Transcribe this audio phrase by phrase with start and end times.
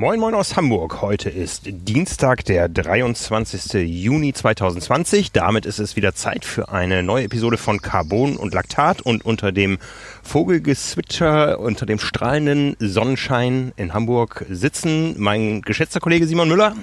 [0.00, 1.02] Moin Moin aus Hamburg.
[1.02, 3.86] Heute ist Dienstag, der 23.
[3.86, 5.30] Juni 2020.
[5.30, 9.52] Damit ist es wieder Zeit für eine neue Episode von Carbon und Laktat und unter
[9.52, 9.76] dem
[10.22, 16.74] Vogelgezwitscher, unter dem strahlenden Sonnenschein in Hamburg sitzen mein geschätzter Kollege Simon Müller.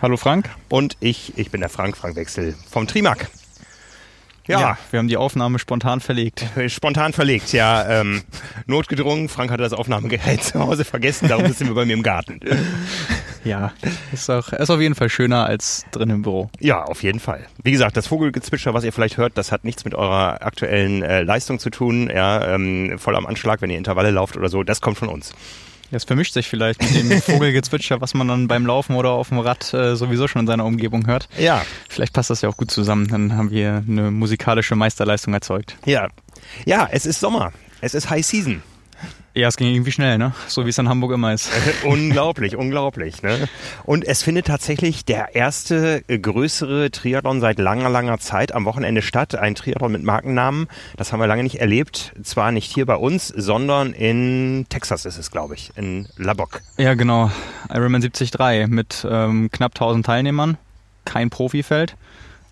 [0.00, 0.48] Hallo Frank.
[0.70, 3.28] Und ich, ich bin der Frank, Frank Wechsel vom Trimark.
[4.46, 4.60] Ja.
[4.60, 4.78] ja.
[4.90, 6.44] wir haben die Aufnahme spontan verlegt.
[6.68, 8.00] Spontan verlegt, ja.
[8.00, 8.22] Ähm,
[8.66, 9.28] notgedrungen.
[9.28, 12.40] Frank hatte das Aufnahmegerät zu Hause vergessen, darum sind wir bei mir im Garten.
[13.44, 13.72] Ja,
[14.12, 16.50] ist, auch, ist auf jeden Fall schöner als drin im Büro.
[16.58, 17.46] Ja, auf jeden Fall.
[17.62, 21.22] Wie gesagt, das Vogelgezwitscher, was ihr vielleicht hört, das hat nichts mit eurer aktuellen äh,
[21.22, 22.10] Leistung zu tun.
[22.12, 24.64] Ja, ähm, voll am Anschlag, wenn ihr Intervalle lauft oder so.
[24.64, 25.32] Das kommt von uns.
[25.90, 29.38] Es vermischt sich vielleicht mit dem Vogelgezwitscher, was man dann beim Laufen oder auf dem
[29.38, 31.28] Rad äh, sowieso schon in seiner Umgebung hört.
[31.38, 31.64] Ja.
[31.88, 33.08] Vielleicht passt das ja auch gut zusammen.
[33.08, 35.76] Dann haben wir eine musikalische Meisterleistung erzeugt.
[35.84, 36.08] Ja.
[36.64, 37.52] Ja, es ist Sommer.
[37.80, 38.62] Es ist High Season.
[39.36, 40.32] Ja, es ging irgendwie schnell, ne?
[40.48, 41.50] So wie es in Hamburg immer ist.
[41.84, 43.50] unglaublich, unglaublich, ne?
[43.84, 49.02] Und es findet tatsächlich der erste äh, größere Triathlon seit langer, langer Zeit am Wochenende
[49.02, 49.34] statt.
[49.34, 50.68] Ein Triathlon mit Markennamen.
[50.96, 52.14] Das haben wir lange nicht erlebt.
[52.22, 56.62] Zwar nicht hier bei uns, sondern in Texas ist es, glaube ich, in Lubbock.
[56.78, 57.30] Ja, genau.
[57.68, 60.56] Ironman 73 mit ähm, knapp 1000 Teilnehmern.
[61.04, 61.94] Kein Profifeld,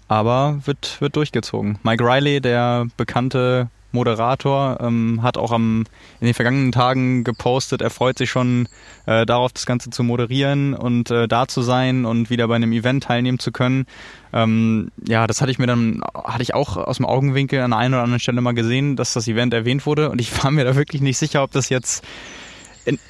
[0.08, 1.78] aber wird, wird durchgezogen.
[1.82, 5.84] Mike Riley, der bekannte Moderator, ähm, hat auch am,
[6.20, 8.68] in den vergangenen Tagen gepostet, er freut sich schon
[9.06, 12.72] äh, darauf, das Ganze zu moderieren und äh, da zu sein und wieder bei einem
[12.72, 13.86] Event teilnehmen zu können.
[14.32, 17.78] Ähm, ja, das hatte ich mir dann, hatte ich auch aus dem Augenwinkel an der
[17.78, 20.64] einen oder anderen Stelle mal gesehen, dass das Event erwähnt wurde und ich war mir
[20.64, 22.04] da wirklich nicht sicher, ob das jetzt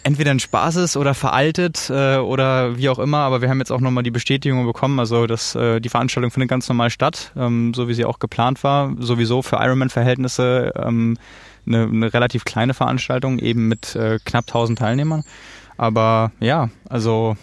[0.02, 3.72] entweder ein Spaß ist oder veraltet äh, oder wie auch immer, aber wir haben jetzt
[3.72, 7.74] auch nochmal die Bestätigung bekommen, also dass äh, die Veranstaltung findet ganz normal statt, ähm,
[7.74, 8.94] so wie sie auch geplant war.
[8.98, 11.16] Sowieso für Ironman-Verhältnisse ähm,
[11.66, 15.24] eine, eine relativ kleine Veranstaltung, eben mit äh, knapp 1000 Teilnehmern.
[15.76, 17.36] Aber ja, also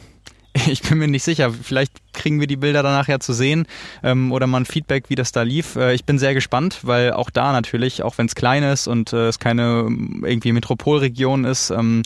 [0.68, 1.52] Ich bin mir nicht sicher.
[1.52, 3.66] Vielleicht kriegen wir die Bilder danach ja zu sehen
[4.04, 5.76] ähm, oder mal ein Feedback, wie das da lief.
[5.76, 9.12] Äh, ich bin sehr gespannt, weil auch da natürlich, auch wenn es klein ist und
[9.12, 12.04] äh, es keine ähm, irgendwie Metropolregion ist, ähm,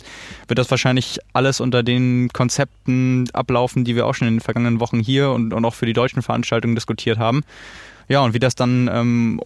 [0.48, 4.80] wird das wahrscheinlich alles unter den Konzepten ablaufen, die wir auch schon in den vergangenen
[4.80, 7.42] Wochen hier und, und auch für die deutschen Veranstaltungen diskutiert haben.
[8.08, 9.40] Ja, und wie das dann ähm,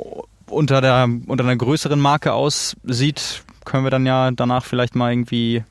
[0.47, 5.65] unter, der, unter einer größeren Marke aussieht, können wir dann ja danach vielleicht mal irgendwie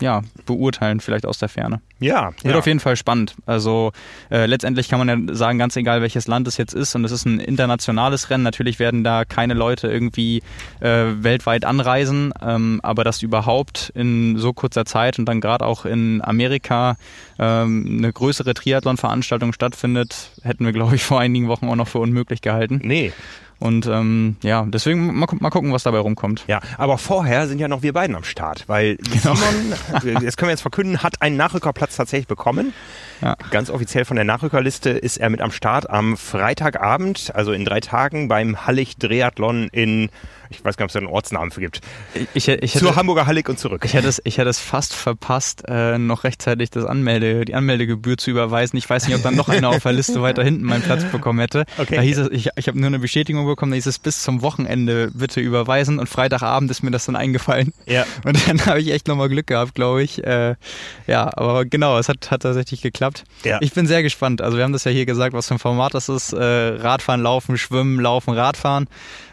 [0.00, 1.80] ja, beurteilen, vielleicht aus der Ferne.
[1.98, 2.32] Ja.
[2.42, 2.58] Wird ja.
[2.58, 3.34] auf jeden Fall spannend.
[3.46, 3.92] Also
[4.30, 7.12] äh, letztendlich kann man ja sagen, ganz egal welches Land es jetzt ist und es
[7.12, 10.42] ist ein internationales Rennen, natürlich werden da keine Leute irgendwie
[10.80, 15.84] äh, weltweit anreisen, ähm, aber dass überhaupt in so kurzer Zeit und dann gerade auch
[15.84, 16.96] in Amerika
[17.38, 21.98] ähm, eine größere Triathlon-Veranstaltung stattfindet, hätten wir, glaube ich, vor einigen Wochen auch noch für
[21.98, 22.80] unmöglich gehalten.
[22.82, 23.12] Nee.
[23.60, 26.44] Und ähm, ja, deswegen mal, mal gucken, was dabei rumkommt.
[26.48, 29.34] Ja, aber vorher sind ja noch wir beiden am Start, weil genau.
[29.34, 32.72] Simon, das können wir jetzt verkünden, hat einen Nachrückerplatz tatsächlich bekommen.
[33.20, 33.36] Ja.
[33.50, 37.80] Ganz offiziell von der Nachrückerliste ist er mit am Start am Freitagabend, also in drei
[37.80, 40.08] Tagen beim Hallig Triathlon in
[40.50, 41.80] ich weiß gar nicht, ob es da einen Ortsnamen für gibt.
[42.14, 43.82] Ich, ich hätte, Zur Hamburger Hallig und zurück.
[43.84, 48.18] Ich hätte es, ich hätte es fast verpasst, äh, noch rechtzeitig das Anmelde, die Anmeldegebühr
[48.18, 48.76] zu überweisen.
[48.76, 51.38] Ich weiß nicht, ob dann noch einer auf der Liste weiter hinten meinen Platz bekommen
[51.38, 51.64] hätte.
[51.78, 51.96] Okay.
[51.96, 54.42] Da hieß es, ich, ich habe nur eine Bestätigung bekommen, da hieß es bis zum
[54.42, 57.72] Wochenende bitte überweisen und Freitagabend ist mir das dann eingefallen.
[57.86, 58.04] Ja.
[58.24, 60.24] Und dann habe ich echt nochmal Glück gehabt, glaube ich.
[60.24, 60.56] Äh,
[61.06, 63.24] ja, aber genau, es hat, hat tatsächlich geklappt.
[63.44, 63.58] Ja.
[63.60, 64.42] Ich bin sehr gespannt.
[64.42, 66.32] Also wir haben das ja hier gesagt, was für ein Format das ist.
[66.32, 68.88] Äh, Radfahren, Laufen, Schwimmen, Laufen, Radfahren.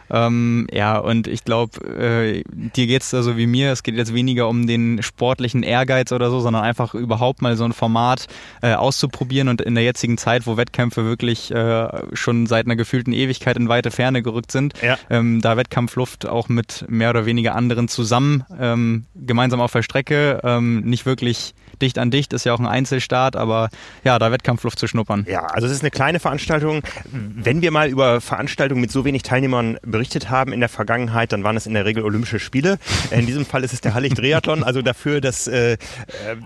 [0.10, 3.72] Ähm, ja, und ich glaube, äh, dir geht's da so wie mir.
[3.72, 7.66] Es geht jetzt weniger um den sportlichen Ehrgeiz oder so, sondern einfach überhaupt mal so
[7.66, 8.28] ein Format
[8.62, 13.14] äh, auszuprobieren und in der jetzigen Zeit, wo Wettkämpfe wirklich äh, schon seit einer gefühlten
[13.14, 14.98] Ewigkeit in weite Ferne gerückt sind, ja.
[15.10, 20.40] ähm, da Wettkampfluft auch mit mehr oder weniger anderen zusammen ähm, gemeinsam auf der Strecke
[20.44, 23.70] ähm, nicht wirklich dicht an dicht, ist ja auch ein Einzelstart, aber
[24.04, 25.26] ja, da Wettkampfluft zu schnuppern.
[25.30, 26.82] Ja, also es ist eine kleine Veranstaltung.
[27.12, 31.44] Wenn wir mal über Veranstaltungen mit so wenig Teilnehmern berichtet haben in der Vergangenheit, dann
[31.44, 32.78] waren es in der Regel Olympische Spiele.
[33.12, 35.78] In diesem Fall ist es der Hallig Triathlon, also dafür, dass äh, äh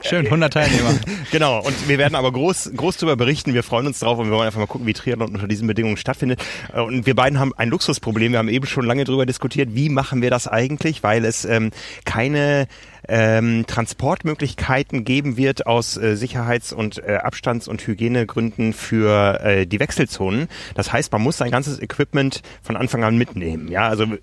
[0.04, 0.94] schön 100 Teilnehmer.
[1.32, 1.60] genau.
[1.60, 3.54] Und wir werden aber groß groß darüber berichten.
[3.54, 5.98] Wir freuen uns drauf und wir wollen einfach mal gucken, wie Triathlon unter diesen Bedingungen
[5.98, 6.44] stattfindet.
[6.74, 8.32] Äh, und wir beiden haben ein Luxusproblem.
[8.32, 11.72] Wir haben eben schon lange darüber diskutiert, wie machen wir das eigentlich, weil es ähm,
[12.06, 12.68] keine
[13.12, 19.82] ähm, Transportmöglichkeiten geben wird aus äh, Sicherheits- und äh, Abstands- und Hygienegründen für äh, die
[19.82, 20.48] Wechselzonen.
[20.76, 23.68] Das heißt, man muss sein ganzes Equipment von Anfang an mitnehmen.
[23.68, 24.18] Ja, also äh,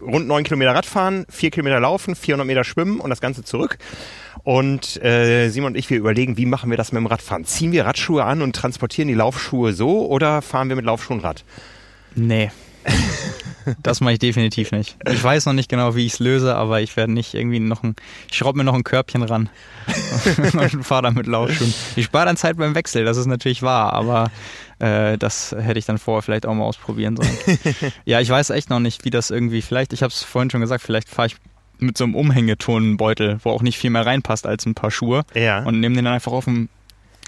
[0.00, 3.78] rund neun Kilometer Radfahren, vier Kilometer laufen, 400 Meter schwimmen und das Ganze zurück.
[4.44, 7.44] Und äh, Simon und ich, wir überlegen, wie machen wir das mit dem Radfahren?
[7.44, 11.44] Ziehen wir Radschuhe an und transportieren die Laufschuhe so oder fahren wir mit Laufschuhen Rad?
[12.14, 12.52] Nee.
[13.82, 14.96] das mache ich definitiv nicht.
[15.10, 17.82] Ich weiß noch nicht genau, wie ich es löse, aber ich werde nicht irgendwie noch
[17.82, 17.94] ein,
[18.30, 19.48] ich schraube mir noch ein Körbchen ran
[20.54, 21.72] und fahre damit Laufschuhen.
[21.96, 24.30] Ich spare dann Zeit beim Wechsel, das ist natürlich wahr, aber
[24.78, 27.62] äh, das hätte ich dann vorher vielleicht auch mal ausprobieren sollen.
[28.04, 30.60] ja, ich weiß echt noch nicht, wie das irgendwie, vielleicht, ich habe es vorhin schon
[30.60, 31.36] gesagt, vielleicht fahre ich
[31.80, 35.62] mit so einem Umhängetonbeutel, wo auch nicht viel mehr reinpasst als ein paar Schuhe Ja.
[35.64, 36.68] und nehme den dann einfach auf dem,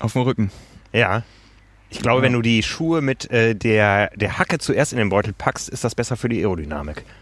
[0.00, 0.50] auf dem Rücken.
[0.92, 1.22] Ja.
[1.90, 2.22] Ich glaube, Ja.
[2.24, 5.84] wenn du die Schuhe mit äh, der, der Hacke zuerst in den Beutel packst, ist
[5.84, 7.04] das besser für die Aerodynamik.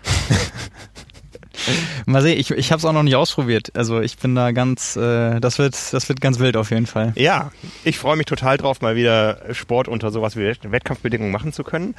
[2.06, 3.72] Mal sehen, ich, ich habe es auch noch nicht ausprobiert.
[3.74, 7.12] Also ich bin da ganz, äh, das wird, das wird ganz wild auf jeden Fall.
[7.16, 7.50] Ja,
[7.84, 11.94] ich freue mich total drauf, mal wieder Sport unter sowas wie Wettkampfbedingungen machen zu können.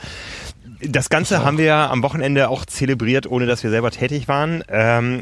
[0.81, 4.63] Das Ganze haben wir am Wochenende auch zelebriert, ohne dass wir selber tätig waren.
[4.69, 5.21] Ähm,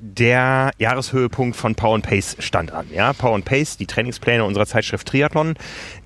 [0.00, 2.86] der Jahreshöhepunkt von Power and Pace stand an.
[2.92, 5.54] Ja, Power and Pace, die Trainingspläne unserer Zeitschrift Triathlon,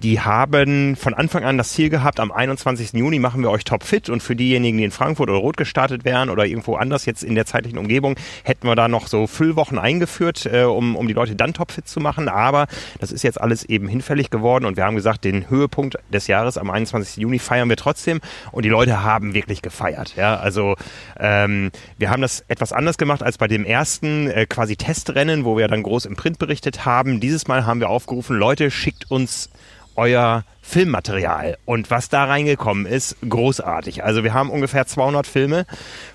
[0.02, 2.92] die haben von Anfang an das Ziel gehabt, am 21.
[2.92, 6.28] Juni machen wir euch topfit und für diejenigen, die in Frankfurt oder Rot gestartet wären
[6.28, 10.46] oder irgendwo anders jetzt in der zeitlichen Umgebung, hätten wir da noch so Füllwochen eingeführt,
[10.46, 12.28] äh, um, um die Leute dann topfit zu machen.
[12.28, 12.66] Aber
[12.98, 16.58] das ist jetzt alles eben hinfällig geworden und wir haben gesagt, den Höhepunkt des Jahres
[16.58, 17.18] am 21.
[17.18, 18.20] Juni feiern wir trotzdem
[18.50, 20.16] und die Leute haben wirklich gefeiert.
[20.16, 20.74] Ja, also
[21.20, 25.56] ähm, wir haben das etwas anders gemacht als bei dem ersten äh, quasi Testrennen, wo
[25.56, 27.20] wir dann groß im Print berichtet haben.
[27.20, 29.50] Dieses Mal haben wir aufgerufen, Leute, schickt uns
[29.96, 31.58] euer Filmmaterial.
[31.64, 34.02] Und was da reingekommen ist, großartig.
[34.02, 35.66] Also wir haben ungefähr 200 Filme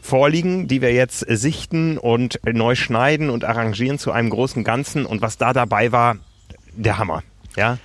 [0.01, 5.05] vorliegen, die wir jetzt sichten und neu schneiden und arrangieren zu einem großen Ganzen.
[5.05, 6.17] Und was da dabei war,
[6.73, 7.23] der Hammer.
[7.55, 7.77] Ja,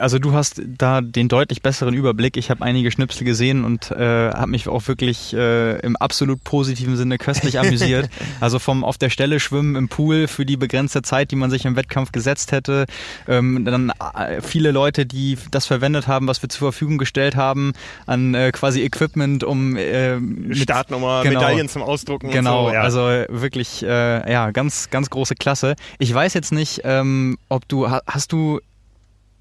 [0.00, 2.36] Also du hast da den deutlich besseren Überblick.
[2.36, 6.96] Ich habe einige Schnipsel gesehen und äh, habe mich auch wirklich äh, im absolut positiven
[6.96, 8.10] Sinne köstlich amüsiert.
[8.40, 11.64] also vom auf der Stelle schwimmen im Pool für die begrenzte Zeit, die man sich
[11.64, 12.86] im Wettkampf gesetzt hätte.
[13.28, 17.72] Ähm, dann äh, viele Leute, die das verwendet haben, was wir zur Verfügung gestellt haben
[18.06, 21.40] an äh, quasi Equipment, um äh, mit Startnummer, Genau.
[21.40, 22.74] Medaillen zum Ausdrucken Genau, und so.
[22.74, 22.82] Ja.
[22.82, 25.76] also wirklich, äh, ja, ganz, ganz große Klasse.
[25.98, 28.60] Ich weiß jetzt nicht, ähm, ob du, ha- hast du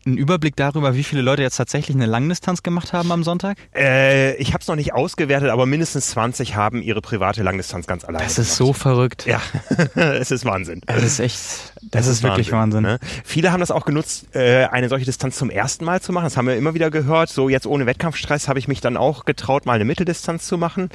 [0.06, 3.58] einen Überblick darüber, wie viele Leute jetzt tatsächlich eine Langdistanz gemacht haben am Sonntag?
[3.76, 8.04] äh, ich habe es noch nicht ausgewertet, aber mindestens 20 haben ihre private Langdistanz ganz
[8.04, 9.26] alleine Das ist so verrückt.
[9.26, 9.42] Ja,
[9.96, 10.82] es ist Wahnsinn.
[10.86, 12.84] Das ist echt, das, ist, wirklich Wahnsinn.
[12.84, 13.00] ne?
[13.24, 16.26] Viele haben das auch genutzt, äh, eine solche Distanz zum ersten Mal zu machen.
[16.26, 17.30] Das haben wir immer wieder gehört.
[17.30, 20.90] So jetzt ohne Wettkampfstress habe ich mich dann auch getraut, mal eine Mitteldistanz zu machen.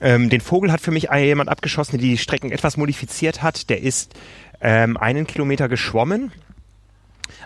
[0.00, 3.68] Ähm, den Vogel hat für mich jemand abgeschossen, der die Strecken etwas modifiziert hat.
[3.70, 4.14] Der ist
[4.60, 6.32] ähm, einen Kilometer geschwommen.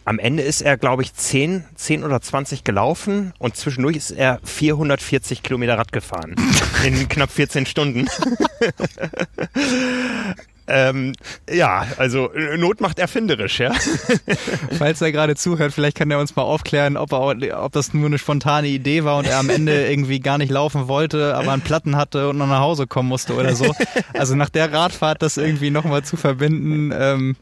[0.04, 4.40] Am Ende ist er, glaube ich, 10, 10 oder 20 gelaufen und zwischendurch ist er
[4.44, 6.34] 440 Kilometer Rad gefahren.
[6.84, 8.08] in knapp 14 Stunden.
[10.66, 11.12] ähm,
[11.48, 13.72] ja, also äh, Not macht erfinderisch, ja.
[14.78, 18.06] Falls er gerade zuhört, vielleicht kann er uns mal aufklären, ob, er, ob das nur
[18.06, 21.62] eine spontane Idee war und er am Ende irgendwie gar nicht laufen wollte, aber einen
[21.62, 23.72] Platten hatte und noch nach Hause kommen musste oder so.
[24.14, 27.36] Also nach der Radfahrt das irgendwie nochmal zu verbinden, ähm,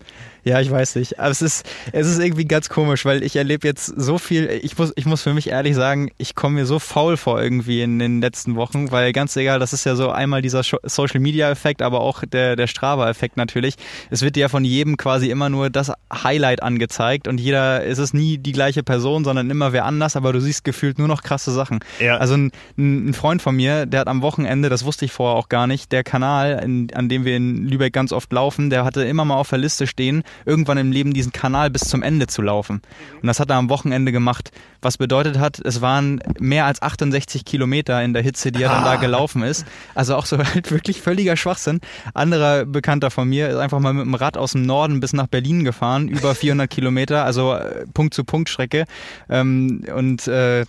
[0.44, 1.18] ja, ich weiß nicht.
[1.18, 4.76] Aber es ist, es ist irgendwie ganz komisch, weil ich erlebe jetzt so viel, ich
[4.78, 7.98] muss, ich muss für mich ehrlich sagen, ich komme mir so faul vor irgendwie in
[7.98, 11.82] den letzten Wochen, weil ganz egal, das ist ja so einmal dieser Social Media Effekt,
[11.82, 13.74] aber auch der, der Strava Effekt natürlich.
[14.10, 18.14] Es wird ja von jedem quasi immer nur das Highlight angezeigt und jeder, es ist
[18.14, 21.52] nie die gleiche Person, sondern immer wer anders, aber du siehst gefühlt nur noch krasse
[21.52, 21.80] Sachen.
[21.98, 22.16] Ja.
[22.16, 25.48] Also ein, ein Freund von mir, der hat am Wochenende, das wusste ich vorher auch
[25.48, 29.04] gar nicht, der Kanal, in, an dem wir in Lübeck ganz oft laufen, der hatte
[29.04, 32.42] immer mal auf der Liste stehen, irgendwann im Leben diesen Kanal bis zum Ende zu
[32.42, 32.82] laufen.
[33.20, 34.50] Und das hat er am Wochenende gemacht.
[34.82, 38.84] Was bedeutet hat, es waren mehr als 68 Kilometer in der Hitze, die er dann
[38.84, 39.66] da gelaufen ist.
[39.94, 41.80] Also auch so halt wirklich völliger Schwachsinn.
[42.14, 45.26] Anderer Bekannter von mir ist einfach mal mit dem Rad aus dem Norden bis nach
[45.26, 48.84] Berlin gefahren, über 400 Kilometer, also äh, Punkt-zu-Punkt-Strecke.
[49.28, 50.64] Ähm, und äh,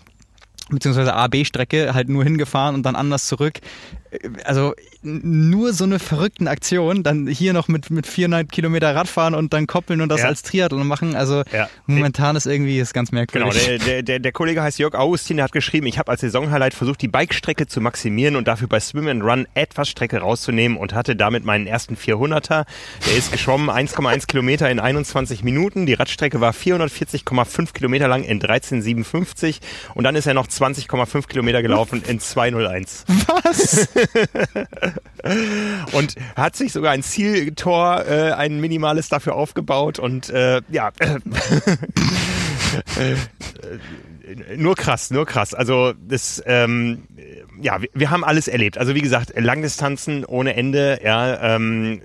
[0.70, 3.60] beziehungsweise A-B-Strecke halt nur hingefahren und dann anders zurück.
[4.46, 9.34] Also n- nur so eine verrückten Aktion, dann hier noch mit, mit 400 Kilometer Radfahren
[9.36, 10.28] und dann koppeln und das Ja.
[10.28, 11.16] als Triathlon machen.
[11.16, 11.70] Also Ja.
[11.88, 13.52] momentan ist irgendwie ist ganz merkwürdig.
[13.54, 16.22] Genau, der, der, der, der Kollege heißt Jörg Augustin, der hat geschrieben, ich habe als
[16.22, 20.78] Saisonhighlight versucht, die Bikestrecke zu maximieren und dafür bei Swim and Run etwas Strecke rauszunehmen
[20.78, 22.66] und hatte damit meinen ersten 400er.
[23.08, 25.86] Der ist geschwommen 1,1 Kilometer in 21 Minuten.
[25.86, 29.60] Die Radstrecke war 440,5 Kilometer lang in 13,57
[29.96, 33.06] und dann ist er noch 20,5 Kilometer gelaufen in 2,01.
[33.44, 33.88] Was?
[35.92, 41.20] und hat sich sogar ein Zieltor, äh, ein minimales dafür aufgebaut und äh, ja, äh,
[43.00, 43.16] äh,
[44.58, 45.54] nur krass, nur krass.
[45.54, 47.04] Also das, ähm,
[47.62, 48.78] ja, wir, wir haben alles erlebt.
[48.78, 52.02] Also wie gesagt, Langdistanzen ohne Ende, ja, ähm,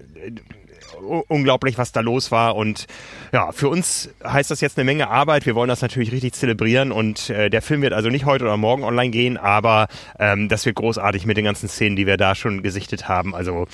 [1.07, 2.57] unglaublich, was da los war.
[2.57, 2.87] Und
[3.33, 5.47] ja, für uns heißt das jetzt eine Menge Arbeit.
[5.47, 6.93] Wir wollen das natürlich richtig zelebrieren.
[6.93, 10.67] Und äh, der Film wird also nicht heute oder morgen online gehen, aber ähm, das
[10.67, 13.35] wird großartig mit den ganzen Szenen, die wir da schon gesichtet haben.
[13.35, 13.67] Also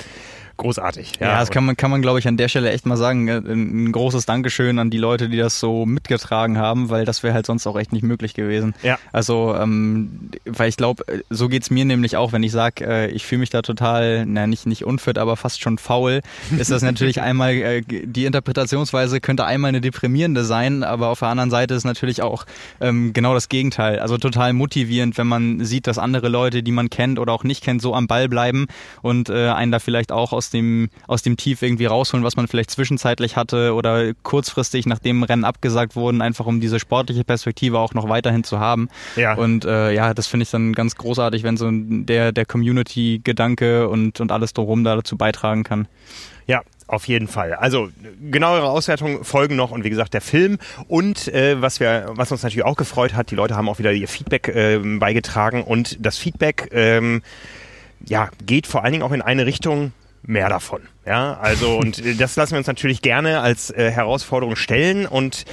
[0.63, 1.13] großartig.
[1.21, 3.29] Ja, ja das kann man, kann man glaube ich, an der Stelle echt mal sagen.
[3.29, 7.35] Äh, ein großes Dankeschön an die Leute, die das so mitgetragen haben, weil das wäre
[7.35, 8.75] halt sonst auch echt nicht möglich gewesen.
[8.83, 8.99] Ja.
[9.13, 13.27] Also, ähm, weil ich glaube, so geht's mir nämlich auch, wenn ich sage, äh, ich
[13.27, 16.21] fühle mich da total, na nicht, nicht unfit, aber fast schon faul,
[16.57, 21.29] ist das natürlich einmal, äh, die Interpretationsweise könnte einmal eine deprimierende sein, aber auf der
[21.29, 22.47] anderen Seite ist natürlich auch
[22.81, 23.99] ähm, genau das Gegenteil.
[23.99, 27.65] Also total motivierend, wenn man sieht, dass andere Leute, die man kennt oder auch nicht
[27.65, 28.67] kennt, so am Ball bleiben
[29.03, 32.49] und äh, einen da vielleicht auch aus dem, aus dem Tief irgendwie rausholen, was man
[32.49, 37.95] vielleicht zwischenzeitlich hatte oder kurzfristig, nachdem Rennen abgesagt wurden, einfach um diese sportliche Perspektive auch
[37.95, 38.89] noch weiterhin zu haben.
[39.17, 39.35] Ja.
[39.35, 44.21] Und äh, ja, das finde ich dann ganz großartig, wenn so der, der Community-Gedanke und,
[44.21, 45.89] und alles drumherum da dazu beitragen kann.
[46.47, 47.55] Ja, auf jeden Fall.
[47.55, 47.89] Also
[48.31, 52.43] genauere Auswertungen folgen noch und wie gesagt der Film und äh, was wir, was uns
[52.43, 56.19] natürlich auch gefreut hat, die Leute haben auch wieder ihr Feedback äh, beigetragen und das
[56.19, 57.23] Feedback ähm,
[58.07, 59.93] ja geht vor allen Dingen auch in eine Richtung,
[60.23, 60.83] mehr davon.
[61.07, 65.45] Ja, also und äh, das lassen wir uns natürlich gerne als äh, Herausforderung stellen und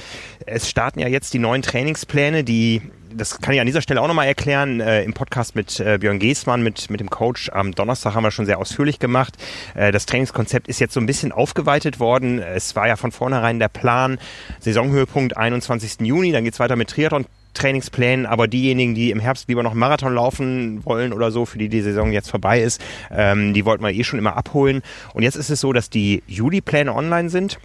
[0.46, 2.82] es starten ja jetzt die neuen Trainingspläne, die
[3.14, 4.80] das kann ich an dieser Stelle auch nochmal erklären.
[4.80, 8.30] Äh, Im Podcast mit äh, Björn Geßmann, mit, mit dem Coach am Donnerstag haben wir
[8.30, 9.36] schon sehr ausführlich gemacht.
[9.74, 12.38] Äh, das Trainingskonzept ist jetzt so ein bisschen aufgeweitet worden.
[12.38, 14.18] Es war ja von vornherein der Plan,
[14.60, 16.06] Saisonhöhepunkt 21.
[16.06, 20.14] Juni, dann geht's weiter mit Triathlon Trainingsplänen, aber diejenigen, die im Herbst lieber noch Marathon
[20.14, 22.80] laufen wollen oder so, für die die Saison jetzt vorbei ist,
[23.10, 24.82] ähm, die wollten wir eh schon immer abholen.
[25.14, 27.58] Und jetzt ist es so, dass die Juli-Pläne online sind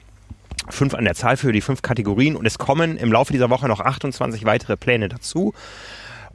[0.69, 3.67] fünf an der Zahl für die fünf Kategorien und es kommen im Laufe dieser Woche
[3.67, 5.53] noch 28 weitere Pläne dazu.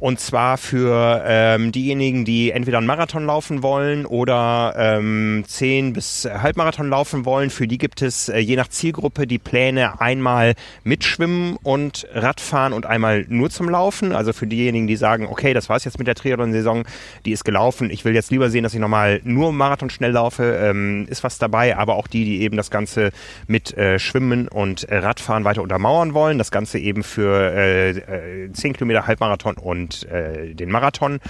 [0.01, 6.25] Und zwar für ähm, diejenigen, die entweder einen Marathon laufen wollen oder ähm, 10 bis
[6.25, 7.51] Halbmarathon laufen wollen.
[7.51, 10.55] Für die gibt es äh, je nach Zielgruppe die Pläne einmal
[10.85, 14.13] mit Schwimmen und Radfahren und einmal nur zum Laufen.
[14.13, 16.85] Also für diejenigen, die sagen, okay, das war's jetzt mit der Triathlon-Saison,
[17.27, 17.91] die ist gelaufen.
[17.91, 21.37] Ich will jetzt lieber sehen, dass ich nochmal nur Marathon schnell laufe, ähm, ist was
[21.37, 21.77] dabei.
[21.77, 23.11] Aber auch die, die eben das Ganze
[23.47, 26.39] mit äh, Schwimmen und äh, Radfahren weiter untermauern wollen.
[26.39, 31.21] Das Ganze eben für äh, äh, 10 Kilometer Halbmarathon und und äh, den Marathon.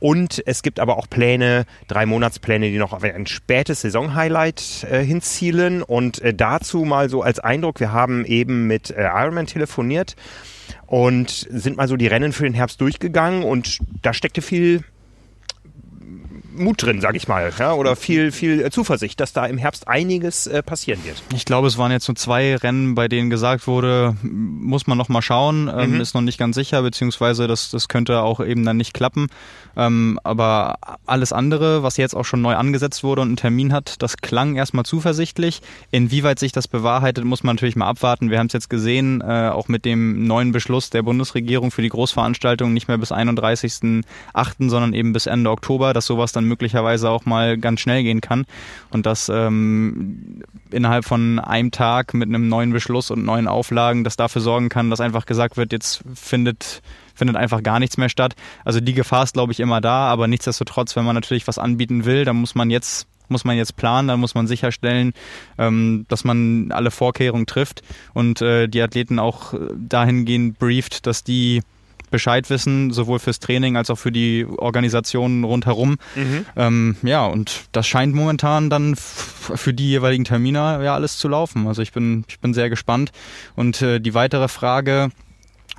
[0.00, 5.02] Und es gibt aber auch Pläne, drei Monatspläne, die noch auf ein spätes Saisonhighlight äh,
[5.02, 5.82] hinzielen.
[5.82, 10.14] Und äh, dazu mal so als Eindruck, wir haben eben mit äh, Ironman telefoniert
[10.86, 14.84] und sind mal so die Rennen für den Herbst durchgegangen und da steckte viel
[16.58, 19.88] Mut drin, sag ich mal, ja, oder viel, viel äh, Zuversicht, dass da im Herbst
[19.88, 21.22] einiges äh, passieren wird.
[21.34, 25.08] Ich glaube, es waren jetzt nur zwei Rennen, bei denen gesagt wurde, muss man noch
[25.08, 26.00] mal schauen, ähm, mhm.
[26.00, 29.28] ist noch nicht ganz sicher, beziehungsweise das, das könnte auch eben dann nicht klappen.
[29.76, 34.02] Ähm, aber alles andere, was jetzt auch schon neu angesetzt wurde und einen Termin hat,
[34.02, 35.60] das klang erstmal zuversichtlich.
[35.92, 38.30] Inwieweit sich das bewahrheitet, muss man natürlich mal abwarten.
[38.30, 41.90] Wir haben es jetzt gesehen, äh, auch mit dem neuen Beschluss der Bundesregierung für die
[41.90, 44.04] Großveranstaltung nicht mehr bis 31.08.,
[44.68, 48.46] sondern eben bis Ende Oktober, dass sowas dann möglicherweise auch mal ganz schnell gehen kann
[48.90, 54.16] und dass ähm, innerhalb von einem Tag mit einem neuen Beschluss und neuen Auflagen das
[54.16, 56.82] dafür sorgen kann, dass einfach gesagt wird, jetzt findet
[57.14, 58.36] findet einfach gar nichts mehr statt.
[58.64, 62.04] Also die Gefahr ist, glaube ich, immer da, aber nichtsdestotrotz, wenn man natürlich was anbieten
[62.04, 65.12] will, dann muss man jetzt muss man jetzt planen, dann muss man sicherstellen,
[65.58, 67.82] ähm, dass man alle Vorkehrungen trifft
[68.14, 71.62] und äh, die Athleten auch dahingehend brieft, dass die
[72.10, 75.96] Bescheid wissen, sowohl fürs Training als auch für die Organisationen rundherum.
[76.14, 76.46] Mhm.
[76.56, 81.66] Ähm, ja, und das scheint momentan dann für die jeweiligen Termine ja alles zu laufen.
[81.66, 83.12] Also ich bin, ich bin sehr gespannt.
[83.56, 85.10] Und äh, die weitere Frage,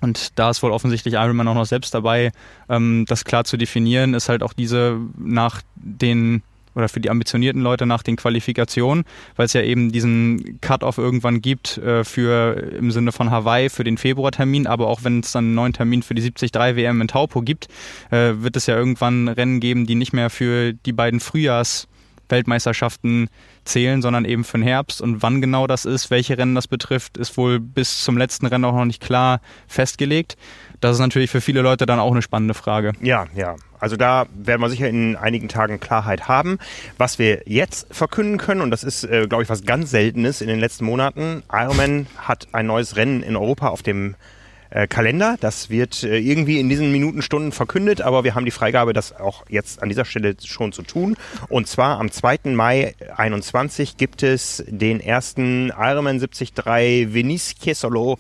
[0.02, 2.32] und da ist wohl offensichtlich Ironman auch noch selbst dabei,
[2.70, 6.44] ähm, das klar zu definieren, ist halt auch diese nach den
[6.80, 9.04] oder für die ambitionierten Leute nach den Qualifikationen,
[9.36, 13.84] weil es ja eben diesen Cut-off irgendwann gibt äh, für im Sinne von Hawaii für
[13.84, 17.08] den Februartermin, aber auch wenn es dann einen neuen Termin für die 73 WM in
[17.08, 17.68] Taupo gibt,
[18.12, 21.88] äh, wird es ja irgendwann Rennen geben, die nicht mehr für die beiden Frühjahrs
[22.30, 23.30] Weltmeisterschaften
[23.66, 25.02] zählen, sondern eben für den Herbst.
[25.02, 28.66] Und wann genau das ist, welche Rennen das betrifft, ist wohl bis zum letzten Rennen
[28.66, 30.38] auch noch nicht klar festgelegt.
[30.80, 32.94] Das ist natürlich für viele Leute dann auch eine spannende Frage.
[33.02, 33.56] Ja, ja.
[33.80, 36.60] Also da werden wir sicher in einigen Tagen Klarheit haben.
[36.98, 40.48] Was wir jetzt verkünden können, und das ist, äh, glaube ich, was ganz Seltenes in
[40.48, 44.16] den letzten Monaten, Ironman hat ein neues Rennen in Europa auf dem
[44.70, 45.38] äh, Kalender.
[45.40, 49.16] Das wird äh, irgendwie in diesen Minuten, Stunden verkündet, aber wir haben die Freigabe, das
[49.18, 51.16] auch jetzt an dieser Stelle schon zu tun.
[51.48, 52.40] Und zwar am 2.
[52.54, 56.54] Mai 21 gibt es den ersten Ironman 73
[57.14, 58.20] Venice Chiesolo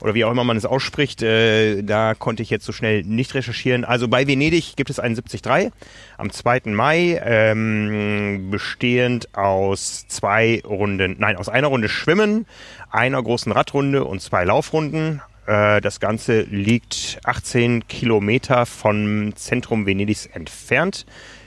[0.00, 1.22] oder wie auch immer man es ausspricht.
[1.22, 3.84] Äh, da konnte ich jetzt so schnell nicht recherchieren.
[3.84, 5.72] Also bei Venedig gibt es einen 73
[6.16, 6.62] am 2.
[6.66, 12.46] Mai, ähm, bestehend aus zwei Runden, nein, aus einer Runde Schwimmen,
[12.90, 15.22] einer großen Radrunde und zwei Laufrunden.
[15.46, 21.06] Äh, das Ganze liegt 18 Kilometer vom Zentrum Venedigs entfernt,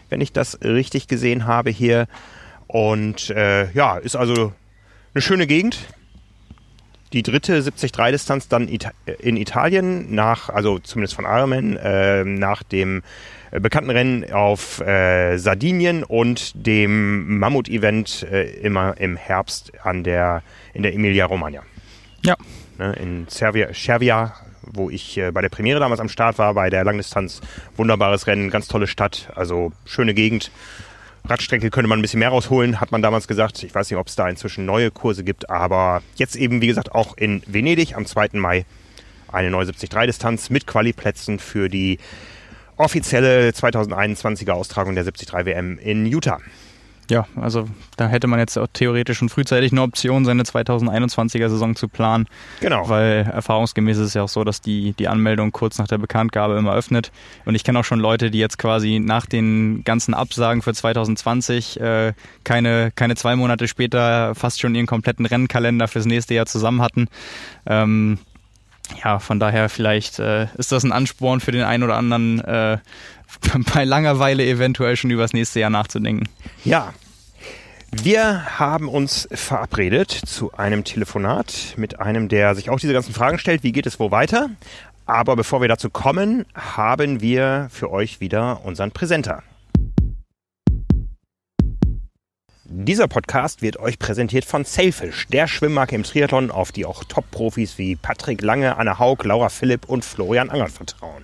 [0.09, 2.07] wenn ich das richtig gesehen habe hier.
[2.67, 4.53] Und äh, ja, ist also
[5.13, 5.77] eine schöne Gegend.
[7.13, 13.03] Die dritte 73-Distanz dann in Italien nach, also zumindest von Ironman, äh, nach dem
[13.51, 20.41] bekannten Rennen auf äh, Sardinien und dem Mammut-Event äh, immer im Herbst an der,
[20.73, 21.63] in der Emilia-Romagna.
[22.23, 22.35] Ja,
[22.77, 24.33] ne, in Cervia, Cervia
[24.73, 27.41] wo ich äh, bei der Premiere damals am Start war, bei der Langdistanz.
[27.75, 30.51] Wunderbares Rennen, ganz tolle Stadt, also schöne Gegend.
[31.25, 33.63] Radstrecke könnte man ein bisschen mehr rausholen, hat man damals gesagt.
[33.63, 36.93] Ich weiß nicht, ob es da inzwischen neue Kurse gibt, aber jetzt eben, wie gesagt,
[36.93, 38.29] auch in Venedig am 2.
[38.33, 38.65] Mai
[39.31, 41.99] eine neue 73-Distanz mit Qualiplätzen für die
[42.75, 46.39] offizielle 2021er Austragung der 73 WM in Utah.
[47.11, 51.75] Ja, also da hätte man jetzt auch theoretisch schon frühzeitig eine Option, seine 2021er Saison
[51.75, 52.25] zu planen.
[52.61, 52.87] Genau.
[52.87, 56.57] Weil erfahrungsgemäß ist es ja auch so, dass die, die Anmeldung kurz nach der Bekanntgabe
[56.57, 57.11] immer öffnet.
[57.43, 61.81] Und ich kenne auch schon Leute, die jetzt quasi nach den ganzen Absagen für 2020
[61.81, 62.13] äh,
[62.45, 67.09] keine, keine zwei Monate später fast schon ihren kompletten Rennkalender fürs nächste Jahr zusammen hatten.
[67.65, 68.19] Ähm,
[69.03, 72.77] ja, von daher vielleicht äh, ist das ein Ansporn für den einen oder anderen, äh,
[73.73, 76.29] bei Langeweile eventuell schon über das nächste Jahr nachzudenken.
[76.63, 76.93] Ja,
[77.91, 83.37] wir haben uns verabredet zu einem Telefonat mit einem, der sich auch diese ganzen Fragen
[83.37, 83.63] stellt.
[83.63, 84.49] Wie geht es wo weiter?
[85.05, 89.43] Aber bevor wir dazu kommen, haben wir für euch wieder unseren Präsenter.
[92.73, 97.77] Dieser Podcast wird euch präsentiert von Sailfish, der Schwimmmarke im Triathlon, auf die auch Top-Profis
[97.77, 101.23] wie Patrick Lange, Anne Haug, Laura Philipp und Florian Angert vertrauen.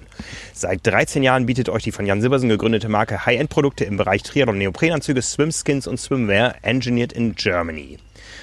[0.51, 5.21] Seit 13 Jahren bietet euch die von Jan Silbersen gegründete Marke High-End-Produkte im Bereich Triathlon-Neoprenanzüge,
[5.21, 7.97] Swimskins und Swimwear, engineered in Germany.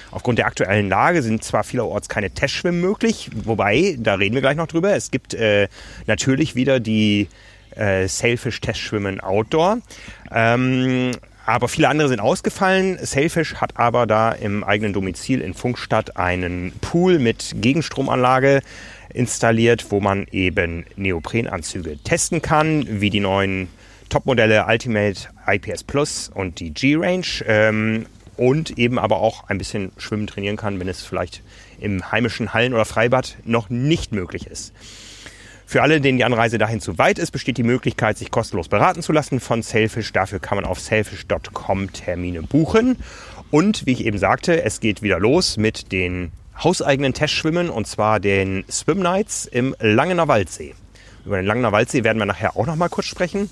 [0.09, 4.57] Aufgrund der aktuellen Lage sind zwar vielerorts keine Testschwimmen möglich, wobei, da reden wir gleich
[4.57, 5.67] noch drüber, es gibt äh,
[6.07, 7.27] natürlich wieder die
[7.75, 9.77] äh, Sailfish-Testschwimmen Outdoor.
[10.31, 11.11] Ähm,
[11.45, 12.97] aber viele andere sind ausgefallen.
[13.01, 18.61] Sailfish hat aber da im eigenen Domizil in Funkstadt einen Pool mit Gegenstromanlage
[19.13, 23.69] installiert, wo man eben Neoprenanzüge testen kann, wie die neuen
[24.09, 28.05] Topmodelle Ultimate IPS Plus und die G-Range ähm,
[28.37, 31.41] und eben aber auch ein bisschen schwimmen trainieren kann, wenn es vielleicht
[31.79, 34.73] im heimischen Hallen- oder Freibad noch nicht möglich ist.
[35.67, 39.01] Für alle, denen die Anreise dahin zu weit ist, besteht die Möglichkeit, sich kostenlos beraten
[39.01, 40.13] zu lassen von Sailfish.
[40.13, 42.97] Dafür kann man auf sailfish.com Termine buchen.
[43.49, 46.31] Und wie ich eben sagte, es geht wieder los mit den
[46.63, 50.75] hauseigenen Testschwimmen und zwar den Swim Nights im Langener Waldsee.
[51.25, 53.49] Über den Langener Waldsee werden wir nachher auch noch mal kurz sprechen.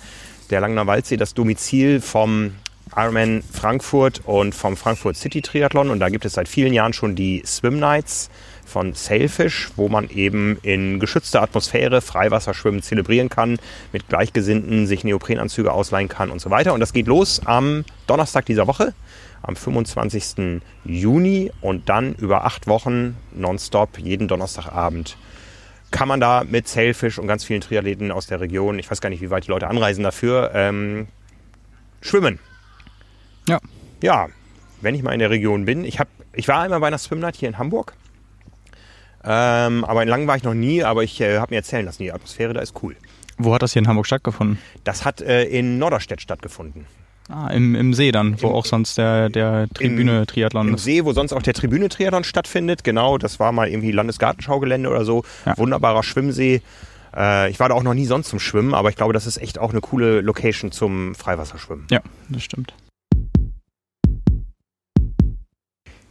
[0.52, 2.54] Der Langener Waldsee, das Domizil vom
[2.95, 7.15] Ironman Frankfurt und vom Frankfurt City Triathlon und da gibt es seit vielen Jahren schon
[7.15, 8.30] die Swim Nights
[8.65, 13.58] von Sailfish, wo man eben in geschützter Atmosphäre Freiwasserschwimmen zelebrieren kann,
[13.91, 16.73] mit Gleichgesinnten sich Neoprenanzüge ausleihen kann und so weiter.
[16.73, 18.93] Und das geht los am Donnerstag dieser Woche,
[19.41, 20.62] am 25.
[20.86, 25.17] Juni und dann über acht Wochen nonstop jeden Donnerstagabend
[25.93, 29.10] kann man da mit Sailfish und ganz vielen Triathleten aus der Region, ich weiß gar
[29.10, 31.08] nicht, wie weit die Leute anreisen dafür, ähm,
[32.02, 32.39] schwimmen.
[33.47, 33.60] Ja.
[34.02, 34.28] Ja,
[34.82, 35.86] wenn ich mal in der Region bin.
[35.86, 37.93] Ich, hab, ich war einmal bei einer Swimnight hier in Hamburg.
[39.25, 42.03] Ähm, aber in Langen war ich noch nie, aber ich äh, habe mir erzählen lassen,
[42.03, 42.95] die Atmosphäre da ist cool.
[43.38, 44.59] Wo hat das hier in Hamburg stattgefunden?
[44.83, 46.86] Das hat äh, in Norderstedt stattgefunden.
[47.29, 50.71] Ah, im, im See dann, wo Im, auch sonst der, der Tribüne-Triathlon ist.
[50.71, 53.17] Im See, wo sonst auch der Tribüne-Triathlon stattfindet, genau.
[53.17, 55.23] Das war mal irgendwie Landesgartenschaugelände oder so.
[55.45, 55.57] Ja.
[55.57, 56.62] Wunderbarer Schwimmsee.
[57.15, 59.38] Äh, ich war da auch noch nie sonst zum Schwimmen, aber ich glaube, das ist
[59.38, 61.88] echt auch eine coole Location zum Freiwasserschwimmen.
[61.91, 62.73] Ja, das stimmt.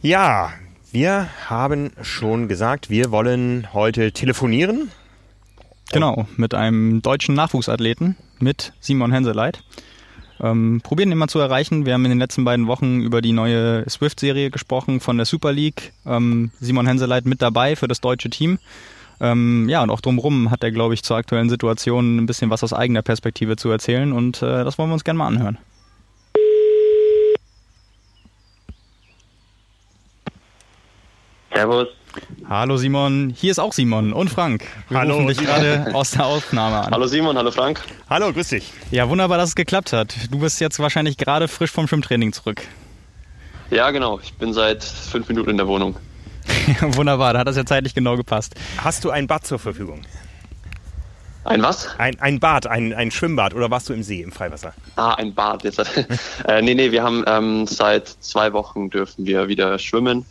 [0.01, 0.51] Ja,
[0.93, 4.91] wir haben schon gesagt, wir wollen heute telefonieren.
[5.91, 9.63] Genau, mit einem deutschen Nachwuchsathleten, mit Simon Henseleit.
[10.39, 11.87] Ähm, probieren ihn mal zu erreichen.
[11.87, 15.51] Wir haben in den letzten beiden Wochen über die neue Swift-Serie gesprochen von der Super
[15.51, 15.93] League.
[16.05, 18.59] Ähm, Simon Henseleit mit dabei für das deutsche Team.
[19.19, 22.63] Ähm, ja, und auch drumherum hat er, glaube ich, zur aktuellen Situation ein bisschen was
[22.63, 25.57] aus eigener Perspektive zu erzählen und äh, das wollen wir uns gerne mal anhören.
[31.53, 31.87] Servus.
[32.49, 34.63] Hallo Simon, hier ist auch Simon und Frank.
[34.89, 35.15] Wir hallo.
[35.15, 36.91] rufen dich gerade aus der Aufnahme an.
[36.91, 37.81] Hallo Simon, hallo Frank.
[38.09, 38.71] Hallo, grüß dich.
[38.91, 40.15] Ja, wunderbar, dass es geklappt hat.
[40.31, 42.61] Du bist jetzt wahrscheinlich gerade frisch vom Schwimmtraining zurück.
[43.69, 44.19] Ja, genau.
[44.19, 45.95] Ich bin seit fünf Minuten in der Wohnung.
[46.81, 48.53] Wunderbar, da hat das ja zeitlich genau gepasst.
[48.77, 50.01] Hast du ein Bad zur Verfügung?
[51.45, 51.87] Ein was?
[51.97, 54.73] Ein, ein Bad, ein, ein Schwimmbad oder warst du im See, im Freiwasser?
[54.95, 55.63] Ah, ein Bad.
[55.63, 55.79] Jetzt.
[56.47, 60.25] äh, nee, nee, wir haben ähm, seit zwei Wochen dürfen wir wieder schwimmen.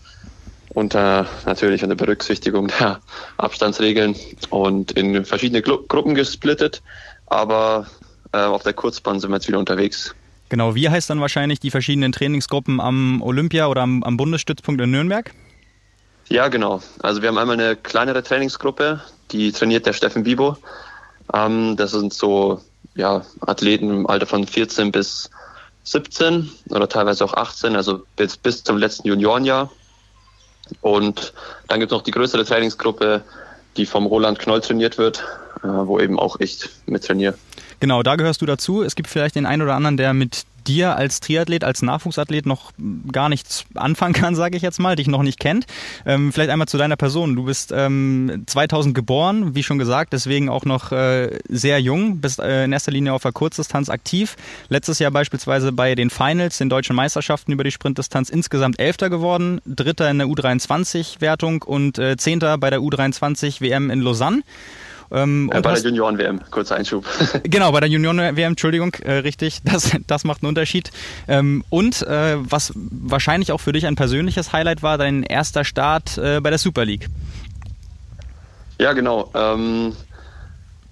[0.74, 3.00] Unter natürlich unter Berücksichtigung der
[3.36, 4.16] Abstandsregeln
[4.50, 6.82] und in verschiedene Gru Gruppen gesplittet.
[7.26, 7.86] Aber
[8.32, 10.14] äh, auf der Kurzbahn sind wir jetzt wieder unterwegs.
[10.48, 14.90] Genau, wie heißt dann wahrscheinlich die verschiedenen Trainingsgruppen am Olympia oder am, am Bundesstützpunkt in
[14.90, 15.32] Nürnberg?
[16.28, 16.80] Ja, genau.
[17.02, 20.56] Also wir haben einmal eine kleinere Trainingsgruppe, die trainiert der Steffen Bibo.
[21.32, 22.60] Ähm, das sind so
[22.94, 25.30] ja, Athleten im Alter von 14 bis
[25.84, 29.70] 17 oder teilweise auch 18, also bis, bis zum letzten Juniorenjahr.
[30.80, 31.32] Und
[31.68, 33.22] dann gibt es noch die größere Trainingsgruppe,
[33.76, 35.24] die vom Roland Knoll trainiert wird,
[35.62, 37.34] äh, wo eben auch ich mit trainiere.
[37.82, 38.84] Genau, da gehörst du dazu.
[38.84, 42.70] Es gibt vielleicht den einen oder anderen, der mit dir als Triathlet, als Nachwuchsathlet noch
[43.10, 45.66] gar nichts anfangen kann, sage ich jetzt mal, dich noch nicht kennt.
[46.06, 47.34] Ähm, vielleicht einmal zu deiner Person.
[47.34, 52.38] Du bist ähm, 2000 geboren, wie schon gesagt, deswegen auch noch äh, sehr jung, bist
[52.38, 54.36] äh, in erster Linie auf der Kurzdistanz aktiv.
[54.68, 59.60] Letztes Jahr beispielsweise bei den Finals, den deutschen Meisterschaften über die Sprintdistanz insgesamt Elfter geworden,
[59.66, 64.44] Dritter in der U23-Wertung und äh, Zehnter bei der U23 WM in Lausanne.
[65.12, 67.04] Ähm, ja, bei der Junioren-WM, kurzer Einschub.
[67.44, 70.90] genau, bei der Junioren-WM, Entschuldigung, äh, richtig, das, das macht einen Unterschied.
[71.28, 76.16] Ähm, und äh, was wahrscheinlich auch für dich ein persönliches Highlight war, dein erster Start
[76.16, 77.08] äh, bei der Super League.
[78.78, 79.30] Ja, genau.
[79.34, 79.94] Ähm,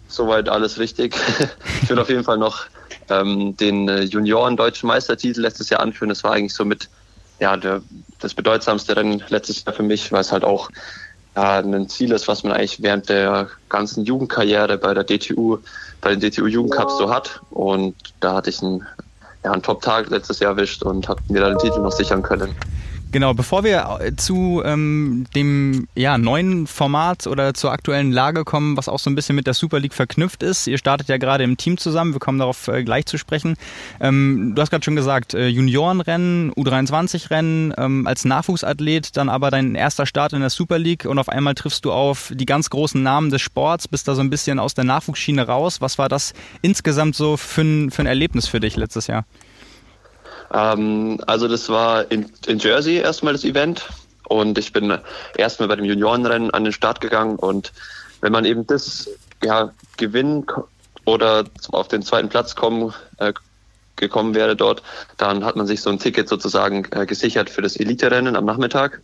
[0.06, 1.16] soweit alles richtig.
[1.83, 2.66] ich würde auf jeden Fall noch
[3.09, 6.11] ähm, den äh, Junioren-Deutschen Meistertitel letztes Jahr anführen.
[6.11, 6.90] Das war eigentlich so mit
[7.40, 7.80] ja, der,
[8.18, 10.68] das bedeutsamste Rennen letztes Jahr für mich, weil es halt auch
[11.40, 15.59] ein Ziel ist, was man eigentlich während der ganzen Jugendkarriere bei der DTU,
[16.00, 17.40] bei den DTU Jugendcups so hat.
[17.50, 18.87] Und da hatte ich einen,
[19.44, 22.55] ja, einen Top-Tag letztes Jahr erwischt und habe mir da den Titel noch sichern können.
[23.12, 28.77] Genau, bevor wir äh, zu ähm, dem ja, neuen Format oder zur aktuellen Lage kommen,
[28.77, 31.42] was auch so ein bisschen mit der Super League verknüpft ist, ihr startet ja gerade
[31.42, 33.57] im Team zusammen, wir kommen darauf äh, gleich zu sprechen.
[34.01, 39.75] Ähm, du hast gerade schon gesagt, äh, Juniorenrennen, U23-Rennen, ähm, als Nachwuchsathlet, dann aber dein
[39.75, 43.03] erster Start in der Super League und auf einmal triffst du auf die ganz großen
[43.03, 45.81] Namen des Sports, bist da so ein bisschen aus der Nachwuchsschiene raus.
[45.81, 49.25] Was war das insgesamt so für ein, für ein Erlebnis für dich letztes Jahr?
[50.52, 53.88] Ähm, also das war in, in Jersey erstmal das Event
[54.28, 54.98] und ich bin
[55.36, 57.72] erstmal bei dem Juniorenrennen an den Start gegangen und
[58.20, 59.08] wenn man eben das
[59.42, 60.46] ja, gewinnen
[61.04, 63.32] oder auf den zweiten Platz kommen, äh,
[63.96, 64.82] gekommen wäre dort,
[65.16, 69.02] dann hat man sich so ein Ticket sozusagen äh, gesichert für das Elite-Rennen am Nachmittag.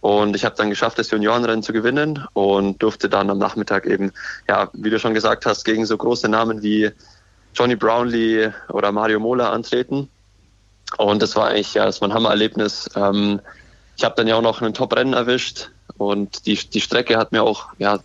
[0.00, 4.12] Und ich habe dann geschafft, das Juniorenrennen zu gewinnen und durfte dann am Nachmittag eben,
[4.48, 6.90] ja, wie du schon gesagt hast, gegen so große Namen wie
[7.54, 10.08] Johnny Brownlee oder Mario Mola antreten.
[10.96, 12.88] Und das war eigentlich ja, das war ein Hammererlebnis.
[12.96, 13.40] Ähm,
[13.96, 17.42] ich habe dann ja auch noch ein Top-Rennen erwischt und die, die Strecke hat mir
[17.42, 17.98] auch ja,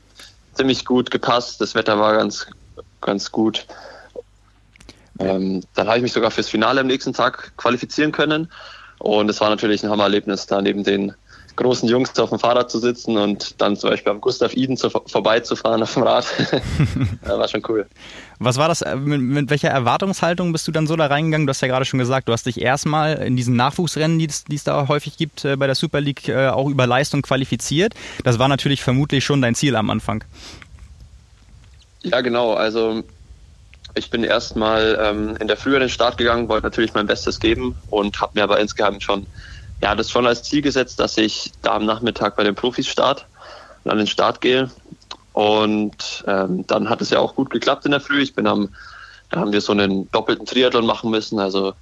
[0.54, 1.62] ziemlich gut gepasst.
[1.62, 2.48] Das Wetter war ganz,
[3.02, 3.66] ganz gut.
[5.20, 8.52] Ähm, dann habe ich mich sogar fürs Finale am nächsten Tag qualifizieren können.
[9.00, 11.14] Und es war natürlich ein Hammererlebnis, da neben den
[11.56, 14.90] großen Jungs auf dem Fahrrad zu sitzen und dann zum Beispiel am Gustav Iden zu,
[14.90, 16.26] vorbeizufahren auf dem Rad.
[17.22, 17.86] war schon cool.
[18.40, 21.48] Was war das, äh, mit, mit, welcher Erwartungshaltung bist du dann so da reingegangen?
[21.48, 24.64] Du hast ja gerade schon gesagt, du hast dich erstmal in diesen Nachwuchsrennen, die es
[24.64, 27.94] da häufig gibt, äh, bei der Super League äh, auch über Leistung qualifiziert.
[28.24, 30.24] Das war natürlich vermutlich schon dein Ziel am Anfang.
[32.02, 32.54] Ja, genau.
[32.54, 33.04] Also
[33.96, 37.40] ich bin erstmal ähm, in der Früh an den Start gegangen, wollte natürlich mein Bestes
[37.40, 39.28] geben und habe mir aber insgeheim schon
[39.82, 43.26] ja, das schon als Ziel gesetzt, dass ich da am Nachmittag bei den Profis start
[43.84, 44.70] und an den Start gehe.
[45.34, 48.22] Und ähm, dann hat es ja auch gut geklappt in der Früh.
[48.22, 48.70] Ich bin am,
[49.30, 51.74] da haben wir so einen doppelten Triathlon machen müssen, also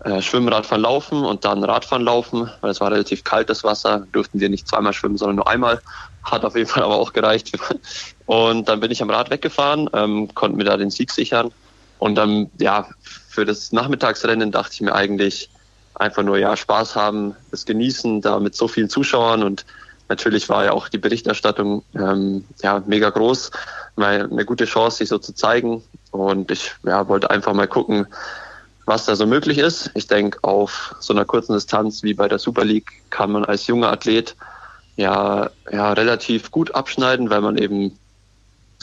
[0.00, 4.06] äh, Schwimmen, Radfahren, Laufen und dann Radfahren, Laufen, weil es war relativ kalt, das Wasser.
[4.12, 5.80] Durften wir nicht zweimal schwimmen, sondern nur einmal.
[6.24, 7.56] Hat auf jeden Fall aber auch gereicht.
[8.26, 11.52] Und dann bin ich am Rad weggefahren, ähm, konnte mir da den Sieg sichern.
[11.98, 12.88] Und dann, ja,
[13.28, 15.50] für das Nachmittagsrennen dachte ich mir eigentlich,
[15.94, 19.64] einfach nur ja Spaß haben, es genießen, da mit so vielen Zuschauern und
[20.08, 23.50] natürlich war ja auch die Berichterstattung ähm, ja mega groß,
[23.96, 28.06] mal eine gute Chance, sich so zu zeigen und ich ja, wollte einfach mal gucken,
[28.86, 29.90] was da so möglich ist.
[29.94, 33.66] Ich denke, auf so einer kurzen Distanz wie bei der Super League kann man als
[33.66, 34.36] junger Athlet
[34.96, 37.98] ja, ja relativ gut abschneiden, weil man eben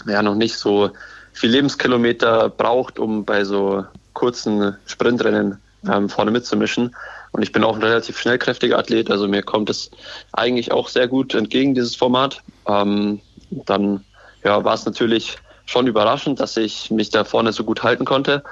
[0.08, 0.91] ja noch nicht so
[1.34, 6.96] viel Lebenskilometer braucht, um bei so kurzen Sprintrennen ähm, vorne mitzumischen.
[7.32, 9.91] Und ich bin auch ein relativ schnellkräftiger Athlet, also mir kommt es
[10.34, 12.41] eigentlich auch sehr gut entgegen, dieses Format.
[12.67, 14.04] Ähm, dann
[14.44, 18.44] ja, war es natürlich schon überraschend, dass ich mich da vorne so gut halten konnte,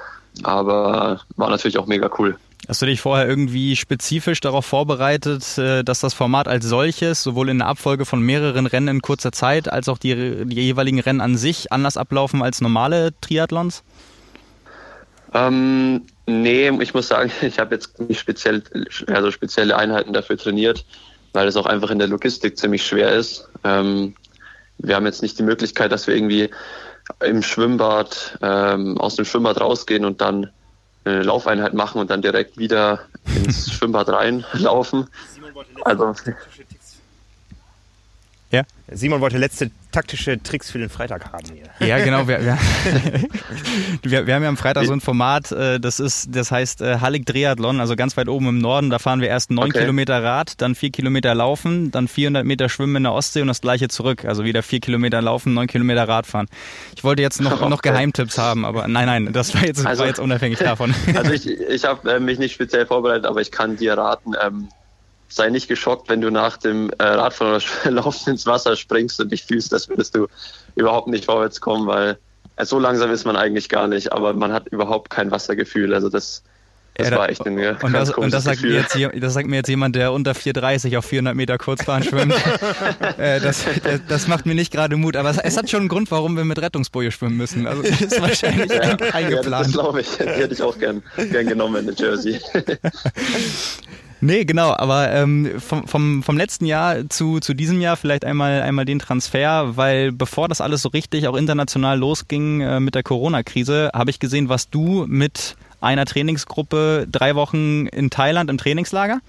[0.42, 2.36] aber war natürlich auch mega cool.
[2.68, 7.48] Hast du dich vorher irgendwie spezifisch darauf vorbereitet, äh, dass das Format als solches sowohl
[7.48, 11.20] in der Abfolge von mehreren Rennen in kurzer Zeit als auch die, die jeweiligen Rennen
[11.20, 13.82] an sich anders ablaufen als normale Triathlons?
[15.32, 18.62] Ähm, nee, ich muss sagen, ich habe jetzt nicht speziell,
[19.08, 20.84] also spezielle Einheiten dafür trainiert,
[21.32, 23.48] weil es auch einfach in der Logistik ziemlich schwer ist.
[23.64, 24.14] Ähm,
[24.78, 26.50] wir haben jetzt nicht die Möglichkeit, dass wir irgendwie
[27.24, 30.50] im Schwimmbad, ähm, aus dem Schwimmbad rausgehen und dann
[31.04, 33.00] eine Laufeinheit machen und dann direkt wieder
[33.34, 35.08] ins Schwimmbad reinlaufen.
[35.82, 36.14] Also
[38.50, 38.62] ja?
[38.92, 41.86] Simon wollte letzte taktische Tricks für den Freitag haben hier.
[41.86, 42.26] Ja, genau.
[42.26, 42.58] Wir, wir,
[44.02, 46.98] wir, wir haben ja am Freitag so ein Format, äh, das ist, das heißt äh,
[47.00, 48.90] Hallig Triathlon, also ganz weit oben im Norden.
[48.90, 49.80] Da fahren wir erst neun okay.
[49.80, 53.60] Kilometer Rad, dann vier Kilometer laufen, dann 400 Meter schwimmen in der Ostsee und das
[53.60, 54.24] gleiche zurück.
[54.24, 56.48] Also wieder vier Kilometer laufen, neun Kilometer Rad fahren.
[56.96, 60.08] Ich wollte jetzt noch, noch Geheimtipps haben, aber nein, nein, das war jetzt, also, war
[60.08, 60.92] jetzt unabhängig davon.
[61.14, 64.68] Also ich, ich habe äh, mich nicht speziell vorbereitet, aber ich kann dir raten, ähm,
[65.32, 69.30] sei nicht geschockt, wenn du nach dem äh, Radfahren oder Laufen ins Wasser springst und
[69.30, 70.26] dich fühlst, als würdest du
[70.74, 72.18] überhaupt nicht vorwärts kommen, weil
[72.56, 75.94] äh, so langsam ist man eigentlich gar nicht, aber man hat überhaupt kein Wassergefühl.
[75.94, 76.42] Also das,
[76.94, 79.56] das ja, war echt ein und das, und das sagt, mir jetzt, das sagt mir
[79.56, 82.34] jetzt jemand, der unter 4,30 auf 400 Meter Kurzfahren schwimmt.
[83.18, 83.64] äh, das,
[84.08, 85.16] das, macht mir nicht gerade Mut.
[85.16, 87.66] Aber es, es, hat schon einen Grund, warum wir mit Rettungsboje schwimmen müssen.
[87.66, 89.44] Also das ist wahrscheinlich ja, eingeplant.
[89.44, 90.08] Ja, das glaube ich.
[90.16, 92.40] Die hätte ich auch gern, gern genommen in Jersey.
[94.22, 98.60] Nee, genau, aber ähm, vom, vom, vom letzten Jahr zu, zu diesem Jahr vielleicht einmal,
[98.60, 103.02] einmal den Transfer, weil bevor das alles so richtig auch international losging äh, mit der
[103.02, 109.20] Corona-Krise, habe ich gesehen, was du mit einer Trainingsgruppe drei Wochen in Thailand im Trainingslager.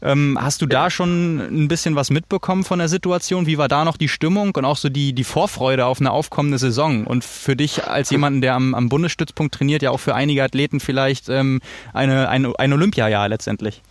[0.00, 3.46] Ähm, hast du da schon ein bisschen was mitbekommen von der Situation?
[3.46, 6.58] Wie war da noch die Stimmung und auch so die, die Vorfreude auf eine aufkommende
[6.58, 7.04] Saison?
[7.04, 10.78] Und für dich als jemanden, der am, am Bundesstützpunkt trainiert, ja auch für einige Athleten
[10.78, 11.60] vielleicht ähm,
[11.92, 13.82] eine, ein, ein Olympiajahr letztendlich?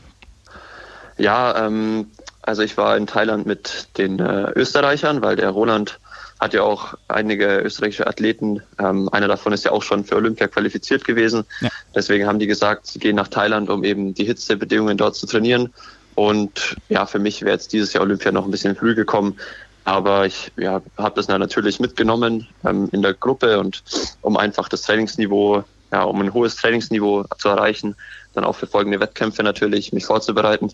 [1.18, 6.00] Ja, ähm, also ich war in Thailand mit den äh, Österreichern, weil der Roland
[6.40, 8.62] hat ja auch einige österreichische Athleten.
[8.80, 11.46] Ähm, einer davon ist ja auch schon für Olympia qualifiziert gewesen.
[11.62, 11.70] Ja.
[11.96, 15.74] Deswegen haben die gesagt, sie gehen nach Thailand, um eben die Hitzebedingungen dort zu trainieren.
[16.16, 19.38] Und ja, für mich wäre jetzt dieses Jahr Olympia noch ein bisschen früh gekommen.
[19.84, 23.84] Aber ich ja, habe das natürlich mitgenommen ähm, in der Gruppe und
[24.22, 27.96] um einfach das Trainingsniveau, ja, um ein hohes Trainingsniveau zu erreichen,
[28.38, 30.71] dann auch für folgende Wettkämpfe natürlich mich vorzubereiten.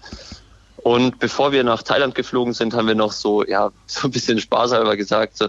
[0.78, 4.40] Und bevor wir nach Thailand geflogen sind, haben wir noch so, ja, so ein bisschen
[4.40, 5.48] spaßhalber gesagt, so,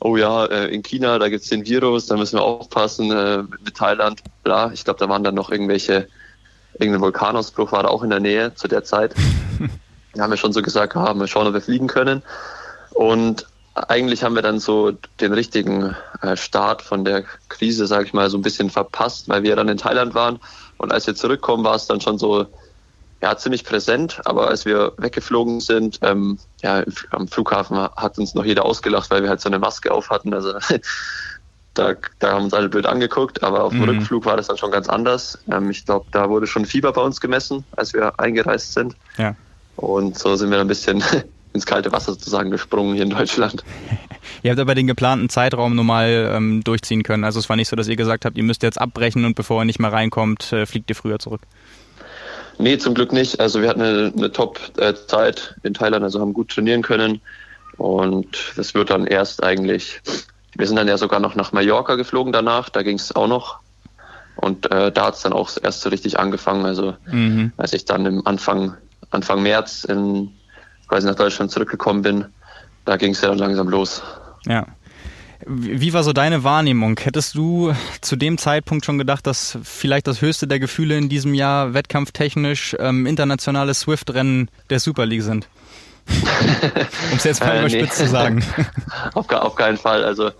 [0.00, 3.76] oh ja, äh, in China, da gibt's den Virus, da müssen wir aufpassen äh, mit
[3.76, 4.70] Thailand, bla.
[4.72, 6.06] Ich glaube, da waren dann noch irgendwelche,
[6.78, 9.14] irgendein Vulkanausbruch war da auch in der Nähe zu der Zeit.
[10.14, 12.22] da haben wir schon so gesagt, ah, mal schauen, ob wir fliegen können.
[12.90, 18.12] Und eigentlich haben wir dann so den richtigen äh, Start von der Krise, sage ich
[18.12, 20.38] mal, so ein bisschen verpasst, weil wir dann in Thailand waren
[20.78, 22.46] und als wir zurückkommen, war es dann schon so,
[23.22, 24.20] ja, ziemlich präsent.
[24.24, 29.22] Aber als wir weggeflogen sind, ähm, ja, am Flughafen hat uns noch jeder ausgelacht, weil
[29.22, 30.34] wir halt so eine Maske auf hatten.
[30.34, 30.52] Also
[31.74, 33.88] da, da haben uns alle blöd angeguckt, aber auf dem mhm.
[33.90, 35.38] Rückflug war das dann schon ganz anders.
[35.50, 38.96] Ähm, ich glaube, da wurde schon Fieber bei uns gemessen, als wir eingereist sind.
[39.16, 39.34] Ja.
[39.76, 41.02] Und so sind wir ein bisschen
[41.56, 43.64] ins kalte Wasser sozusagen gesprungen hier in Deutschland.
[44.42, 47.24] Ihr habt aber den geplanten Zeitraum normal ähm, durchziehen können.
[47.24, 49.62] Also es war nicht so, dass ihr gesagt habt, ihr müsst jetzt abbrechen und bevor
[49.62, 51.40] ihr nicht mehr reinkommt, äh, fliegt ihr früher zurück.
[52.58, 53.40] Nee, zum Glück nicht.
[53.40, 57.20] Also wir hatten eine, eine Top-Zeit in Thailand, also haben gut trainieren können.
[57.76, 60.00] Und das wird dann erst eigentlich,
[60.56, 63.60] wir sind dann ja sogar noch nach Mallorca geflogen danach, da ging es auch noch.
[64.36, 66.64] Und äh, da hat es dann auch erst so richtig angefangen.
[66.64, 67.52] Also mhm.
[67.56, 68.76] als ich dann im Anfang,
[69.10, 70.32] Anfang März in,
[70.88, 72.24] quasi nach Deutschland zurückgekommen bin,
[72.84, 74.02] da ging es ja dann langsam los.
[74.46, 74.66] Ja.
[75.44, 76.98] Wie war so deine Wahrnehmung?
[76.98, 81.34] Hättest du zu dem Zeitpunkt schon gedacht, dass vielleicht das höchste der Gefühle in diesem
[81.34, 85.48] Jahr wettkampftechnisch ähm, internationale Swift-Rennen der Super League sind?
[87.10, 88.04] um es jetzt mal äh, überspitzt nee.
[88.06, 88.44] zu sagen.
[89.14, 90.04] auf, auf, keinen Fall.
[90.04, 90.30] Also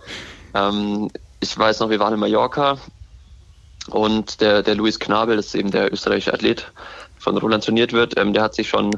[0.53, 1.09] ähm,
[1.41, 2.77] ich weiß noch, wir waren in Mallorca
[3.89, 6.71] und der, der Luis Knabel, das ist eben der österreichische Athlet,
[7.19, 8.97] von Roland trainiert wird, ähm, der hat sich schon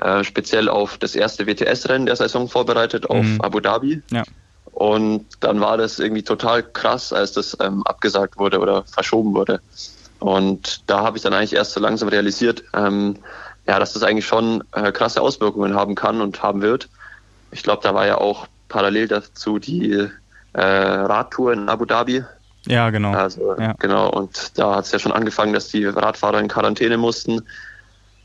[0.00, 3.40] äh, speziell auf das erste WTS-Rennen der Saison vorbereitet, auf mhm.
[3.40, 4.02] Abu Dhabi.
[4.10, 4.24] Ja.
[4.72, 9.60] Und dann war das irgendwie total krass, als das ähm, abgesagt wurde oder verschoben wurde.
[10.20, 13.16] Und da habe ich dann eigentlich erst so langsam realisiert, ähm,
[13.66, 16.88] ja, dass das eigentlich schon äh, krasse Auswirkungen haben kann und haben wird.
[17.50, 20.08] Ich glaube, da war ja auch parallel dazu die
[20.52, 22.24] äh, Radtour in Abu Dhabi.
[22.66, 23.12] Ja, genau.
[23.12, 23.74] Also, ja.
[23.78, 24.10] genau.
[24.10, 27.42] Und da hat es ja schon angefangen, dass die Radfahrer in Quarantäne mussten.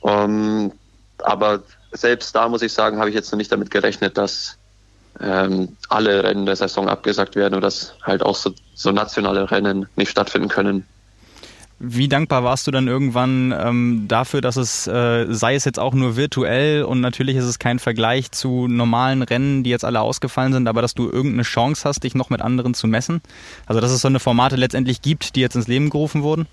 [0.01, 0.71] Um, ähm,
[1.23, 4.57] aber selbst da muss ich sagen, habe ich jetzt noch nicht damit gerechnet, dass
[5.19, 9.87] ähm, alle Rennen der Saison abgesagt werden oder dass halt auch so, so nationale Rennen
[9.95, 10.85] nicht stattfinden können.
[11.77, 15.93] Wie dankbar warst du dann irgendwann ähm, dafür, dass es, äh, sei es jetzt auch
[15.93, 20.53] nur virtuell und natürlich ist es kein Vergleich zu normalen Rennen, die jetzt alle ausgefallen
[20.53, 23.21] sind, aber dass du irgendeine Chance hast, dich noch mit anderen zu messen?
[23.65, 26.47] Also dass es so eine Formate letztendlich gibt, die jetzt ins Leben gerufen wurden?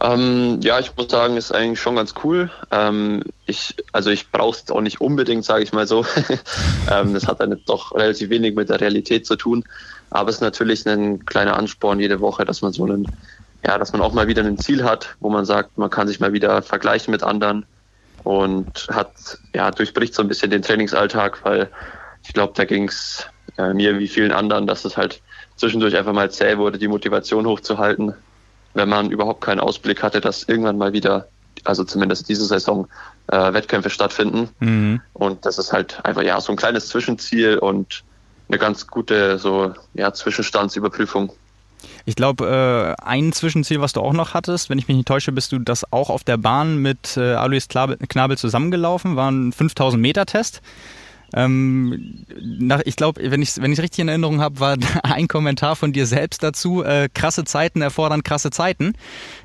[0.00, 2.50] Ähm, ja, ich muss sagen, ist eigentlich schon ganz cool.
[2.70, 6.04] Ähm, ich, also ich brauche es auch nicht unbedingt, sage ich mal so.
[6.90, 9.64] ähm, das hat dann doch relativ wenig mit der Realität zu tun.
[10.10, 13.06] Aber es ist natürlich ein kleiner Ansporn jede Woche, dass man so einen,
[13.64, 16.20] ja, dass man auch mal wieder ein Ziel hat, wo man sagt, man kann sich
[16.20, 17.64] mal wieder vergleichen mit anderen
[18.22, 21.70] und hat, ja, durchbricht so ein bisschen den Trainingsalltag, weil
[22.22, 25.22] ich glaube, da ging es äh, mir wie vielen anderen, dass es halt
[25.56, 28.14] zwischendurch einfach mal zäh wurde, die Motivation hochzuhalten
[28.76, 31.28] wenn man überhaupt keinen Ausblick hatte, dass irgendwann mal wieder,
[31.64, 32.86] also zumindest diese Saison,
[33.28, 34.50] äh, Wettkämpfe stattfinden.
[34.60, 35.00] Mhm.
[35.14, 38.04] Und das ist halt einfach ja so ein kleines Zwischenziel und
[38.48, 41.32] eine ganz gute so ja Zwischenstandsüberprüfung.
[42.04, 45.32] Ich glaube, äh, ein Zwischenziel, was du auch noch hattest, wenn ich mich nicht täusche,
[45.32, 50.00] bist du das auch auf der Bahn mit äh, Alois Knabel zusammengelaufen, war ein 5000
[50.00, 50.60] Meter Test.
[51.34, 55.76] Ähm, nach, ich glaube, wenn ich es wenn richtig in Erinnerung habe, war ein Kommentar
[55.76, 58.94] von dir selbst dazu, äh, krasse Zeiten erfordern krasse Zeiten.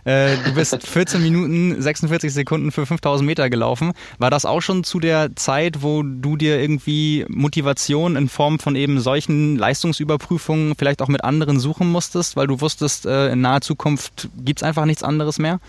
[0.04, 3.94] Äh, du bist 14 Minuten 46 Sekunden für 5000 Meter gelaufen.
[4.20, 8.76] War das auch schon zu der Zeit, wo du dir irgendwie Motivation in Form von
[8.76, 13.62] eben solchen Leistungsüberprüfungen vielleicht auch mit anderen suchen musstest, weil du wusstest, äh, in naher
[13.62, 15.60] Zukunft gibt's einfach nichts anderes mehr?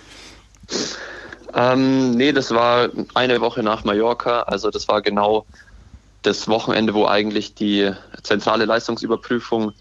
[1.55, 4.43] Ähm, nee, das war eine Woche nach Mallorca.
[4.43, 5.45] Also das war genau
[6.23, 7.91] das Wochenende, wo eigentlich die
[8.23, 9.73] zentrale Leistungsüberprüfung,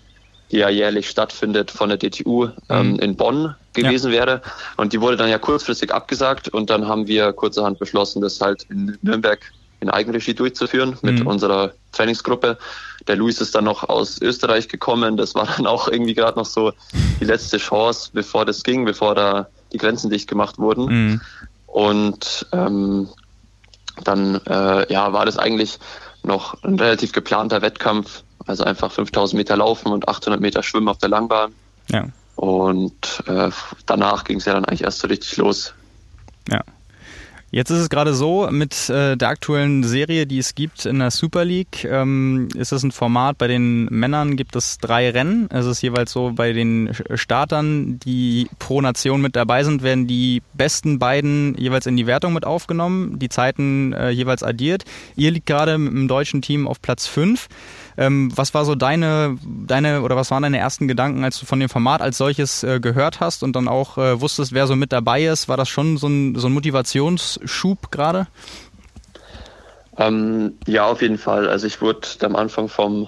[0.51, 2.99] die ja jährlich stattfindet, von der DTU ähm, mhm.
[2.99, 4.19] in Bonn gewesen ja.
[4.19, 4.41] wäre.
[4.77, 8.63] Und die wurde dann ja kurzfristig abgesagt und dann haben wir kurzerhand beschlossen, das halt
[8.69, 9.39] in Nürnberg
[9.79, 11.27] in Eigenregie durchzuführen mit mhm.
[11.27, 12.57] unserer Trainingsgruppe.
[13.07, 15.17] Der Luis ist dann noch aus Österreich gekommen.
[15.17, 16.71] Das war dann auch irgendwie gerade noch so
[17.19, 20.85] die letzte Chance, bevor das ging, bevor da die Grenzen dicht gemacht wurden.
[20.85, 21.21] Mhm.
[21.65, 23.09] Und ähm,
[24.03, 25.79] dann äh, ja, war das eigentlich
[26.23, 30.97] noch ein relativ geplanter Wettkampf, also einfach 5000 Meter laufen und 800 Meter schwimmen auf
[30.97, 31.53] der Langbahn.
[31.89, 32.07] Ja.
[32.35, 33.49] Und äh,
[33.85, 35.73] danach ging es ja dann eigentlich erst so richtig los.
[36.49, 36.61] Ja.
[37.53, 41.11] Jetzt ist es gerade so, mit äh, der aktuellen Serie, die es gibt in der
[41.11, 45.49] Super League, ähm, ist es ein Format, bei den Männern gibt es drei Rennen.
[45.51, 50.41] Es ist jeweils so, bei den Startern, die pro Nation mit dabei sind, werden die
[50.53, 54.85] besten beiden jeweils in die Wertung mit aufgenommen, die Zeiten äh, jeweils addiert.
[55.17, 57.49] Ihr liegt gerade dem deutschen Team auf Platz 5.
[58.01, 61.59] Ähm, was war so deine, deine oder was waren deine ersten Gedanken, als du von
[61.59, 64.91] dem Format als solches äh, gehört hast und dann auch äh, wusstest, wer so mit
[64.91, 65.47] dabei ist?
[65.47, 68.25] War das schon so ein, so ein Motivationsschub gerade?
[69.97, 71.47] Ähm, ja, auf jeden Fall.
[71.47, 73.07] Also ich wurde am Anfang vom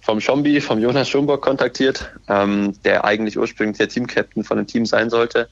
[0.00, 4.86] vom Schombi, vom Jonas Schomburg kontaktiert, ähm, der eigentlich ursprünglich der Teamcaptain von dem Team
[4.86, 5.48] sein sollte,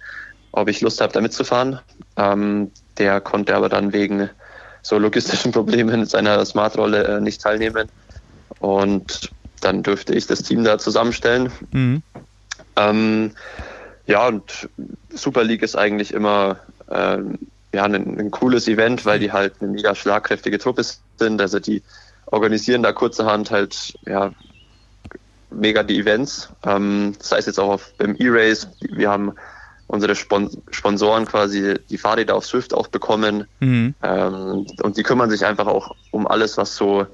[0.52, 1.78] ob ich Lust habe, da mitzufahren.
[2.16, 4.30] Ähm, der konnte aber dann wegen
[4.82, 7.90] so logistischen Problemen in seiner Smart-Rolle äh, nicht teilnehmen.
[8.58, 11.52] Und dann dürfte ich das Team da zusammenstellen.
[11.72, 12.02] Mhm.
[12.76, 13.32] Ähm,
[14.06, 14.68] ja, und
[15.10, 16.58] Super League ist eigentlich immer
[16.90, 17.38] ähm,
[17.72, 20.82] ja, ein, ein, cooles Event, weil die halt eine mega schlagkräftige Truppe
[21.18, 21.40] sind.
[21.40, 21.82] Also die
[22.26, 24.32] organisieren da kurzerhand halt ja,
[25.50, 26.48] mega die Events.
[26.64, 28.68] Ähm, das heißt jetzt auch auf, beim E-Race.
[28.80, 29.34] Wir haben
[29.86, 33.46] unsere Spon Sponsoren quasi die Fahrräder auf Swift auch bekommen.
[33.60, 33.94] Mhm.
[34.02, 37.06] Ähm, und die kümmern sich einfach auch um alles, was so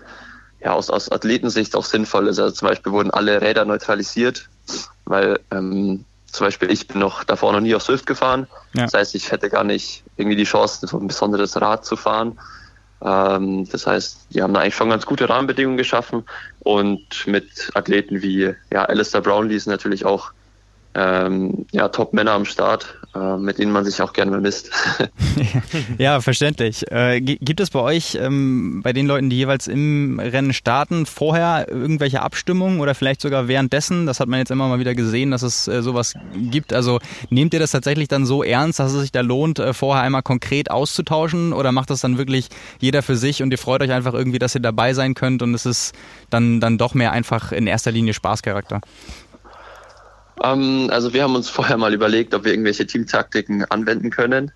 [0.66, 2.40] ja, aus, aus Athletensicht auch sinnvoll ist.
[2.40, 4.48] Also zum Beispiel wurden alle Räder neutralisiert,
[5.05, 8.48] weil ähm, zum Beispiel ich bin noch davor noch nie auf Swift gefahren.
[8.74, 8.83] Ja.
[8.83, 12.37] Das heißt, ich hätte gar nicht irgendwie die Chance, so ein besonderes Rad zu fahren.
[13.00, 16.24] Ähm, das heißt, die haben da eigentlich schon ganz gute Rahmenbedingungen geschaffen
[16.59, 20.33] und mit Athleten wie ja, Alistair Brownlee ist natürlich auch
[20.94, 22.98] ähm, ja, Top-Männer am Start,
[23.38, 24.70] mit denen man sich auch gerne misst.
[25.98, 26.90] ja, verständlich.
[26.90, 31.68] Äh, gibt es bei euch, ähm, bei den Leuten, die jeweils im Rennen starten, vorher
[31.68, 34.07] irgendwelche Abstimmungen oder vielleicht sogar währenddessen?
[34.07, 36.72] Das hat man jetzt immer mal wieder gesehen, dass es äh, sowas gibt.
[36.72, 36.98] Also
[37.31, 40.22] nehmt ihr das tatsächlich dann so ernst, dass es sich da lohnt, äh, vorher einmal
[40.22, 42.48] konkret auszutauschen oder macht das dann wirklich
[42.81, 45.55] jeder für sich und ihr freut euch einfach irgendwie, dass ihr dabei sein könnt und
[45.55, 45.94] es ist
[46.31, 48.81] dann, dann doch mehr einfach in erster Linie Spaßcharakter?
[50.42, 54.53] Ähm, also wir haben uns vorher mal überlegt, ob wir irgendwelche Teamtaktiken anwenden können.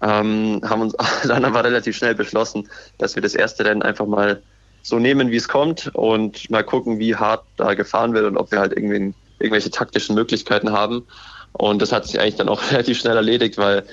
[0.00, 0.94] Ähm, haben uns
[1.26, 4.42] dann aber relativ schnell beschlossen, dass wir das erste Rennen einfach mal
[4.82, 8.52] so nehmen, wie es kommt und mal gucken, wie hart da gefahren wird und ob
[8.52, 11.06] wir halt irgendwie irgendwelche taktischen Möglichkeiten haben.
[11.52, 13.84] Und das hat sich eigentlich dann auch relativ schnell erledigt, weil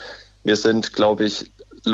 [0.44, 1.52] wir sind, glaube ich,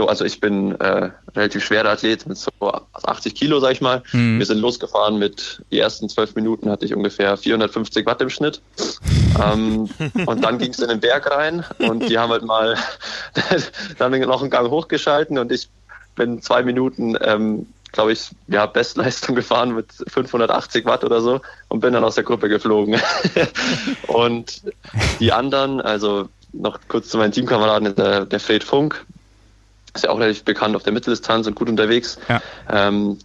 [0.08, 4.04] also ich bin äh, relativ schwerer Athlet mit so 80 Kilo, sag ich mal.
[4.12, 4.40] Mhm.
[4.40, 8.62] Wir sind losgefahren mit die ersten zwölf Minuten hatte ich ungefähr 450 Watt im Schnitt.
[9.44, 9.90] ähm,
[10.26, 12.78] und dann ging es in den Berg rein und die haben halt mal
[13.98, 15.70] dann noch einen Gang hochgeschalten und ich
[16.16, 21.82] bin zwei Minuten ähm, glaube ich, ja, Bestleistung gefahren mit 580 Watt oder so und
[21.82, 23.00] bin dann aus der Gruppe geflogen.
[24.08, 24.62] und
[25.20, 29.06] die anderen, also noch kurz zu meinen Teamkameraden, der, der Fred Funk,
[29.94, 32.18] ist ja auch relativ bekannt auf der Mitteldistanz und gut unterwegs.
[32.30, 32.42] Ja.
[32.70, 33.18] Ähm,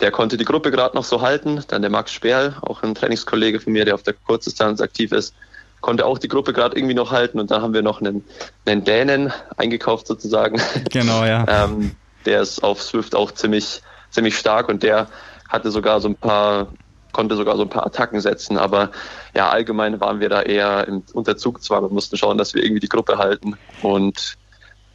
[0.00, 1.62] der konnte die Gruppe gerade noch so halten.
[1.68, 5.34] Dann der Max Sperl, auch ein Trainingskollege von mir, der auf der Kurzdistanz aktiv ist,
[5.80, 7.38] konnte auch die Gruppe gerade irgendwie noch halten.
[7.38, 8.24] Und dann haben wir noch einen,
[8.66, 10.60] einen Dänen eingekauft sozusagen.
[10.90, 11.44] Genau, ja.
[11.64, 15.08] ähm, der ist auf Swift auch ziemlich, ziemlich stark und der
[15.48, 16.68] hatte sogar so ein paar,
[17.12, 18.56] konnte sogar so ein paar Attacken setzen.
[18.56, 18.90] Aber
[19.34, 22.80] ja, allgemein waren wir da eher im Unterzug zwar, wir mussten schauen, dass wir irgendwie
[22.80, 24.36] die Gruppe halten und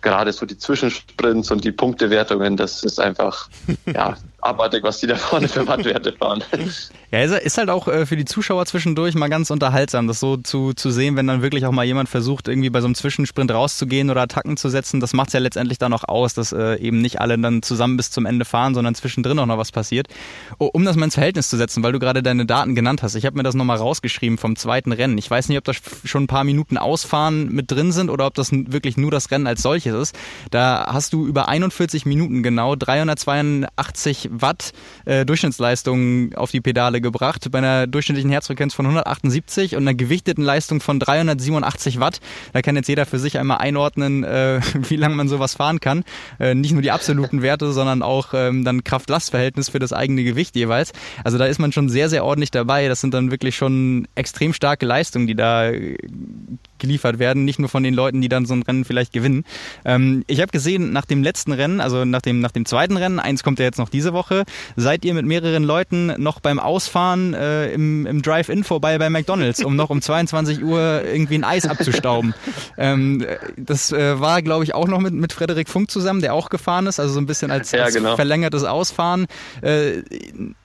[0.06, 3.50] gerade so die Zwischensprints und die Punktewertungen, das ist einfach
[3.88, 4.16] ja,
[4.46, 6.44] abartig, was die da vorne für Wattwerte fahren.
[7.12, 10.74] Ja, ist halt auch äh, für die Zuschauer zwischendurch mal ganz unterhaltsam, das so zu,
[10.74, 14.10] zu sehen, wenn dann wirklich auch mal jemand versucht, irgendwie bei so einem Zwischensprint rauszugehen
[14.10, 15.00] oder Attacken zu setzen.
[15.00, 17.96] Das macht es ja letztendlich dann auch aus, dass äh, eben nicht alle dann zusammen
[17.96, 20.08] bis zum Ende fahren, sondern zwischendrin auch noch was passiert.
[20.60, 23.16] Oh, um das mal ins Verhältnis zu setzen, weil du gerade deine Daten genannt hast.
[23.16, 25.18] Ich habe mir das nochmal rausgeschrieben vom zweiten Rennen.
[25.18, 28.34] Ich weiß nicht, ob da schon ein paar Minuten Ausfahren mit drin sind oder ob
[28.34, 30.16] das wirklich nur das Rennen als solches ist.
[30.52, 34.72] Da hast du über 41 Minuten genau 382 Watt
[35.06, 40.42] äh, Durchschnittsleistung auf die Pedale gebracht, bei einer durchschnittlichen Herzfrequenz von 178 und einer gewichteten
[40.42, 42.20] Leistung von 387 Watt.
[42.54, 44.60] Da kann jetzt jeder für sich einmal einordnen, äh,
[44.90, 46.04] wie lange man sowas fahren kann.
[46.40, 50.56] Äh, nicht nur die absoluten Werte, sondern auch ähm, dann Kraft-Last-Verhältnis für das eigene Gewicht
[50.56, 50.94] jeweils.
[51.24, 52.88] Also da ist man schon sehr, sehr ordentlich dabei.
[52.88, 55.98] Das sind dann wirklich schon extrem starke Leistungen, die da äh,
[56.80, 59.44] geliefert werden, nicht nur von den Leuten, die dann so ein Rennen vielleicht gewinnen.
[59.84, 63.20] Ähm, ich habe gesehen, nach dem letzten Rennen, also nach dem, nach dem zweiten Rennen,
[63.20, 64.44] eins kommt ja jetzt noch diese Woche,
[64.76, 69.64] seid ihr mit mehreren Leuten noch beim Ausfahren äh, im, im Drive-In vorbei bei McDonalds,
[69.64, 72.34] um noch um 22 Uhr irgendwie ein Eis abzustauben.
[72.78, 73.26] ähm,
[73.58, 76.88] das äh, war, glaube ich, auch noch mit, mit Frederik Funk zusammen, der auch gefahren
[76.88, 78.16] ist, also so ein bisschen als, ja, als genau.
[78.16, 79.26] verlängertes Ausfahren.
[79.62, 80.04] Äh,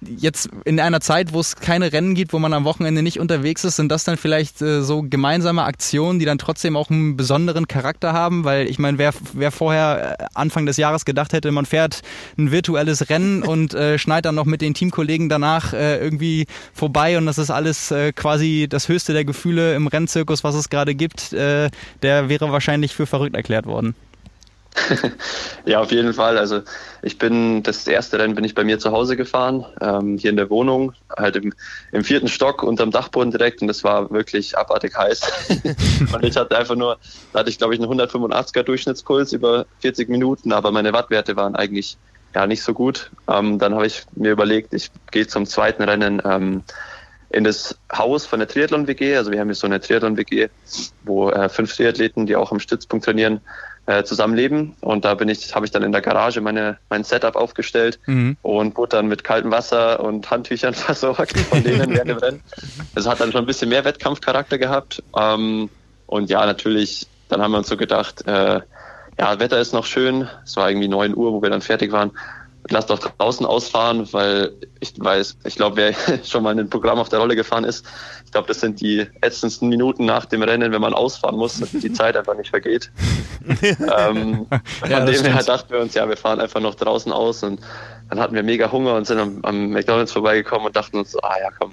[0.01, 3.65] jetzt in einer Zeit, wo es keine Rennen gibt, wo man am Wochenende nicht unterwegs
[3.65, 7.18] ist, sind das dann vielleicht äh, so gemeinsame Aktionen, Aktionen, die dann trotzdem auch einen
[7.18, 11.51] besonderen Charakter haben, weil ich meine, wer, wer vorher äh, Anfang des Jahres gedacht hätte,
[11.51, 12.01] man fährt
[12.38, 17.18] ein virtuelles Rennen und äh, schneidet dann noch mit den Teamkollegen danach äh, irgendwie vorbei
[17.18, 20.94] und das ist alles äh, quasi das höchste der Gefühle im Rennzirkus, was es gerade
[20.94, 21.68] gibt, äh,
[22.03, 23.94] der wäre wahrscheinlich für verrückt erklärt worden.
[25.64, 26.38] ja, auf jeden Fall.
[26.38, 26.62] Also
[27.03, 30.36] ich bin, das erste Rennen bin ich bei mir zu Hause gefahren, ähm, hier in
[30.36, 31.53] der Wohnung, halt im,
[31.93, 35.20] im vierten Stock unterm Dachboden direkt und das war wirklich abartig heiß.
[36.12, 36.99] und ich hatte einfach nur,
[37.32, 41.55] da hatte ich glaube ich einen 185er Durchschnittspuls über 40 Minuten, aber meine Wattwerte waren
[41.55, 41.97] eigentlich
[42.34, 43.11] ja nicht so gut.
[43.28, 46.62] Ähm, dann habe ich mir überlegt, ich gehe zum zweiten Rennen ähm,
[47.30, 49.16] in das Haus von der Triathlon-WG.
[49.16, 50.49] Also wir haben hier so eine Triathlon-WG,
[51.05, 53.41] wo äh, fünf Triathleten, die auch am Stützpunkt trainieren,
[53.91, 54.76] äh, zusammenleben.
[54.80, 58.36] Und da bin ich, habe ich dann in der Garage meine, mein Setup aufgestellt mhm.
[58.43, 62.41] und wurde dann mit kaltem Wasser und Handtüchern versorgt von denen während dem Rennen.
[62.95, 65.03] Das hat dann schon ein bisschen mehr Wettkampfcharakter gehabt.
[65.18, 65.70] Ähm,
[66.07, 68.61] und ja, natürlich, dann haben wir uns so gedacht, äh,
[69.18, 70.28] ja, Wetter ist noch schön.
[70.45, 72.12] Es war irgendwie 9 Uhr, wo wir dann fertig waren
[72.71, 75.95] lass doch draußen ausfahren, weil ich weiß, ich glaube, wer
[76.25, 77.85] schon mal in ein Programm auf der Rolle gefahren ist,
[78.25, 81.71] ich glaube, das sind die ätzendsten Minuten nach dem Rennen, wenn man ausfahren muss, dass
[81.73, 82.91] die Zeit einfach nicht vergeht.
[83.62, 84.47] ähm,
[84.89, 87.61] ja, von dem her dachten wir uns, ja, wir fahren einfach noch draußen aus und
[88.09, 91.37] dann hatten wir mega Hunger und sind am, am McDonalds vorbeigekommen und dachten uns, ah
[91.41, 91.73] ja, komm,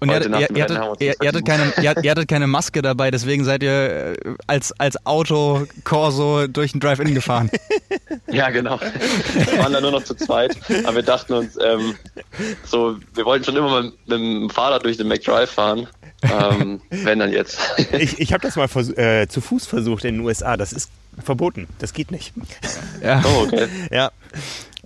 [0.00, 3.44] und ihr, ihr, ihr, hattet, ihr, ihr, hattet keine, ihr, hattet keine Maske dabei, deswegen
[3.44, 7.50] seid ihr äh, als, als Auto-Corso durch den Drive-In gefahren.
[8.28, 8.80] Ja, genau.
[8.80, 11.94] Wir waren da nur noch zu zweit, aber wir dachten uns, ähm,
[12.64, 15.86] so, wir wollten schon immer mal mit dem Fahrrad durch den McDrive fahren.
[16.22, 17.60] Ähm, wenn dann jetzt.
[17.92, 18.68] Ich, ich habe das mal
[18.98, 20.56] äh, zu Fuß versucht in den USA.
[20.56, 20.90] Das ist
[21.22, 21.68] verboten.
[21.78, 22.32] Das geht nicht.
[23.02, 23.22] Ja.
[23.36, 23.68] Oh, okay.
[23.90, 24.10] Ja.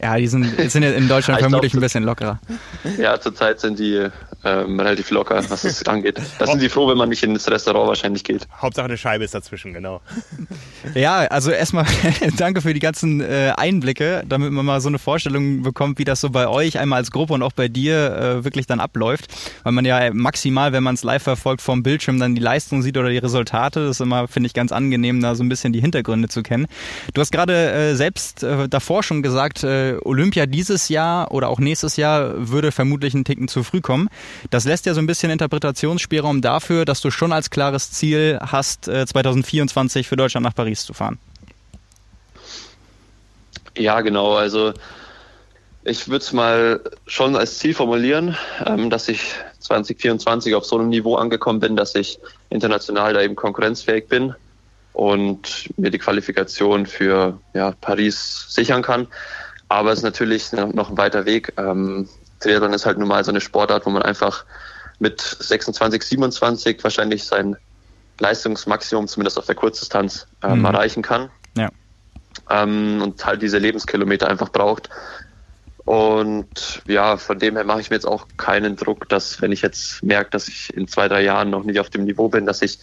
[0.00, 2.40] Ja, die sind, sind in Deutschland vermutlich glaub, ein bisschen lockerer.
[2.96, 4.08] Ja, zurzeit sind die
[4.44, 6.20] ähm, relativ locker, was das angeht.
[6.38, 8.46] Da sind sie froh, wenn man nicht ins Restaurant wahrscheinlich geht.
[8.60, 10.00] Hauptsache eine Scheibe ist dazwischen, genau.
[10.94, 11.84] Ja, also erstmal
[12.38, 16.20] danke für die ganzen äh, Einblicke, damit man mal so eine Vorstellung bekommt, wie das
[16.20, 19.26] so bei euch einmal als Gruppe und auch bei dir äh, wirklich dann abläuft.
[19.62, 22.96] Weil man ja maximal, wenn man es live verfolgt, vom Bildschirm dann die Leistung sieht
[22.96, 23.80] oder die Resultate.
[23.80, 26.66] Das ist immer, finde ich, ganz angenehm, da so ein bisschen die Hintergründe zu kennen.
[27.12, 31.58] Du hast gerade äh, selbst äh, davor schon gesagt, äh, Olympia dieses Jahr oder auch
[31.58, 34.08] nächstes Jahr würde vermutlich ein Ticken zu früh kommen.
[34.50, 38.84] Das lässt ja so ein bisschen Interpretationsspielraum dafür, dass du schon als klares Ziel hast,
[38.84, 41.18] 2024 äh, für Deutschland nach Paris zu fahren.
[43.76, 44.34] Ja, genau.
[44.34, 44.72] Also
[45.84, 50.88] ich würde es mal schon als Ziel formulieren, ähm, dass ich 2024 auf so einem
[50.88, 52.18] Niveau angekommen bin, dass ich
[52.50, 54.34] international da eben konkurrenzfähig bin
[54.92, 59.06] und mir die Qualifikation für ja, Paris sichern kann.
[59.68, 61.52] Aber es ist natürlich noch ein weiter Weg.
[61.56, 62.08] Ähm,
[62.40, 64.44] Triathlon ist halt nun mal so eine Sportart, wo man einfach
[64.98, 67.56] mit 26, 27 wahrscheinlich sein
[68.18, 70.64] Leistungsmaximum, zumindest auf der Kurzdistanz, ähm, mhm.
[70.66, 71.30] erreichen kann.
[71.56, 71.70] Ja.
[72.50, 74.90] Ähm, und halt diese Lebenskilometer einfach braucht.
[75.84, 79.62] Und ja, von dem her mache ich mir jetzt auch keinen Druck, dass wenn ich
[79.62, 82.62] jetzt merke, dass ich in zwei, drei Jahren noch nicht auf dem Niveau bin, dass
[82.62, 82.78] ich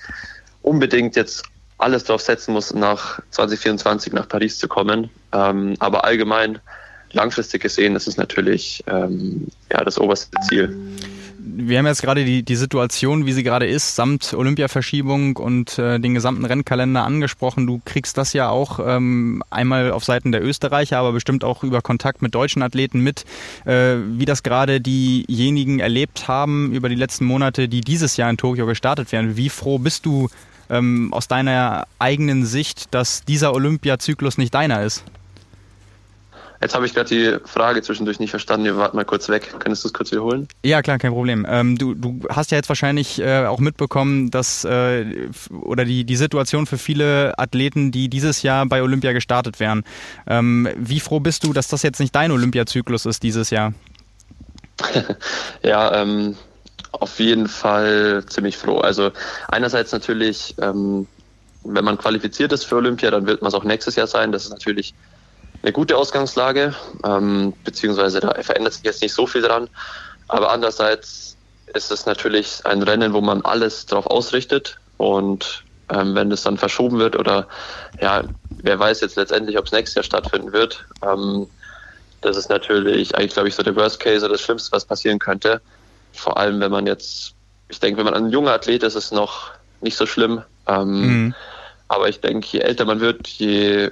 [0.61, 1.45] unbedingt jetzt
[1.77, 5.09] alles drauf setzen muss, nach 2024 nach Paris zu kommen.
[5.31, 6.59] Ähm, aber allgemein,
[7.11, 10.75] langfristig gesehen, ist es natürlich ähm, ja, das oberste Ziel
[11.59, 15.99] wir haben jetzt gerade die, die Situation, wie sie gerade ist, samt Olympiaverschiebung und äh,
[15.99, 17.65] den gesamten Rennkalender angesprochen.
[17.65, 21.81] Du kriegst das ja auch ähm, einmal auf Seiten der Österreicher, aber bestimmt auch über
[21.81, 23.25] Kontakt mit deutschen Athleten mit,
[23.65, 28.37] äh, wie das gerade diejenigen erlebt haben über die letzten Monate, die dieses Jahr in
[28.37, 29.35] Tokio gestartet werden.
[29.37, 30.29] Wie froh bist du
[30.69, 35.03] ähm, aus deiner eigenen Sicht, dass dieser Olympiazyklus nicht deiner ist?
[36.61, 38.65] Jetzt habe ich gerade die Frage zwischendurch nicht verstanden.
[38.65, 39.53] Wir warten mal kurz weg.
[39.59, 40.47] Könntest du es kurz wiederholen?
[40.63, 41.45] Ja, klar, kein Problem.
[41.47, 46.15] Ähm, du, du hast ja jetzt wahrscheinlich äh, auch mitbekommen, dass äh, oder die, die
[46.15, 49.83] Situation für viele Athleten, die dieses Jahr bei Olympia gestartet wären.
[50.25, 53.73] Ähm, wie froh bist du, dass das jetzt nicht dein Olympiazyklus ist dieses Jahr?
[55.63, 56.35] ja, ähm,
[56.91, 58.79] auf jeden Fall ziemlich froh.
[58.79, 59.11] Also
[59.47, 61.07] einerseits natürlich, ähm,
[61.63, 64.31] wenn man qualifiziert ist für Olympia, dann wird man es auch nächstes Jahr sein.
[64.31, 64.93] Das ist natürlich
[65.63, 69.69] eine gute Ausgangslage, ähm, beziehungsweise da verändert sich jetzt nicht so viel dran.
[70.27, 71.35] Aber andererseits
[71.73, 76.57] ist es natürlich ein Rennen, wo man alles darauf ausrichtet und ähm, wenn es dann
[76.57, 77.47] verschoben wird oder
[78.01, 80.85] ja, wer weiß jetzt letztendlich, ob es nächstes Jahr stattfinden wird.
[81.01, 81.47] Ähm,
[82.21, 85.19] das ist natürlich eigentlich, glaube ich, so der Worst Case oder das Schlimmste, was passieren
[85.19, 85.61] könnte.
[86.13, 87.33] Vor allem, wenn man jetzt,
[87.69, 89.51] ich denke, wenn man ein junger Athlet ist, ist es noch
[89.81, 90.41] nicht so schlimm.
[90.67, 91.35] Ähm, mhm.
[91.87, 93.89] Aber ich denke, je älter man wird, je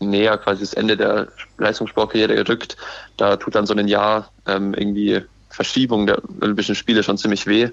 [0.00, 1.28] näher quasi das Ende der
[1.58, 2.76] Leistungssportkarriere rückt,
[3.16, 7.70] da tut dann so ein Jahr ähm, irgendwie Verschiebung der Olympischen Spiele schon ziemlich weh.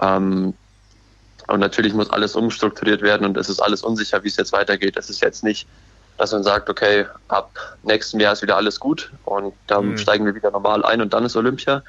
[0.00, 0.54] Ähm,
[1.48, 4.96] und natürlich muss alles umstrukturiert werden und es ist alles unsicher, wie es jetzt weitergeht.
[4.96, 5.66] Es ist jetzt nicht,
[6.16, 7.50] dass man sagt, okay, ab
[7.82, 9.98] nächstem Jahr ist wieder alles gut und dann mhm.
[9.98, 11.82] steigen wir wieder normal ein und dann ist Olympia,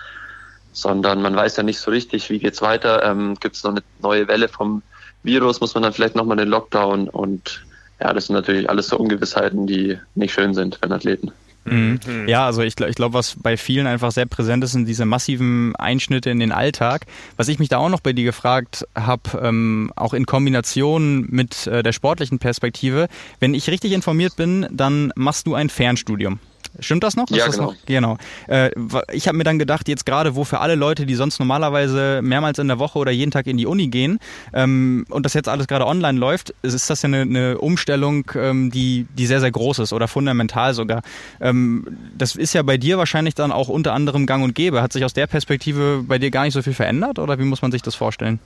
[0.73, 3.03] sondern man weiß ja nicht so richtig, wie geht's weiter.
[3.03, 4.81] Ähm, Gibt es noch eine neue Welle vom
[5.21, 5.61] Virus?
[5.61, 7.63] Muss man dann vielleicht nochmal den Lockdown und
[8.01, 11.31] ja, das sind natürlich alles so Ungewissheiten, die nicht schön sind für einen Athleten.
[11.65, 11.99] Mhm.
[12.05, 12.27] mhm.
[12.27, 15.75] Ja, also ich, ich glaube, was bei vielen einfach sehr präsent ist, sind diese massiven
[15.75, 17.05] Einschnitte in den Alltag.
[17.37, 21.67] Was ich mich da auch noch bei dir gefragt habe, ähm, auch in Kombination mit
[21.67, 23.07] äh, der sportlichen Perspektive,
[23.39, 26.39] wenn ich richtig informiert bin, dann machst du ein Fernstudium.
[26.79, 27.29] Stimmt das noch?
[27.29, 27.71] Ja, das genau.
[27.71, 27.75] Noch?
[27.85, 28.17] genau.
[28.47, 28.71] Äh,
[29.11, 32.59] ich habe mir dann gedacht, jetzt gerade, wo für alle Leute, die sonst normalerweise mehrmals
[32.59, 34.19] in der Woche oder jeden Tag in die Uni gehen
[34.53, 38.71] ähm, und das jetzt alles gerade online läuft, ist das ja eine, eine Umstellung, ähm,
[38.71, 41.01] die, die sehr, sehr groß ist oder fundamental sogar.
[41.39, 41.85] Ähm,
[42.17, 44.81] das ist ja bei dir wahrscheinlich dann auch unter anderem gang und gäbe.
[44.81, 47.61] Hat sich aus der Perspektive bei dir gar nicht so viel verändert oder wie muss
[47.61, 48.39] man sich das vorstellen?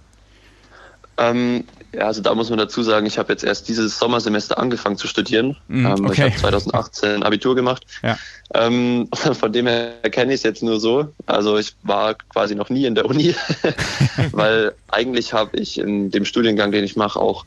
[1.96, 5.08] Ja, also da muss man dazu sagen, ich habe jetzt erst dieses Sommersemester angefangen zu
[5.08, 5.56] studieren.
[5.70, 6.12] Mm, okay.
[6.12, 7.86] Ich habe 2018 Abitur gemacht.
[8.04, 8.18] Ja.
[8.54, 11.14] Ähm, von dem her kenne ich es jetzt nur so.
[11.26, 13.34] Also ich war quasi noch nie in der Uni,
[14.32, 17.46] weil eigentlich habe ich in dem Studiengang, den ich mache, auch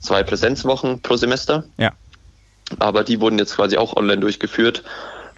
[0.00, 1.64] zwei Präsenzwochen pro Semester.
[1.78, 1.92] Ja.
[2.78, 4.82] Aber die wurden jetzt quasi auch online durchgeführt.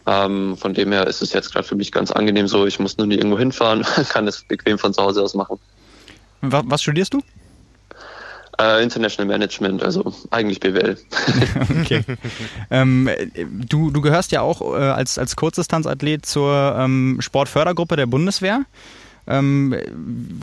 [0.06, 2.66] Ähm, von dem her ist es jetzt gerade für mich ganz angenehm so.
[2.66, 5.60] Ich muss nur nie irgendwo hinfahren, kann es bequem von zu Hause aus machen.
[6.40, 7.20] Was studierst du?
[8.60, 10.98] Äh, International Management, also eigentlich BWL.
[11.80, 12.02] okay.
[12.70, 13.08] ähm,
[13.68, 18.64] du, du gehörst ja auch äh, als, als Kurzdistanzathlet zur ähm, Sportfördergruppe der Bundeswehr.
[19.28, 19.76] Ähm,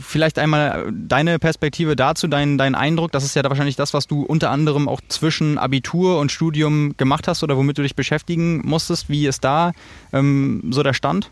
[0.00, 3.12] vielleicht einmal deine Perspektive dazu, dein, dein Eindruck.
[3.12, 6.96] Das ist ja da wahrscheinlich das, was du unter anderem auch zwischen Abitur und Studium
[6.96, 9.10] gemacht hast oder womit du dich beschäftigen musstest.
[9.10, 9.72] Wie ist da
[10.12, 11.30] ähm, so der Stand?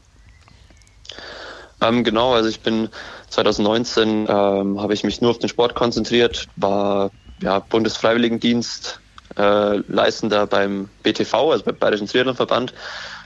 [1.84, 2.88] Ähm, genau, also ich bin
[3.30, 7.10] 2019 ähm, habe ich mich nur auf den Sport konzentriert, war
[7.42, 9.00] ja, Bundesfreiwilligendienst
[9.36, 12.72] äh, Leistender beim BTV, also beim Bayerischen Triathlonverband.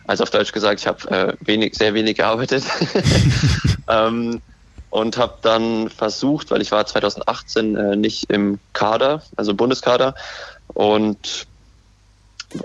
[0.06, 2.64] Also auf Deutsch gesagt, ich habe äh, wenig, sehr wenig gearbeitet
[3.88, 4.40] ähm,
[4.90, 10.14] und habe dann versucht, weil ich war 2018 äh, nicht im Kader, also im Bundeskader
[10.68, 11.46] und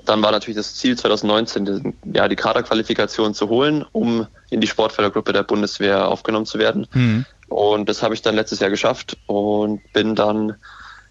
[0.06, 4.68] dann war natürlich das Ziel 2019, die, ja, die Kaderqualifikation zu holen, um in die
[4.68, 6.88] Sportfördergruppe der Bundeswehr aufgenommen zu werden.
[6.94, 7.26] Mhm.
[7.50, 10.56] Und das habe ich dann letztes Jahr geschafft und bin dann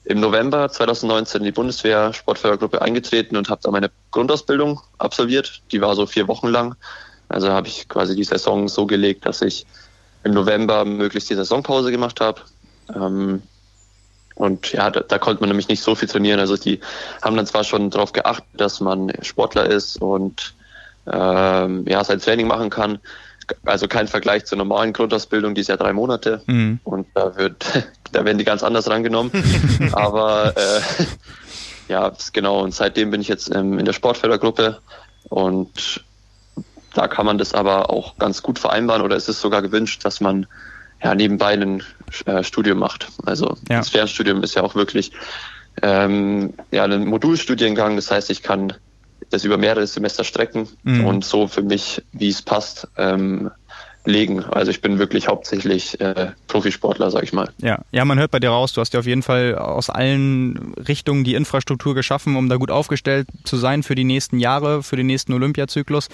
[0.05, 5.63] im November 2019 in die Bundeswehr Sportfördergruppe eingetreten und habe da meine Grundausbildung absolviert.
[5.71, 6.75] Die war so vier Wochen lang.
[7.29, 9.67] Also habe ich quasi die Saison so gelegt, dass ich
[10.25, 12.41] im November möglichst die Saisonpause gemacht habe.
[12.95, 13.43] Ähm,
[14.35, 16.41] und ja, da, da, konnte man nämlich nicht so viel trainieren.
[16.41, 16.81] Also die
[17.23, 20.55] haben dann zwar schon darauf geachtet, dass man Sportler ist und
[21.07, 22.99] ähm, ja, sein Training machen kann.
[23.65, 26.43] Also kein Vergleich zur normalen Grundausbildung, die ist ja drei Monate.
[26.47, 26.81] Mhm.
[26.85, 27.65] Und da wird,
[28.13, 29.31] da werden die ganz anders rangenommen.
[29.93, 31.05] Aber äh,
[31.89, 32.61] ja, genau.
[32.61, 34.79] Und seitdem bin ich jetzt ähm, in der Sportfördergruppe
[35.29, 36.03] und
[36.95, 40.21] da kann man das aber auch ganz gut vereinbaren oder ist es sogar gewünscht, dass
[40.21, 40.47] man
[41.03, 41.83] ja nebenbei ein
[42.27, 43.09] äh, Studium macht.
[43.25, 43.79] Also ja.
[43.79, 45.13] das Fernstudium ist ja auch wirklich
[45.81, 47.97] ähm, ja ein Modulstudiengang.
[47.97, 48.75] Das heißt, ich kann
[49.33, 51.05] das über mehrere Semester strecken mhm.
[51.07, 53.51] und so für mich, wie es passt, ähm,
[54.05, 54.45] legen.
[54.45, 57.49] Also ich bin wirklich hauptsächlich äh, Profisportler, sag ich mal.
[57.59, 60.75] Ja, ja, man hört bei dir raus, du hast ja auf jeden Fall aus allen
[60.75, 64.97] Richtungen die Infrastruktur geschaffen, um da gut aufgestellt zu sein für die nächsten Jahre, für
[64.97, 66.09] den nächsten Olympiazyklus.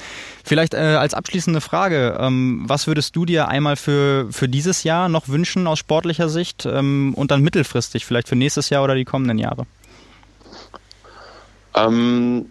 [0.45, 5.09] Vielleicht äh, als abschließende Frage, ähm, was würdest du dir einmal für, für dieses Jahr
[5.09, 9.07] noch wünschen aus sportlicher Sicht ähm, und dann mittelfristig, vielleicht für nächstes Jahr oder die
[9.07, 9.67] kommenden Jahre?
[11.75, 12.47] Ähm,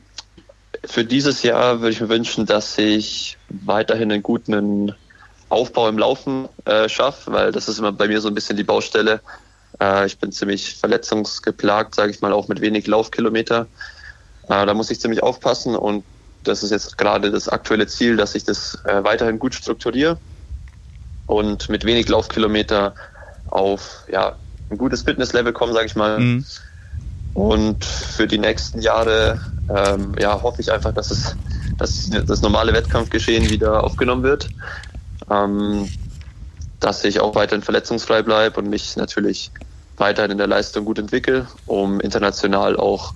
[0.88, 4.96] für dieses Jahr würde ich mir wünschen, dass ich weiterhin einen guten
[5.50, 8.64] Aufbau im Laufen äh, schaffe, weil das ist immer bei mir so ein bisschen die
[8.64, 9.22] Baustelle.
[9.80, 13.68] Äh, ich bin ziemlich verletzungsgeplagt, sage ich mal, auch mit wenig Laufkilometer.
[14.44, 16.04] Äh, da muss ich ziemlich aufpassen und
[16.44, 20.18] das ist jetzt gerade das aktuelle Ziel, dass ich das äh, weiterhin gut strukturiere
[21.26, 22.96] und mit wenig Laufkilometer
[23.48, 24.38] auf ja,
[24.70, 26.20] ein gutes Fitnesslevel komme, sage ich mal.
[26.20, 26.46] Mhm.
[27.34, 31.36] Und für die nächsten Jahre ähm, ja, hoffe ich einfach, dass es
[31.78, 34.50] dass das normale Wettkampfgeschehen wieder aufgenommen wird.
[35.30, 35.90] Ähm,
[36.80, 39.52] dass ich auch weiterhin verletzungsfrei bleibe und mich natürlich
[39.98, 43.14] weiterhin in der Leistung gut entwickle, um international auch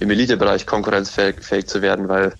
[0.00, 2.34] im Elitebereich konkurrenzfähig fähig zu werden, weil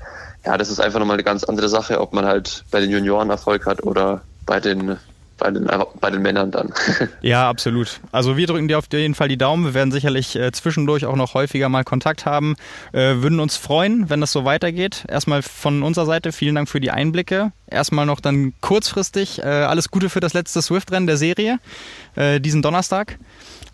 [0.45, 3.31] ja, das ist einfach nochmal eine ganz andere Sache, ob man halt bei den Junioren
[3.31, 4.99] Erfolg hat oder bei den
[5.39, 5.69] bei den,
[6.01, 6.73] bei den Männern dann.
[7.23, 8.01] Ja, absolut.
[8.13, 9.65] Also wir drücken dir auf jeden Fall die Daumen.
[9.65, 12.57] Wir werden sicherlich äh, zwischendurch auch noch häufiger mal Kontakt haben.
[12.93, 15.05] Äh, würden uns freuen, wenn das so weitergeht.
[15.09, 17.53] Erstmal von unserer Seite vielen Dank für die Einblicke.
[17.67, 21.59] Erstmal noch dann kurzfristig äh, alles Gute für das letzte Swift-Rennen der Serie
[22.17, 23.19] äh, diesen Donnerstag.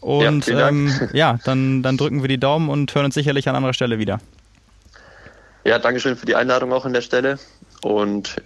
[0.01, 3.57] Und ja, ähm, ja, dann, dann drücken wir die Daumen und hören uns sicherlich an
[3.57, 4.21] anderer Stelle wieder.
[5.65, 7.39] Ja, Dankeschön für die Einladung auch an der Stelle.
[7.83, 8.37] Und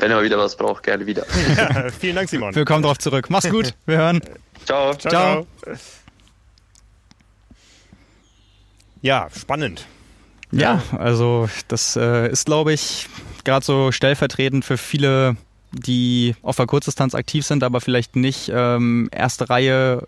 [0.00, 1.26] wenn er wieder was braucht, gerne wieder.
[1.56, 2.54] Ja, vielen Dank, Simon.
[2.54, 3.28] Wir kommen darauf zurück.
[3.28, 3.74] Mach's gut.
[3.86, 4.20] Wir hören.
[4.64, 4.94] Ciao.
[4.94, 5.10] Ciao.
[5.10, 5.46] Ciao.
[9.02, 9.86] Ja, spannend.
[10.52, 13.06] Ja, also das äh, ist, glaube ich,
[13.44, 15.36] gerade so stellvertretend für viele
[15.72, 20.06] die auf der Kurzdistanz aktiv sind, aber vielleicht nicht ähm, erste Reihe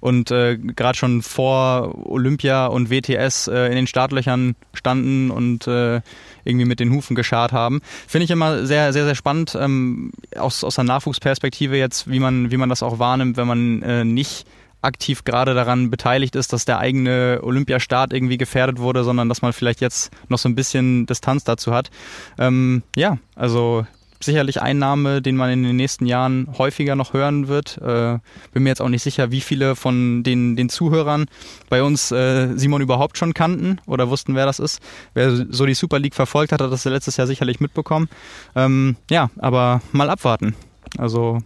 [0.00, 6.00] und äh, gerade schon vor Olympia und WTS äh, in den Startlöchern standen und äh,
[6.44, 7.80] irgendwie mit den Hufen geschart haben.
[8.06, 12.50] Finde ich immer sehr, sehr, sehr spannend ähm, aus, aus der Nachwuchsperspektive jetzt, wie man,
[12.50, 14.46] wie man das auch wahrnimmt, wenn man äh, nicht
[14.80, 19.52] aktiv gerade daran beteiligt ist, dass der eigene Olympiastart irgendwie gefährdet wurde, sondern dass man
[19.52, 21.90] vielleicht jetzt noch so ein bisschen Distanz dazu hat.
[22.38, 23.86] Ähm, ja, also
[24.20, 27.78] sicherlich ein Name, den man in den nächsten Jahren häufiger noch hören wird.
[27.78, 28.18] Äh,
[28.52, 31.26] bin mir jetzt auch nicht sicher, wie viele von den, den Zuhörern
[31.68, 34.80] bei uns äh, Simon überhaupt schon kannten oder wussten, wer das ist.
[35.14, 38.08] Wer so die Super League verfolgt hat, hat das letztes Jahr sicherlich mitbekommen.
[38.56, 40.54] Ähm, ja, aber mal abwarten.
[40.96, 41.38] Also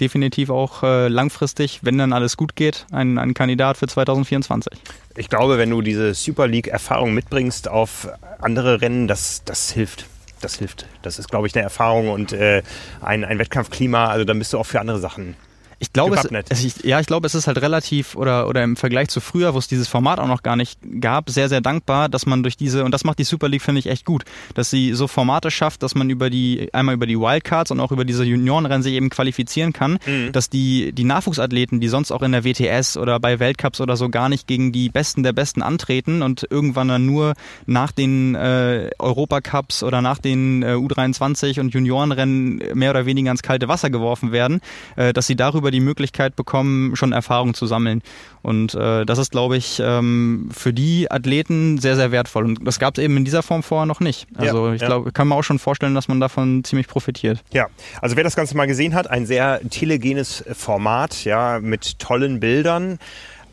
[0.00, 4.72] definitiv auch äh, langfristig, wenn dann alles gut geht, ein, ein Kandidat für 2024.
[5.16, 8.08] Ich glaube, wenn du diese Super League-Erfahrung mitbringst auf
[8.40, 10.06] andere Rennen, das, das hilft
[10.44, 10.86] das hilft.
[11.02, 12.62] Das ist, glaube ich, eine Erfahrung und äh,
[13.00, 14.06] ein, ein Wettkampfklima.
[14.06, 15.36] Also dann bist du auch für andere Sachen
[15.84, 16.16] ich glaube,
[16.48, 19.58] es, ja, ich glaube, es ist halt relativ oder, oder im Vergleich zu früher, wo
[19.58, 22.84] es dieses Format auch noch gar nicht gab, sehr, sehr dankbar, dass man durch diese,
[22.84, 24.24] und das macht die Super League, finde ich, echt gut,
[24.54, 27.92] dass sie so Formate schafft, dass man über die, einmal über die Wildcards und auch
[27.92, 30.32] über diese Juniorenrennen sich eben qualifizieren kann, mhm.
[30.32, 34.08] dass die, die Nachwuchsathleten, die sonst auch in der WTS oder bei Weltcups oder so
[34.08, 37.34] gar nicht gegen die Besten der Besten antreten und irgendwann dann nur
[37.66, 43.42] nach den äh, Europacups oder nach den äh, U23 und Juniorenrennen mehr oder weniger ins
[43.42, 44.60] kalte Wasser geworfen werden,
[44.96, 48.02] äh, dass sie darüber die Möglichkeit bekommen, schon Erfahrung zu sammeln.
[48.42, 52.44] Und äh, das ist, glaube ich, ähm, für die Athleten sehr, sehr wertvoll.
[52.44, 54.26] Und das gab es eben in dieser Form vorher noch nicht.
[54.36, 57.42] Also ja, ich glaube, kann man auch schon vorstellen, dass man davon ziemlich profitiert.
[57.52, 57.66] Ja,
[58.00, 62.98] also wer das Ganze mal gesehen hat, ein sehr telegenes Format, ja, mit tollen Bildern.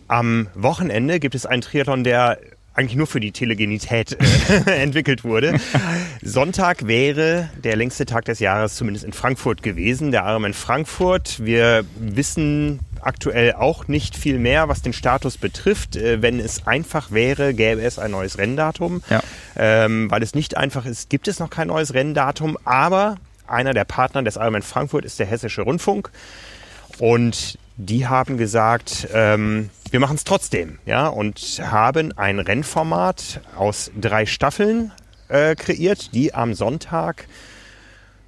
[0.08, 2.38] Am Wochenende gibt es einen Triathlon, der
[2.74, 4.18] eigentlich nur für die Telegenität
[4.66, 5.60] äh, entwickelt wurde.
[6.22, 11.44] Sonntag wäre der längste Tag des Jahres zumindest in Frankfurt gewesen, der Ironman Frankfurt.
[11.44, 15.96] Wir wissen aktuell auch nicht viel mehr, was den Status betrifft.
[15.96, 19.04] Äh, wenn es einfach wäre, gäbe es ein neues Renndatum.
[19.10, 19.22] Ja.
[19.58, 22.58] Ähm, weil es nicht einfach ist, gibt es noch kein neues Renndatum.
[22.64, 23.18] Aber
[23.48, 26.10] einer der Partner des Ironman Frankfurt ist der Hessische Rundfunk.
[27.00, 33.92] Und die haben gesagt, ähm, wir machen es trotzdem, ja, und haben ein Rennformat aus
[34.00, 34.92] drei Staffeln
[35.30, 37.28] äh, kreiert, die am Sonntag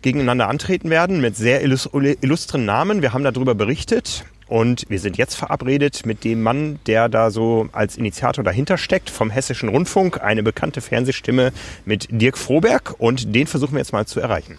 [0.01, 3.01] gegeneinander antreten werden mit sehr illustren Namen.
[3.01, 7.69] Wir haben darüber berichtet und wir sind jetzt verabredet mit dem Mann, der da so
[7.71, 11.53] als Initiator dahinter steckt, vom Hessischen Rundfunk, eine bekannte Fernsehstimme
[11.85, 14.57] mit Dirk Froberg und den versuchen wir jetzt mal zu erreichen.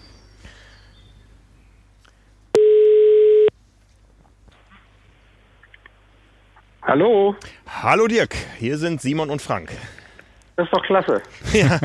[6.95, 7.35] Hallo.
[7.83, 9.73] Hallo Dirk, hier sind Simon und Frank.
[10.55, 11.21] Das ist doch klasse.
[11.53, 11.81] Ja.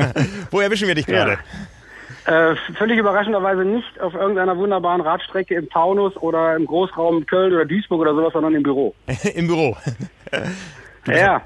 [0.52, 1.36] Wo erwischen wir dich gerade?
[2.26, 2.52] Ja.
[2.52, 7.64] Äh, völlig überraschenderweise nicht auf irgendeiner wunderbaren Radstrecke im Taunus oder im Großraum Köln oder
[7.64, 8.94] Duisburg oder sowas, sondern im Büro.
[9.34, 9.76] Im Büro.
[11.08, 11.42] ja.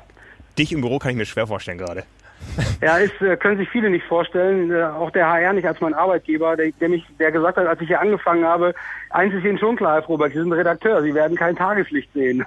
[0.59, 2.05] Dich im Büro kann ich mir schwer vorstellen gerade.
[2.81, 4.71] Ja, ist, äh, können sich viele nicht vorstellen.
[4.71, 7.81] Äh, auch der HR nicht als mein Arbeitgeber, der, der mich, der gesagt hat, als
[7.81, 8.75] ich hier angefangen habe,
[9.11, 12.45] eins ist Ihnen schon klar, Herr Froberg, Sie sind Redakteur, Sie werden kein Tageslicht sehen.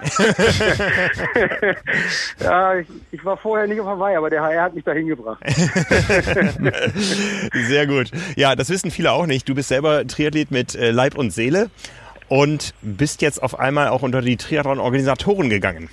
[2.40, 5.42] ja, ich, ich, war vorher nicht auf Hawaii, aber der HR hat mich dahin gebracht.
[7.52, 8.10] Sehr gut.
[8.36, 9.48] Ja, das wissen viele auch nicht.
[9.48, 11.70] Du bist selber Triathlet mit äh, Leib und Seele
[12.28, 15.88] und bist jetzt auf einmal auch unter die Triathlon-Organisatoren gegangen.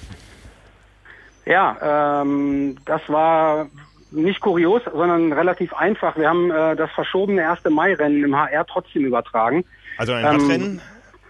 [1.46, 3.68] Ja, ähm, das war
[4.16, 6.18] nicht kurios, sondern relativ einfach.
[6.18, 7.64] Wir haben äh, das verschobene 1.
[7.70, 9.66] Mai-Rennen im HR trotzdem übertragen.
[9.98, 10.62] Also ein Radrennen?
[10.62, 10.82] Ähm,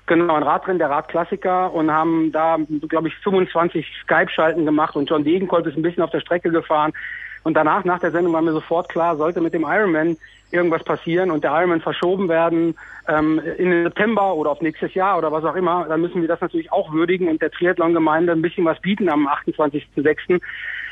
[0.05, 2.57] genau, ein Radrennen, der Radklassiker und haben da,
[2.87, 6.93] glaube ich, 25 Skype-Schalten gemacht und John Degenkolb ist ein bisschen auf der Strecke gefahren.
[7.43, 10.17] Und danach, nach der Sendung war mir sofort klar, sollte mit dem Ironman
[10.51, 12.75] irgendwas passieren und der Ironman verschoben werden
[13.07, 16.27] ähm, in den September oder auf nächstes Jahr oder was auch immer, dann müssen wir
[16.27, 20.41] das natürlich auch würdigen und der Triathlon-Gemeinde ein bisschen was bieten am 28.06.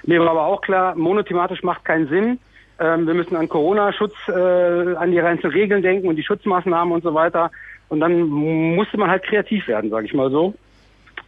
[0.03, 2.39] Mir war aber auch klar, monothematisch macht keinen Sinn.
[2.79, 7.03] Ähm, wir müssen an Corona-Schutz, äh, an die ganzen Regeln denken und die Schutzmaßnahmen und
[7.03, 7.51] so weiter.
[7.89, 10.53] Und dann musste man halt kreativ werden, sage ich mal so.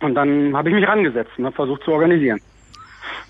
[0.01, 2.41] Und dann habe ich mich rangesetzt und habe versucht zu organisieren.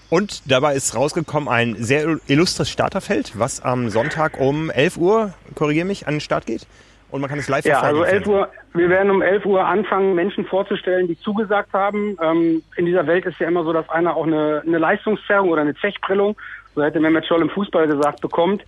[0.10, 5.86] Und dabei ist rausgekommen ein sehr illustres Starterfeld, was am Sonntag um 11 Uhr, korrigiere
[5.86, 6.68] mich, an den Start geht.
[7.12, 7.98] Und man kann es live ja, verfolgen.
[8.00, 12.18] Ja, also 11 Uhr, wir werden um 11 Uhr anfangen, Menschen vorzustellen, die zugesagt haben.
[12.22, 15.62] Ähm, in dieser Welt ist ja immer so, dass einer auch eine, eine Leistungszerrung oder
[15.62, 16.36] eine Zechprellung,
[16.76, 18.64] so hätte Mehmet Scholl im Fußball gesagt, bekommt.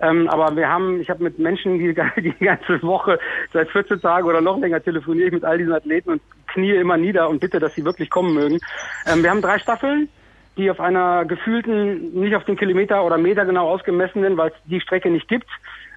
[0.00, 3.18] Ähm, aber wir haben, ich habe mit Menschen die, die ganze Woche
[3.52, 6.96] seit 14 Tagen oder noch länger telefoniere ich mit all diesen Athleten und knie immer
[6.96, 8.58] nieder und bitte, dass sie wirklich kommen mögen.
[9.06, 10.08] Ähm, wir haben drei Staffeln
[10.56, 14.80] die auf einer gefühlten, nicht auf den Kilometer oder Meter genau ausgemessenen, weil es die
[14.80, 15.48] Strecke nicht gibt,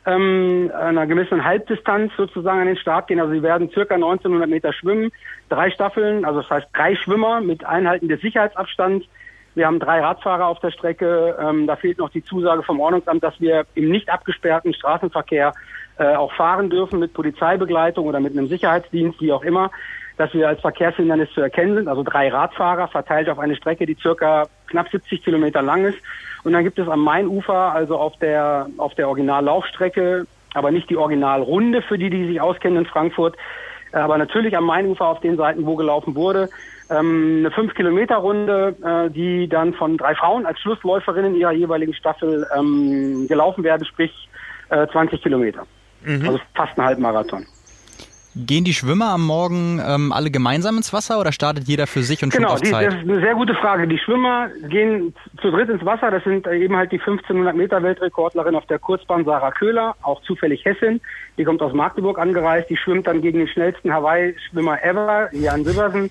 [0.05, 3.19] ähm, einer gemessenen Halbdistanz sozusagen an den Start gehen.
[3.19, 5.11] Also sie werden circa 1900 Meter schwimmen,
[5.49, 9.05] drei Staffeln, also das heißt drei Schwimmer mit Einhalten des Sicherheitsabstands.
[9.55, 11.37] Wir haben drei Radfahrer auf der Strecke.
[11.39, 15.53] Ähm, da fehlt noch die Zusage vom Ordnungsamt, dass wir im nicht abgesperrten Straßenverkehr
[15.99, 19.69] äh, auch fahren dürfen mit Polizeibegleitung oder mit einem Sicherheitsdienst, wie auch immer
[20.17, 21.87] dass wir als Verkehrshindernis zu erkennen sind.
[21.87, 25.97] Also drei Radfahrer verteilt auf eine Strecke, die circa knapp 70 Kilometer lang ist.
[26.43, 30.97] Und dann gibt es am Mainufer, also auf der, auf der Originallaufstrecke, aber nicht die
[30.97, 33.35] Originalrunde für die, die sich auskennen in Frankfurt,
[33.91, 36.49] aber natürlich am Mainufer auf den Seiten, wo gelaufen wurde,
[36.89, 43.27] ähm, eine 5-Kilometer-Runde, äh, die dann von drei Frauen als Schlussläuferinnen ihrer jeweiligen Staffel ähm,
[43.27, 44.11] gelaufen werden, sprich
[44.69, 45.65] äh, 20 Kilometer.
[46.03, 46.27] Mhm.
[46.27, 47.45] Also fast ein Halbmarathon.
[48.35, 52.23] Gehen die Schwimmer am Morgen ähm, alle gemeinsam ins Wasser oder startet jeder für sich
[52.23, 52.89] und genau, schwimmt auf Zeit?
[52.89, 53.87] Genau, das ist eine sehr gute Frage.
[53.87, 56.09] Die Schwimmer gehen zu dritt ins Wasser.
[56.09, 60.65] Das sind eben halt die 1500 Meter Weltrekordlerin auf der Kurzbahn Sarah Köhler, auch zufällig
[60.65, 60.99] Hessin.
[61.37, 62.71] Die kommt aus Magdeburg angereist.
[62.71, 66.09] Die schwimmt dann gegen den schnellsten Hawaii-Schwimmer ever, Jan Silbersen.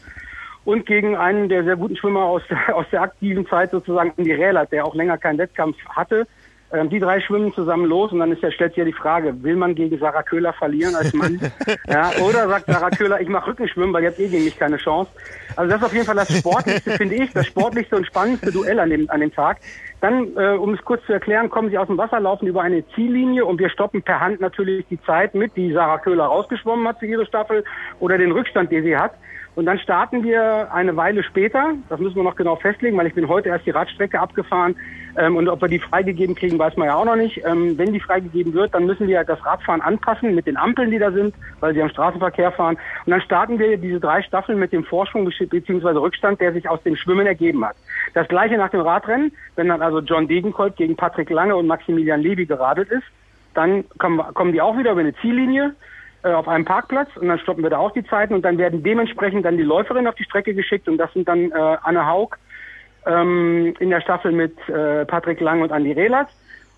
[0.64, 4.32] Und gegen einen der sehr guten Schwimmer aus der, aus der aktiven Zeit sozusagen, Andy
[4.32, 6.28] Rählert, der auch länger keinen Wettkampf hatte.
[6.72, 9.42] Ähm, die drei schwimmen zusammen los und dann ist ja, stellt sich ja die Frage,
[9.42, 11.38] will man gegen Sarah Köhler verlieren als Mann?
[11.86, 15.10] ja, oder sagt Sarah Köhler, ich mache Rückenschwimmen, weil jetzt eh gegen mich keine Chance.
[15.54, 18.80] Also das ist auf jeden Fall das Sportlichste, finde ich, das sportlichste und spannendste Duell
[18.80, 19.58] an dem, an dem Tag.
[20.00, 22.88] Dann, äh, um es kurz zu erklären, kommen sie aus dem Wasser, laufen über eine
[22.94, 27.00] Ziellinie und wir stoppen per Hand natürlich die Zeit mit, die Sarah Köhler rausgeschwommen hat
[27.00, 27.64] für ihre Staffel
[28.00, 29.12] oder den Rückstand, den sie hat.
[29.54, 33.14] Und dann starten wir eine Weile später, das müssen wir noch genau festlegen, weil ich
[33.14, 34.76] bin heute erst die Radstrecke abgefahren
[35.18, 37.42] ähm, und ob wir die freigegeben kriegen, weiß man ja auch noch nicht.
[37.44, 40.98] Ähm, wenn die freigegeben wird, dann müssen wir das Radfahren anpassen mit den Ampeln, die
[40.98, 42.78] da sind, weil sie am Straßenverkehr fahren.
[43.04, 45.88] Und dann starten wir diese drei Staffeln mit dem Vorsprung bzw.
[45.98, 47.76] Rückstand, der sich aus dem Schwimmen ergeben hat.
[48.14, 52.22] Das gleiche nach dem Radrennen, wenn dann also John Degenkolb gegen Patrick Lange und Maximilian
[52.22, 53.04] Levy geradelt ist,
[53.52, 55.74] dann kommen, kommen die auch wieder über eine Ziellinie
[56.28, 59.44] auf einem Parkplatz und dann stoppen wir da auch die Zeiten und dann werden dementsprechend
[59.44, 62.36] dann die Läuferinnen auf die Strecke geschickt und das sind dann äh, Anne Haug
[63.06, 66.28] ähm, in der Staffel mit äh, Patrick Lang und Andi Rehlert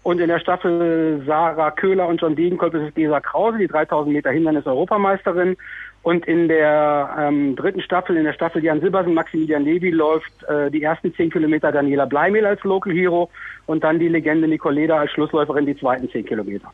[0.03, 4.13] und in der Staffel Sarah Köhler und John Degenkolb ist es Gesa Krause, die 3000
[4.13, 5.57] Meter Hindernis-Europameisterin
[6.03, 10.71] und in der ähm, dritten Staffel, in der Staffel Jan Silbersen, Maximilian Levy läuft äh,
[10.71, 13.31] die ersten zehn Kilometer Daniela Bleimehl als Local Hero
[13.65, 16.71] und dann die Legende Nicoleda als Schlussläuferin die zweiten zehn Kilometer.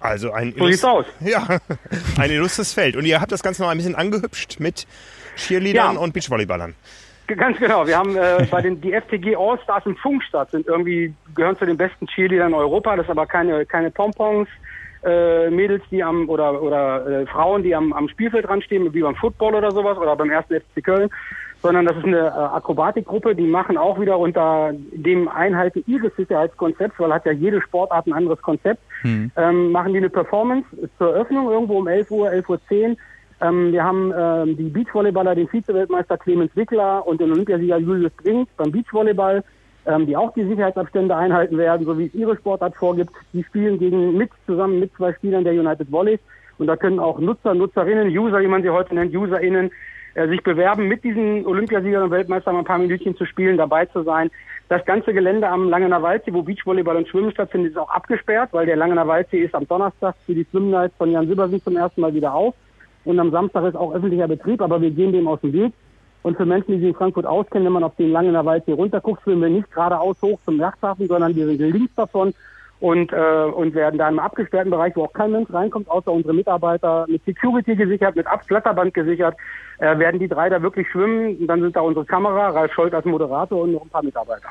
[0.00, 1.06] Also ein, so aus.
[1.20, 1.46] Ja,
[2.18, 2.96] ein illustres Feld.
[2.96, 4.86] Und ihr habt das Ganze noch ein bisschen angehübscht mit
[5.36, 6.00] Cheerleadern ja.
[6.00, 6.74] und Beachvolleyballern.
[7.26, 7.86] Ganz genau.
[7.86, 11.76] Wir haben äh, bei den die FTG All-Stars im Funkstadt sind irgendwie gehören zu den
[11.76, 12.94] besten Cheerleadern in Europa.
[12.94, 14.48] Das ist aber keine keine Pompons.
[15.04, 19.02] Äh, Mädels, die am oder oder äh, Frauen, die am, am Spielfeld dran stehen, wie
[19.02, 21.10] beim Football oder sowas oder beim ersten FC Köln,
[21.62, 26.98] sondern das ist eine äh, Akrobatikgruppe, die machen auch wieder unter dem Einhalten ihres Sicherheitskonzepts,
[26.98, 29.30] weil hat ja jede Sportart ein anderes Konzept, hm.
[29.36, 30.66] ähm, machen die eine Performance
[30.98, 32.96] zur Eröffnung irgendwo um 11 Uhr, 11 Uhr 10.
[33.40, 38.48] Ähm, wir haben ähm, die Beachvolleyballer, den Vize-Weltmeister Clemens Wickler und den Olympiasieger Julius Brink
[38.56, 39.44] beim Beachvolleyball,
[39.86, 43.10] ähm, die auch die Sicherheitsabstände einhalten werden, so wie es ihre Sportart vorgibt.
[43.32, 46.20] Die spielen gegen mit zusammen mit zwei Spielern der United Volleys
[46.58, 49.70] und da können auch Nutzer, Nutzerinnen, User, wie man sie heute nennt, UserInnen,
[50.16, 54.02] äh, sich bewerben, mit diesen Olympiasiegern und Weltmeistern ein paar Minütchen zu spielen, dabei zu
[54.02, 54.30] sein.
[54.70, 58.64] Das ganze Gelände am Langener Waldsee, wo Beachvolleyball und Schwimmen stattfindet, ist auch abgesperrt, weil
[58.64, 62.14] der Langener Waldsee ist am Donnerstag für die Swimnights von Jan Silbersen zum ersten Mal
[62.14, 62.54] wieder auf.
[63.04, 65.74] Und am Samstag ist auch öffentlicher Betrieb, aber wir gehen dem aus dem Weg.
[66.22, 69.22] Und für Menschen, die sich in Frankfurt auskennen, wenn man auf den Langener Waldsee runterguckt,
[69.22, 72.32] schwimmen wir nicht geradeaus hoch zum Yachthafen, sondern wir sind links davon
[72.80, 76.34] und, äh, und werden da im abgesperrten Bereich, wo auch kein Mensch reinkommt, außer unsere
[76.34, 79.36] Mitarbeiter, mit Security gesichert, mit Abflatterband gesichert,
[79.78, 81.36] äh, werden die drei da wirklich schwimmen.
[81.36, 84.48] Und dann sind da unsere Kamera, Ralf Scholz als Moderator und noch ein paar Mitarbeiter.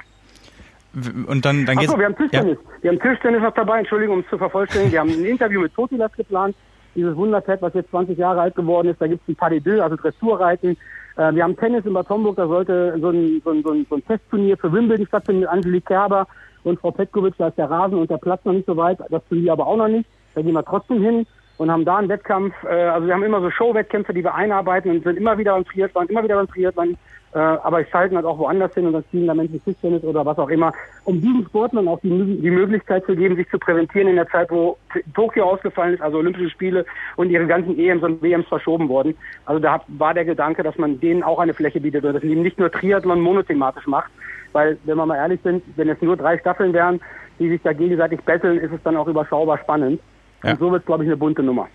[1.28, 1.90] Und dann, dann geht's.
[1.90, 2.58] Achso, wir haben Tischtennis.
[2.64, 2.84] Ja?
[2.84, 4.94] Wir haben Tischtennis noch dabei, Entschuldigung, um es zu vervollständigen.
[4.94, 6.56] Wir haben ein Interview mit Totilas geplant
[6.96, 9.02] dieses Wunderpad, was jetzt 20 Jahre alt geworden ist.
[9.02, 10.78] Da gibt es ein Pas de also Dressurreiten.
[11.18, 13.86] Äh, wir haben Tennis in Bad Homburg, da sollte so ein, so ein, so ein,
[13.90, 16.28] so ein Testturnier für Wimbledon stattfinden mit Angelique Kerber
[16.66, 17.36] und Frau Petkovic.
[17.38, 19.78] Da ist der Rasen und der Platz noch nicht so weit, das Turnier aber auch
[19.78, 20.10] noch nicht.
[20.34, 21.26] Da gehen wir trotzdem hin
[21.58, 22.54] und haben da einen Wettkampf.
[22.64, 25.66] Äh, also wir haben immer so Showwettkämpfe, die wir einarbeiten und sind immer wieder beim
[25.66, 26.98] Triathlon, immer wieder beim Triathlon.
[27.34, 30.26] Äh, aber ich schalte halt auch woanders hin und dann ziehen da Menschen Tischtennis oder
[30.26, 30.72] was auch immer,
[31.04, 34.50] um diesen Sportlern auch die, die Möglichkeit zu geben, sich zu präsentieren in der Zeit,
[34.52, 34.78] wo
[35.14, 36.86] Tokio ausgefallen ist, also Olympische Spiele
[37.18, 39.16] und ihre ganzen EMs und WMs verschoben wurden.
[39.46, 42.32] Also da war der Gedanke, dass man denen auch eine Fläche bietet und dass man
[42.32, 44.12] eben nicht nur Triathlon monothematisch macht,
[44.56, 47.02] weil, wenn wir mal ehrlich sind, wenn es nur drei Staffeln wären,
[47.38, 50.00] die sich da gegenseitig betteln, ist es dann auch überschaubar spannend.
[50.44, 50.52] Ja.
[50.52, 51.68] Und so wird es, glaube ich, eine bunte Nummer.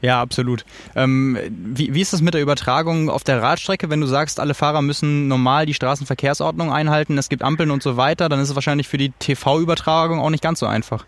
[0.00, 0.64] Ja, absolut.
[0.96, 3.88] Ähm, wie, wie ist das mit der Übertragung auf der Radstrecke?
[3.88, 7.96] Wenn du sagst, alle Fahrer müssen normal die Straßenverkehrsordnung einhalten, es gibt Ampeln und so
[7.96, 11.06] weiter, dann ist es wahrscheinlich für die TV-Übertragung auch nicht ganz so einfach.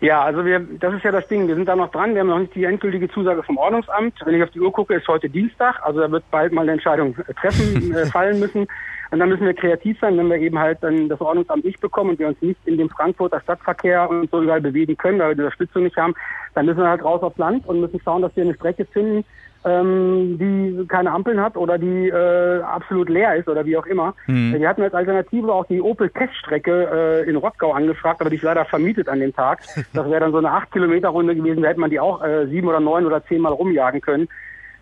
[0.00, 1.48] Ja, also wir, das ist ja das Ding.
[1.48, 2.14] Wir sind da noch dran.
[2.14, 4.14] Wir haben noch nicht die endgültige Zusage vom Ordnungsamt.
[4.24, 5.80] Wenn ich auf die Uhr gucke, ist heute Dienstag.
[5.82, 8.66] Also da wird bald mal eine Entscheidung treffen, äh, fallen müssen.
[9.14, 12.10] Und dann müssen wir kreativ sein, wenn wir eben halt dann das Ordnungsamt nicht bekommen
[12.10, 15.34] und wir uns nicht in dem Frankfurter Stadtverkehr und so überall bewegen können, weil wir
[15.36, 16.14] die Unterstützung nicht haben,
[16.56, 19.24] dann müssen wir halt raus aufs Land und müssen schauen, dass wir eine Strecke finden,
[19.64, 24.16] ähm, die keine Ampeln hat oder die äh, absolut leer ist oder wie auch immer.
[24.26, 24.58] Mhm.
[24.58, 28.64] Wir hatten als Alternative auch die Opel-Teststrecke äh, in Rottgau angefragt, aber die ist leider
[28.64, 29.60] vermietet an dem Tag.
[29.92, 32.80] Das wäre dann so eine 8-Kilometer-Runde gewesen, da hätte man die auch äh, sieben oder
[32.80, 34.26] neun oder zehn Mal rumjagen können.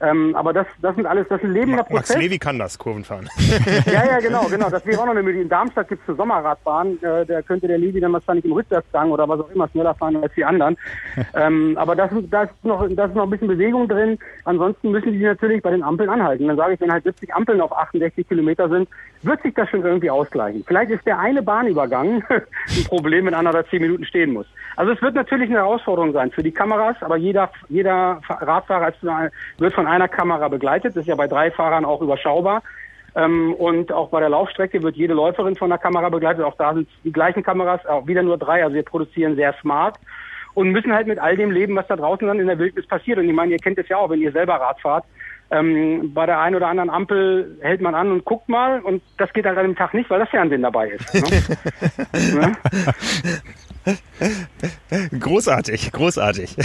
[0.02, 2.10] Ähm, aber das, das sind alles, das ist ein lebender Prozess.
[2.10, 3.28] Max Levi kann das, Kurven fahren.
[3.86, 4.68] ja, ja, genau, genau.
[4.68, 5.44] Das wäre auch noch eine Möglichkeit.
[5.44, 6.98] In Darmstadt gibt es eine Sommerradbahn.
[7.02, 10.16] Äh, da könnte der Levi dann wahrscheinlich im Rückwärtsgang oder was auch immer schneller fahren
[10.16, 10.76] als die anderen.
[11.34, 14.18] ähm, aber das, das, ist noch, das ist noch ein bisschen Bewegung drin.
[14.44, 16.48] Ansonsten müssen die natürlich bei den Ampeln anhalten.
[16.48, 18.88] Dann sage ich, wenn halt 70 Ampeln auf 68 Kilometer sind,
[19.24, 20.64] wird sich das schon irgendwie ausgleichen.
[20.66, 24.46] Vielleicht ist der eine Bahnübergang ein Problem, wenn einer da zehn Minuten stehen muss.
[24.76, 28.92] Also es wird natürlich eine Herausforderung sein für die Kameras, aber jeder, jeder Radfahrer
[29.58, 30.96] wird von einer Kamera begleitet.
[30.96, 32.62] Das ist ja bei drei Fahrern auch überschaubar.
[33.14, 36.44] Ähm, und auch bei der Laufstrecke wird jede Läuferin von der Kamera begleitet.
[36.44, 38.62] Auch da sind die gleichen Kameras, auch wieder nur drei.
[38.64, 39.98] Also wir produzieren sehr smart
[40.54, 43.18] und müssen halt mit all dem leben, was da draußen dann in der Wildnis passiert.
[43.18, 45.04] Und ich meine, ihr kennt es ja auch, wenn ihr selber Rad fahrt.
[45.52, 49.32] Ähm, bei der einen oder anderen Ampel hält man an und guckt mal und das
[49.34, 51.14] geht halt an dem Tag nicht, weil das Fernsehen dabei ist.
[52.34, 52.56] Ne?
[55.20, 56.56] großartig, großartig.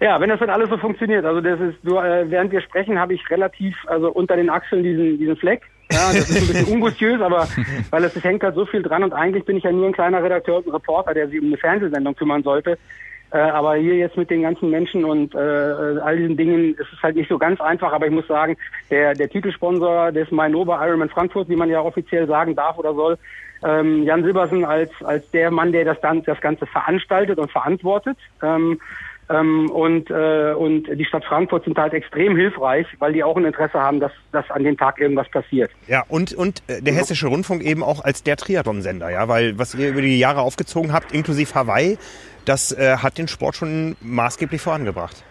[0.00, 1.24] Ja, wenn das dann alles so funktioniert.
[1.24, 4.82] Also das ist nur, äh, während wir sprechen, habe ich relativ, also unter den Achseln
[4.82, 5.62] diesen, diesen Fleck.
[5.90, 7.48] Ja, das ist ein bisschen ungustiös, aber
[7.90, 9.92] weil es, es hängt halt so viel dran und eigentlich bin ich ja nur ein
[9.92, 12.78] kleiner Redakteur und Reporter, der sich um eine Fernsehsendung kümmern sollte.
[13.32, 17.02] Äh, aber hier jetzt mit den ganzen Menschen und äh, all diesen Dingen ist es
[17.02, 17.92] halt nicht so ganz einfach.
[17.92, 18.56] Aber ich muss sagen,
[18.90, 23.18] der, der Titelsponsor des Mainova Ironman Frankfurt, wie man ja offiziell sagen darf oder soll,
[23.64, 28.18] ähm, Jan Silbersen als, als der Mann, der das, dann, das Ganze veranstaltet und verantwortet.
[28.42, 28.78] Ähm,
[29.30, 33.46] Ähm, und, äh, und die Stadt Frankfurt sind halt extrem hilfreich, weil die auch ein
[33.46, 35.70] Interesse haben, dass, dass an dem Tag irgendwas passiert.
[35.88, 39.74] Ja, und, und äh, der Hessische Rundfunk eben auch als der Triathlon-Sender, ja, weil was
[39.74, 41.96] ihr über die Jahre aufgezogen habt, inklusive Hawaii,
[42.44, 45.24] das äh, hat den Sport schon maßgeblich vorangebracht.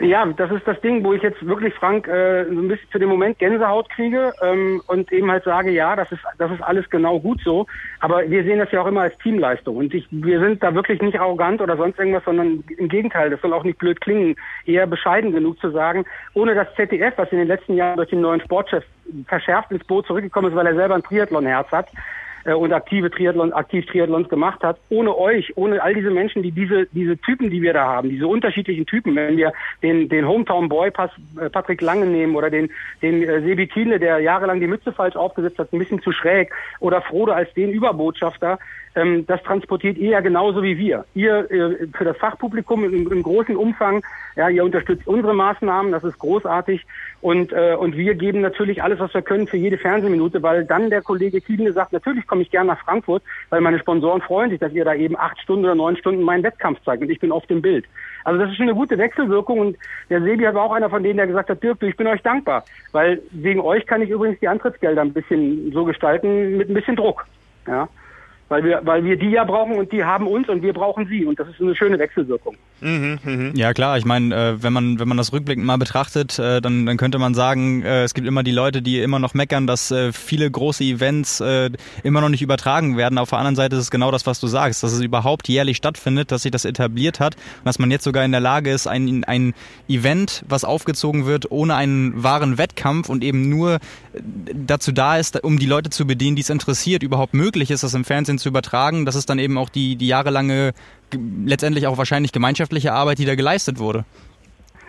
[0.00, 2.98] Ja, das ist das Ding, wo ich jetzt wirklich, Frank, äh, so ein bisschen für
[2.98, 6.88] den Moment Gänsehaut kriege ähm, und eben halt sage, ja, das ist, das ist alles
[6.90, 7.66] genau gut so.
[8.00, 9.76] Aber wir sehen das ja auch immer als Teamleistung.
[9.76, 13.40] Und ich, wir sind da wirklich nicht arrogant oder sonst irgendwas, sondern im Gegenteil, das
[13.40, 14.34] soll auch nicht blöd klingen,
[14.66, 16.04] eher bescheiden genug zu sagen,
[16.34, 18.84] ohne das ZDF, was in den letzten Jahren durch den neuen Sportchef
[19.26, 21.88] verschärft ins Boot zurückgekommen ist, weil er selber ein Triathlon-Herz hat,
[22.52, 24.78] und aktive Triathlon, aktiv Triathlons gemacht hat.
[24.90, 28.26] Ohne euch, ohne all diese Menschen, die diese, diese Typen, die wir da haben, diese
[28.26, 32.70] unterschiedlichen Typen, wenn wir den, den Hometown Boy äh, Patrick Lange nehmen oder den,
[33.00, 36.52] den äh, Sebi Thiele, der jahrelang die Mütze falsch aufgesetzt hat, ein bisschen zu schräg,
[36.80, 38.58] oder Frode als den Überbotschafter,
[38.94, 41.04] ähm, das transportiert ihr ja genauso wie wir.
[41.14, 44.02] Ihr äh, für das Fachpublikum im, im, großen Umfang,
[44.36, 46.86] ja, ihr unterstützt unsere Maßnahmen, das ist großartig.
[47.20, 50.90] Und, äh, und wir geben natürlich alles, was wir können für jede Fernsehminute, weil dann
[50.90, 54.60] der Kollege Kiedle sagt, natürlich komme ich gerne nach Frankfurt, weil meine Sponsoren freuen sich,
[54.60, 57.32] dass ihr da eben acht Stunden oder neun Stunden meinen Wettkampf zeigt und ich bin
[57.32, 57.86] auf dem Bild.
[58.24, 59.76] Also das ist schon eine gute Wechselwirkung und
[60.08, 62.64] der Sebi war auch einer von denen, der gesagt hat, Dirk, ich bin euch dankbar,
[62.92, 66.96] weil wegen euch kann ich übrigens die Antrittsgelder ein bisschen so gestalten mit ein bisschen
[66.96, 67.26] Druck.
[67.66, 67.88] Ja
[68.48, 71.24] weil wir, weil wir die ja brauchen und die haben uns und wir brauchen sie
[71.24, 72.56] und das ist eine schöne Wechselwirkung.
[72.80, 73.52] Mhm, mh.
[73.54, 76.84] Ja klar, ich meine, äh, wenn man wenn man das rückblickend mal betrachtet, äh, dann
[76.84, 79.90] dann könnte man sagen, äh, es gibt immer die Leute, die immer noch meckern, dass
[79.90, 81.70] äh, viele große Events äh,
[82.02, 83.16] immer noch nicht übertragen werden.
[83.18, 85.78] Auf der anderen Seite ist es genau das, was du sagst, dass es überhaupt jährlich
[85.78, 88.86] stattfindet, dass sich das etabliert hat und dass man jetzt sogar in der Lage ist,
[88.86, 89.54] ein ein
[89.88, 93.78] Event, was aufgezogen wird, ohne einen wahren Wettkampf und eben nur
[94.66, 97.94] dazu da ist, um die Leute zu bedienen, die es interessiert, überhaupt möglich ist, das
[97.94, 99.06] im Fernsehen zu übertragen.
[99.06, 100.72] Das ist dann eben auch die die jahrelange
[101.44, 104.04] letztendlich auch wahrscheinlich gemeinschaftliche Arbeit, die da geleistet wurde.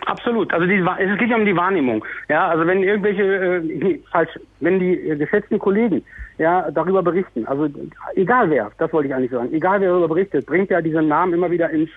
[0.06, 0.52] Absolut.
[0.52, 2.04] Also die, es geht ja um die Wahrnehmung.
[2.28, 6.04] Ja, also wenn irgendwelche, äh, falsch, wenn die geschätzten Kollegen
[6.38, 7.68] ja darüber berichten, also
[8.14, 11.34] egal wer, das wollte ich eigentlich sagen, egal wer darüber berichtet, bringt ja diesen Namen
[11.34, 11.90] immer wieder ins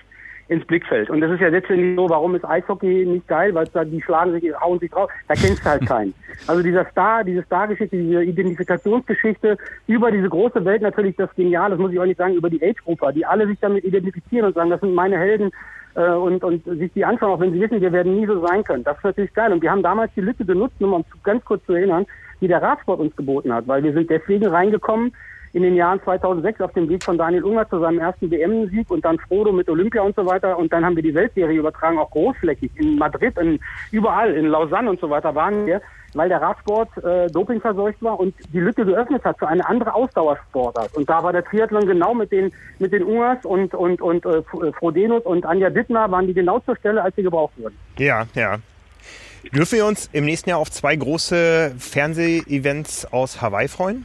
[0.50, 1.08] ins Blickfeld.
[1.10, 4.32] Und das ist ja letztendlich so, warum ist Eishockey nicht geil, weil da die schlagen
[4.32, 6.12] sich, hauen sich drauf, da kennst du halt keinen.
[6.48, 11.78] Also dieser Star, diese Stargeschichte, diese Identifikationsgeschichte über diese große Welt natürlich das Genial, das
[11.78, 14.70] muss ich auch nicht sagen, über die Age-Gruppe, die alle sich damit identifizieren und sagen,
[14.70, 15.52] das sind meine Helden
[15.94, 18.64] äh, und, und sich die anschauen, auch wenn sie wissen, wir werden nie so sein
[18.64, 18.82] können.
[18.82, 19.52] Das ist natürlich geil.
[19.52, 22.06] Und wir haben damals die Lücke genutzt, um uns ganz kurz zu erinnern,
[22.40, 25.12] die der Radsport uns geboten hat, weil wir sind deswegen reingekommen,
[25.52, 29.04] in den Jahren 2006 auf dem Weg von Daniel Unger zu seinem ersten WM-Sieg und
[29.04, 30.56] dann Frodo mit Olympia und so weiter.
[30.58, 32.70] Und dann haben wir die Weltserie übertragen, auch großflächig.
[32.76, 33.58] In Madrid, in,
[33.90, 35.80] überall, in Lausanne und so weiter waren wir,
[36.14, 40.94] weil der Radsport äh, dopingverseucht war und die Lücke geöffnet hat für eine andere Ausdauersportart.
[40.94, 44.42] Und da war der Triathlon genau mit den, mit den Ungers und, und, und äh,
[44.72, 47.76] Frodenus und Anja Dittmer waren die genau zur Stelle, als sie gebraucht wurden.
[47.98, 48.58] Ja, ja.
[49.52, 54.04] Dürfen wir uns im nächsten Jahr auf zwei große Fernseh-Events aus Hawaii freuen?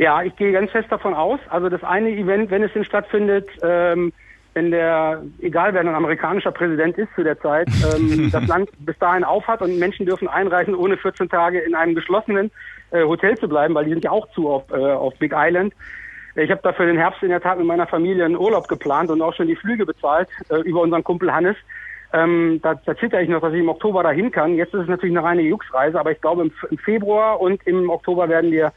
[0.00, 1.38] Ja, ich gehe ganz fest davon aus.
[1.50, 4.14] Also das eine Event, wenn es denn stattfindet, ähm,
[4.54, 8.98] wenn der, egal wer ein amerikanischer Präsident ist zu der Zeit, ähm, das Land bis
[8.98, 12.50] dahin aufhat und Menschen dürfen einreisen, ohne 14 Tage in einem geschlossenen
[12.92, 15.74] äh, Hotel zu bleiben, weil die sind ja auch zu auf, äh, auf Big Island.
[16.34, 19.10] Ich habe da für den Herbst in der Tat mit meiner Familie einen Urlaub geplant
[19.10, 21.56] und auch schon die Flüge bezahlt äh, über unseren Kumpel Hannes.
[22.14, 24.54] Ähm, da, da zitter ich noch, dass ich im Oktober dahin kann.
[24.54, 27.90] Jetzt ist es natürlich eine reine Jux-Reise, aber ich glaube im, im Februar und im
[27.90, 28.70] Oktober werden wir äh,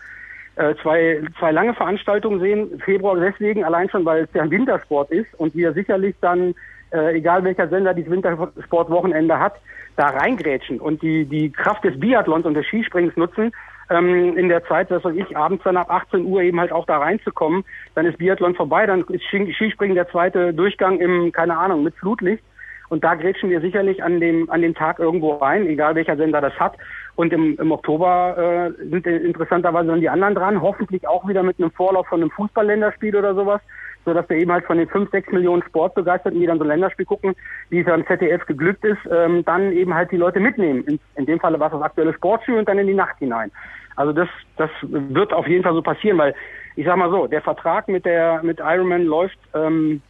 [0.81, 2.81] zwei, zwei lange Veranstaltungen sehen.
[2.83, 6.53] Februar deswegen, allein schon, weil es ja ein Wintersport ist und wir sicherlich dann,
[6.91, 9.55] äh, egal welcher Sender dieses Wintersportwochenende hat,
[9.95, 13.51] da reingrätschen und die, die Kraft des Biathlons und des Skispringens nutzen,
[13.89, 16.85] ähm, in der Zeit, was weiß ich, abends dann ab 18 Uhr eben halt auch
[16.85, 17.63] da reinzukommen.
[17.95, 22.43] Dann ist Biathlon vorbei, dann ist Skispringen der zweite Durchgang im, keine Ahnung, mit Flutlicht.
[22.89, 26.41] Und da grätschen wir sicherlich an dem, an dem Tag irgendwo rein, egal welcher Sender
[26.41, 26.75] das hat.
[27.15, 31.59] Und im, im Oktober äh, sind interessanterweise dann die anderen dran, hoffentlich auch wieder mit
[31.59, 33.61] einem Vorlauf von einem Fußballländerspiel oder sowas,
[34.03, 36.69] so dass wir eben halt von den fünf, sechs Millionen Sportbegeisterten, die dann so ein
[36.69, 37.35] Länderspiel gucken,
[37.69, 40.83] wie es am ZDF geglückt ist, ähm, dann eben halt die Leute mitnehmen.
[40.85, 43.51] In, in dem Falle war es das aktuelle Sportspiel und dann in die Nacht hinein.
[43.95, 46.33] Also das, das wird auf jeden Fall so passieren, weil
[46.75, 50.01] ich sag mal so, der Vertrag mit der mit Ironman läuft ähm,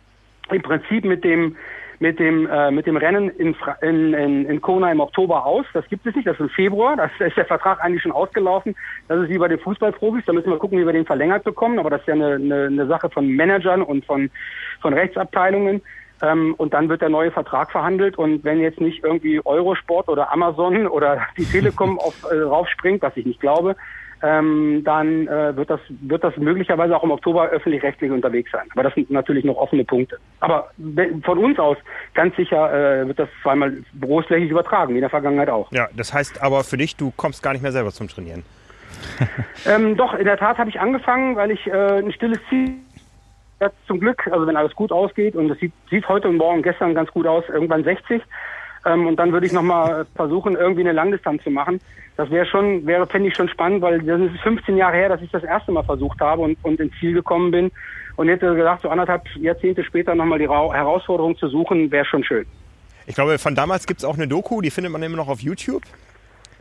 [0.49, 1.57] im Prinzip mit dem
[1.99, 5.65] mit dem, äh, mit dem Rennen in, in, in, in Kona im Oktober aus.
[5.73, 6.95] Das gibt es nicht, das ist im Februar.
[6.95, 8.75] Das ist der Vertrag eigentlich schon ausgelaufen.
[9.07, 10.25] Das ist wie bei den Fußballprofis.
[10.25, 11.79] Da müssen wir gucken, wie wir den verlängert bekommen.
[11.79, 14.29] Aber das ist ja eine, eine, eine Sache von Managern und von,
[14.81, 15.81] von Rechtsabteilungen.
[16.21, 18.17] Ähm, und dann wird der neue Vertrag verhandelt.
[18.17, 23.17] Und wenn jetzt nicht irgendwie Eurosport oder Amazon oder die Telekom auf, äh, raufspringt, was
[23.17, 23.75] ich nicht glaube,
[24.23, 28.65] ähm, dann äh, wird das wird das möglicherweise auch im Oktober öffentlich-rechtlich unterwegs sein.
[28.71, 30.17] Aber das sind natürlich noch offene Punkte.
[30.39, 30.71] Aber
[31.23, 31.77] von uns aus
[32.13, 35.69] ganz sicher äh, wird das zweimal großflächig übertragen, wie in der Vergangenheit auch.
[35.73, 38.43] Ja, das heißt aber für dich, du kommst gar nicht mehr selber zum Trainieren.
[39.65, 42.75] ähm, doch, in der Tat habe ich angefangen, weil ich äh, ein stilles Ziel
[43.87, 46.95] zum Glück, also wenn alles gut ausgeht und es sieht, sieht heute und morgen gestern
[46.95, 48.21] ganz gut aus, irgendwann 60.
[48.85, 51.79] Ähm, und dann würde ich nochmal versuchen, irgendwie eine Langdistanz zu machen.
[52.17, 55.21] Das wäre schon, wäre, fände ich schon spannend, weil das ist 15 Jahre her, dass
[55.21, 57.71] ich das erste Mal versucht habe und, und ins Ziel gekommen bin.
[58.15, 62.23] Und hätte gesagt, so anderthalb Jahrzehnte später nochmal die Ra Herausforderung zu suchen, wäre schon
[62.23, 62.45] schön.
[63.07, 65.39] Ich glaube, von damals gibt es auch eine Doku, die findet man immer noch auf
[65.39, 65.83] YouTube.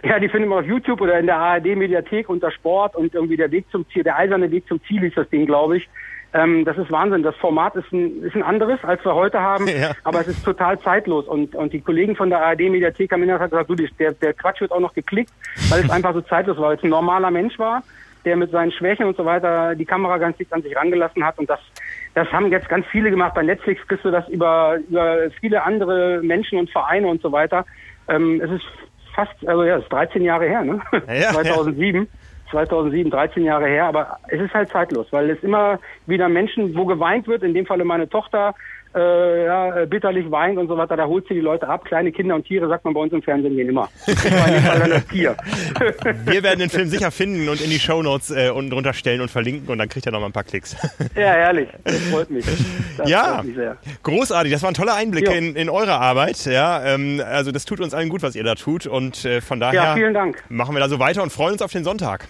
[0.02, 3.50] Ja, die findet man auf YouTube oder in der ARD-Mediathek unter Sport und irgendwie der
[3.52, 5.88] Weg zum Ziel, der eiserne Weg zum Ziel ist das Ding, glaube ich.
[6.34, 7.22] Ähm, das ist Wahnsinn.
[7.22, 9.92] Das Format ist ein, ist ein anderes, als wir heute haben, ja.
[10.04, 11.26] aber es ist total zeitlos.
[11.26, 14.80] Und, und die Kollegen von der ARD-Mediathek haben gesagt, du, der, der Quatsch wird auch
[14.80, 15.32] noch geklickt,
[15.68, 17.82] weil es einfach so zeitlos war, weil es ein normaler Mensch war,
[18.24, 21.38] der mit seinen Schwächen und so weiter die Kamera ganz dicht an sich rangelassen hat.
[21.38, 21.60] Und das,
[22.14, 23.34] das haben jetzt ganz viele gemacht.
[23.34, 27.66] Bei Netflix kriegst du das über, über viele andere Menschen und Vereine und so weiter.
[28.08, 28.64] Ähm, es ist
[29.14, 30.80] fast, also ja, es ist 13 Jahre her, ne?
[31.08, 32.02] Ja, 2007.
[32.02, 32.06] Ja.
[32.52, 36.86] 2007, 13 Jahre her, aber es ist halt zeitlos, weil es immer wieder Menschen, wo
[36.86, 38.54] geweint wird, in dem Falle meine Tochter,
[38.94, 41.84] äh, ja, bitterlich weint und so weiter, da holt sie die Leute ab.
[41.84, 43.88] Kleine Kinder und Tiere, sagt man bei uns im Fernsehen gehen immer.
[46.26, 49.30] Wir werden den Film sicher finden und in die Shownotes äh, unten drunter stellen und
[49.30, 50.76] verlinken und dann kriegt er noch mal ein paar Klicks.
[51.14, 51.68] Ja, herrlich.
[51.84, 52.44] Das freut mich.
[52.96, 53.76] Das ja, freut mich sehr.
[54.02, 54.52] großartig.
[54.52, 56.44] Das waren tolle Einblicke in, in eure Arbeit.
[56.46, 59.60] Ja, ähm, also das tut uns allen gut, was ihr da tut und äh, von
[59.60, 62.28] daher ja, machen wir da so weiter und freuen uns auf den Sonntag.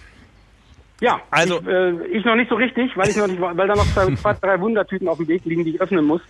[1.03, 3.75] Ja, also ich, äh, ich, noch nicht so richtig, weil ich noch nicht, weil da
[3.75, 6.21] noch zwei, zwei, drei Wundertüten auf dem Weg liegen, die ich öffnen muss.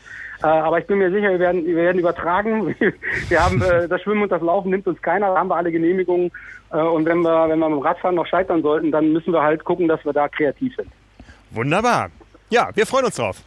[0.42, 2.76] Äh, aber ich bin mir sicher, wir werden, wir werden übertragen.
[3.30, 5.72] wir haben äh, das Schwimmen und das Laufen nimmt uns keiner, da haben wir alle
[5.72, 6.32] Genehmigungen.
[6.72, 9.44] Äh, und wenn wir, wenn wir mit dem Radfahren noch scheitern sollten, dann müssen wir
[9.44, 10.90] halt gucken, dass wir da kreativ sind.
[11.52, 12.10] Wunderbar.
[12.50, 13.44] Ja, wir freuen uns drauf.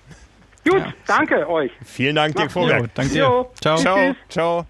[0.62, 0.92] Gut, ja.
[1.08, 1.72] danke euch.
[1.84, 2.88] Vielen Dank, Dirk Vorberg.
[2.94, 3.24] danke dir.
[3.24, 3.50] Jo.
[3.60, 3.76] Ciao.
[3.78, 4.14] Ciao.
[4.28, 4.66] Ciao.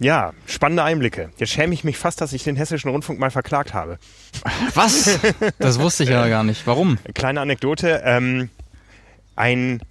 [0.00, 1.28] Ja, spannende Einblicke.
[1.36, 3.98] Jetzt schäme ich mich fast, dass ich den Hessischen Rundfunk mal verklagt habe.
[4.74, 5.20] Was?
[5.58, 6.66] Das wusste ich ja gar nicht.
[6.66, 6.98] Warum?
[7.14, 8.00] Kleine Anekdote.
[8.04, 8.48] Ähm,
[9.36, 9.82] ein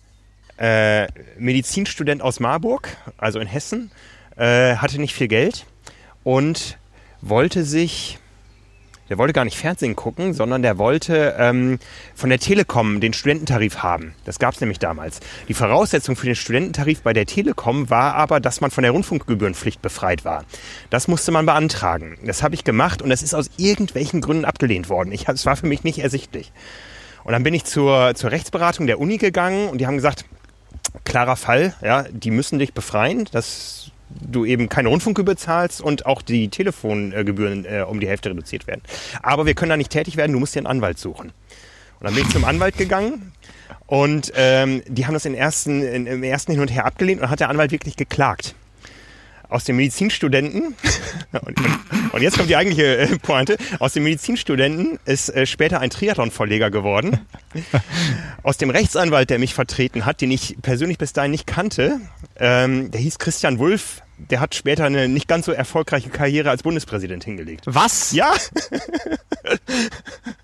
[0.57, 1.07] äh,
[1.37, 3.91] Medizinstudent aus Marburg, also in Hessen,
[4.35, 5.67] äh, hatte nicht viel Geld
[6.23, 6.79] und
[7.21, 8.17] wollte sich
[9.09, 11.79] der wollte gar nicht Fernsehen gucken, sondern der wollte ähm,
[12.15, 14.13] von der Telekom den Studententarif haben.
[14.25, 15.19] Das gab es nämlich damals.
[15.47, 19.81] Die Voraussetzung für den Studententarif bei der Telekom war aber, dass man von der Rundfunkgebührenpflicht
[19.81, 20.45] befreit war.
[20.89, 22.17] Das musste man beantragen.
[22.23, 25.11] Das habe ich gemacht und das ist aus irgendwelchen Gründen abgelehnt worden.
[25.11, 26.51] Es war für mich nicht ersichtlich.
[27.23, 30.25] Und dann bin ich zur, zur Rechtsberatung der Uni gegangen und die haben gesagt,
[31.03, 33.27] klarer Fall, ja, die müssen dich befreien.
[33.31, 33.78] Das
[34.09, 38.81] du eben keine Rundfunkgebühr zahlst und auch die Telefongebühren äh, um die Hälfte reduziert werden.
[39.21, 41.31] Aber wir können da nicht tätig werden, du musst dir einen Anwalt suchen.
[41.99, 43.33] Und dann bin ich zum Anwalt gegangen
[43.85, 47.29] und ähm, die haben das in ersten, in, im ersten Hin und Her abgelehnt und
[47.29, 48.55] hat der Anwalt wirklich geklagt
[49.49, 50.75] aus den Medizinstudenten,
[52.11, 56.71] und jetzt kommt die eigentliche äh, Pointe, aus den Medizinstudenten ist äh, später ein Triathlon-Verleger
[56.71, 57.19] geworden.
[58.43, 61.99] Aus dem Rechtsanwalt, der mich vertreten hat, den ich persönlich bis dahin nicht kannte,
[62.37, 66.63] ähm, der hieß Christian Wulff, der hat später eine nicht ganz so erfolgreiche Karriere als
[66.63, 67.65] Bundespräsident hingelegt.
[67.65, 68.11] Was?
[68.11, 68.33] Ja.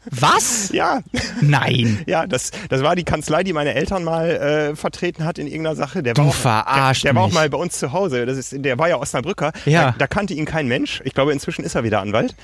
[0.10, 0.70] Was?
[0.72, 1.02] Ja.
[1.42, 2.02] Nein.
[2.06, 5.76] Ja, das, das war die Kanzlei, die meine Eltern mal äh, vertreten hat in irgendeiner
[5.76, 6.04] Sache.
[6.04, 8.26] Der du war auch, verarsch der, der war auch mal bei uns zu Hause.
[8.26, 9.52] Das ist, der war ja Osnabrücker.
[9.66, 9.92] Ja.
[9.92, 11.02] Da, da kannte ihn kein Mensch.
[11.04, 12.36] Ich glaube, inzwischen ist er wieder Anwalt.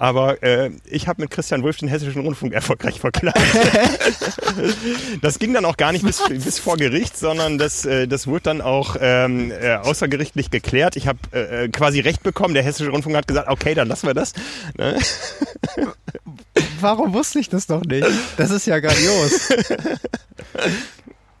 [0.00, 3.38] Aber äh, ich habe mit Christian Wulff den Hessischen Rundfunk erfolgreich verklagt.
[5.20, 8.44] das ging dann auch gar nicht bis, bis vor Gericht, sondern das, äh, das wurde
[8.44, 10.96] dann auch ähm, äh, außergerichtlich geklärt.
[10.96, 12.54] Ich habe äh, äh, quasi Recht bekommen.
[12.54, 14.32] Der Hessische Rundfunk hat gesagt, okay, dann lassen wir das.
[14.78, 14.98] Ne?
[16.80, 18.08] Warum wusste ich das doch nicht?
[18.38, 19.50] Das ist ja grandios.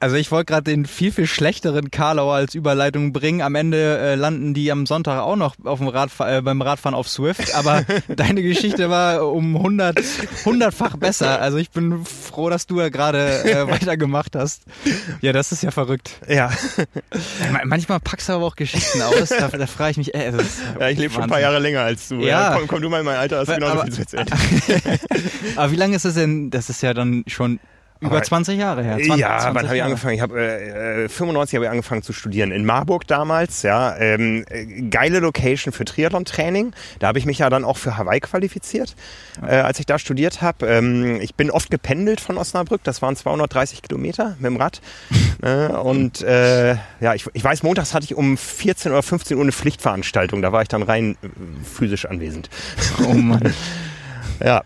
[0.00, 3.42] Also ich wollte gerade den viel, viel schlechteren Karlauer als Überleitung bringen.
[3.42, 6.94] Am Ende äh, landen die am Sonntag auch noch auf dem Radf äh, beim Radfahren
[6.94, 7.54] auf Swift.
[7.54, 10.00] Aber deine Geschichte war um 100,
[10.46, 11.42] hundertfach besser.
[11.42, 14.62] Also ich bin froh, dass du ja gerade äh, weitergemacht hast.
[15.20, 16.18] Ja, das ist ja verrückt.
[16.26, 16.50] Ja.
[17.64, 19.28] Manchmal packst du aber auch Geschichten aus.
[19.28, 21.58] Da, da frage ich mich, ey, das ist Ja, ich lebe schon ein paar Jahre
[21.58, 22.20] länger als du.
[22.20, 22.52] Ja.
[22.52, 24.26] ja komm, komm, du mal in mein Alter, hast genauso viel zu erzählen.
[25.56, 26.48] aber wie lange ist das denn?
[26.48, 27.60] Das ist ja dann schon
[28.00, 28.94] Über Aber- 20 Jahre her.
[28.96, 30.14] 20, ja, 20 wann habe ich angefangen?
[30.14, 33.62] Ich habe äh, äh, 95 habe ich angefangen zu studieren in Marburg damals.
[33.62, 36.72] Ja, ähm, äh, geile Location für Triathlon-Training.
[36.98, 38.96] Da habe ich mich ja dann auch für Hawaii qualifiziert,
[39.46, 40.66] äh, als ich da studiert habe.
[40.66, 42.82] Ähm, ich bin oft gependelt von Osnabrück.
[42.84, 44.80] Das waren 230 Kilometer mit dem Rad.
[45.42, 49.42] äh, und äh, ja, ich, ich weiß, montags hatte ich um 14 oder 15 Uhr
[49.42, 50.40] eine Pflichtveranstaltung.
[50.40, 51.28] Da war ich dann rein äh,
[51.70, 52.48] physisch anwesend.
[53.06, 53.52] Oh Mann.
[54.42, 54.62] Ja.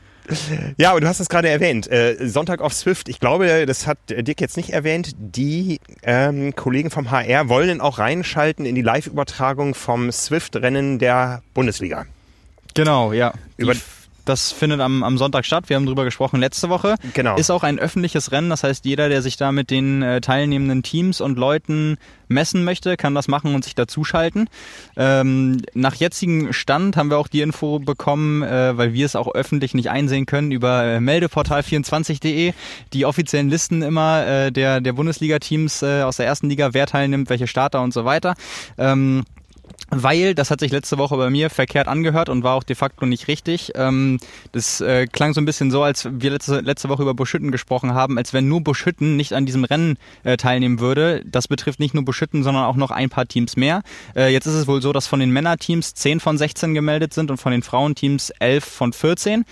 [0.78, 1.86] Ja, und du hast es gerade erwähnt.
[1.90, 3.08] Äh, Sonntag auf Swift.
[3.08, 5.12] Ich glaube, das hat Dick jetzt nicht erwähnt.
[5.18, 12.06] Die ähm, Kollegen vom HR wollen auch reinschalten in die Live-Übertragung vom Swift-Rennen der Bundesliga.
[12.74, 13.34] Genau, ja.
[13.56, 13.80] Über- Die,
[14.24, 15.68] das findet am, am Sonntag statt.
[15.68, 16.96] Wir haben drüber gesprochen letzte Woche.
[17.14, 17.36] Genau.
[17.36, 18.50] Ist auch ein öffentliches Rennen.
[18.50, 21.98] Das heißt, jeder, der sich da mit den äh, teilnehmenden Teams und Leuten
[22.28, 24.48] messen möchte, kann das machen und sich dazuschalten.
[24.96, 29.34] Ähm, nach jetzigem Stand haben wir auch die Info bekommen, äh, weil wir es auch
[29.34, 32.52] öffentlich nicht einsehen können, über äh, meldeportal24.de,
[32.92, 37.30] die offiziellen Listen immer äh, der, der Bundesliga-Teams äh, aus der ersten Liga, wer teilnimmt,
[37.30, 38.34] welche Starter und so weiter.
[38.78, 39.24] Ähm,
[40.02, 43.06] weil, das hat sich letzte Woche bei mir verkehrt angehört und war auch de facto
[43.06, 43.72] nicht richtig.
[43.74, 44.18] Ähm,
[44.52, 47.94] das äh, klang so ein bisschen so, als wir letzte, letzte Woche über Buschütten gesprochen
[47.94, 51.22] haben, als wenn nur Buschütten nicht an diesem Rennen äh, teilnehmen würde.
[51.24, 53.82] Das betrifft nicht nur Buschütten, sondern auch noch ein paar Teams mehr.
[54.14, 57.30] Äh, jetzt ist es wohl so, dass von den Männerteams 10 von 16 gemeldet sind
[57.30, 59.44] und von den Frauenteams 11 von 14.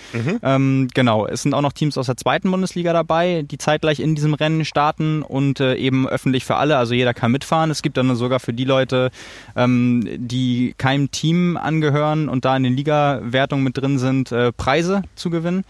[0.43, 4.15] Ähm, genau, es sind auch noch Teams aus der zweiten Bundesliga dabei, die zeitgleich in
[4.15, 7.71] diesem Rennen starten und äh, eben öffentlich für alle, also jeder kann mitfahren.
[7.71, 9.11] Es gibt dann sogar für die Leute,
[9.57, 15.03] ähm, die keinem Team angehören und da in den Liga-Wertungen mit drin sind, äh, Preise
[15.15, 15.65] zu gewinnen.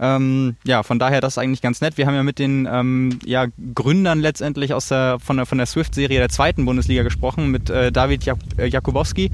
[0.00, 1.96] Ähm, ja, von daher das ist eigentlich ganz nett.
[1.96, 5.66] Wir haben ja mit den ähm, ja, Gründern letztendlich aus der, von der, von der
[5.66, 9.30] Swift-Serie der zweiten Bundesliga gesprochen, mit äh, David Jak äh, Jakubowski.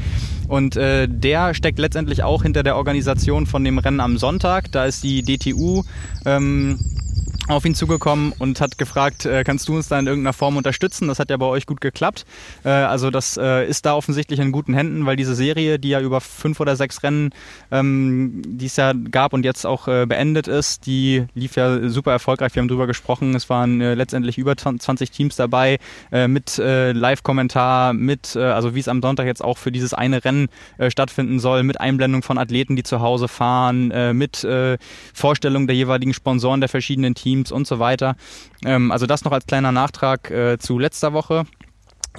[0.49, 4.71] Und äh, der steckt letztendlich auch hinter der Organisation von dem Rennen am Sonntag.
[4.73, 5.83] Da ist die DTU
[6.27, 6.79] ähm,
[7.49, 11.09] auf ihn zugekommen und hat gefragt, äh, kannst du uns da in irgendeiner Form unterstützen?
[11.09, 12.25] Das hat ja bei euch gut geklappt.
[12.65, 16.01] Äh, also das äh, ist da offensichtlich in guten Händen, weil diese Serie, die ja
[16.01, 17.31] über fünf oder sechs Rennen,
[17.71, 22.13] ähm, die es ja gab und jetzt auch äh, beendet ist, die lief ja super
[22.13, 22.55] erfolgreich.
[22.55, 23.35] Wir haben drüber gesprochen.
[23.35, 25.79] Es waren äh, letztendlich über 20 Teams dabei
[26.13, 30.49] äh, mit Live-Kommentar, mit, also wie es am Sonntag jetzt auch für dieses eine Rennen
[30.89, 34.47] stattfinden soll, mit Einblendung von Athleten, die zu Hause fahren, mit
[35.13, 38.17] Vorstellung der jeweiligen Sponsoren der verschiedenen Teams und so weiter.
[38.65, 41.45] Ähm, also das noch als kleiner Nachtrag äh, zu letzter Woche.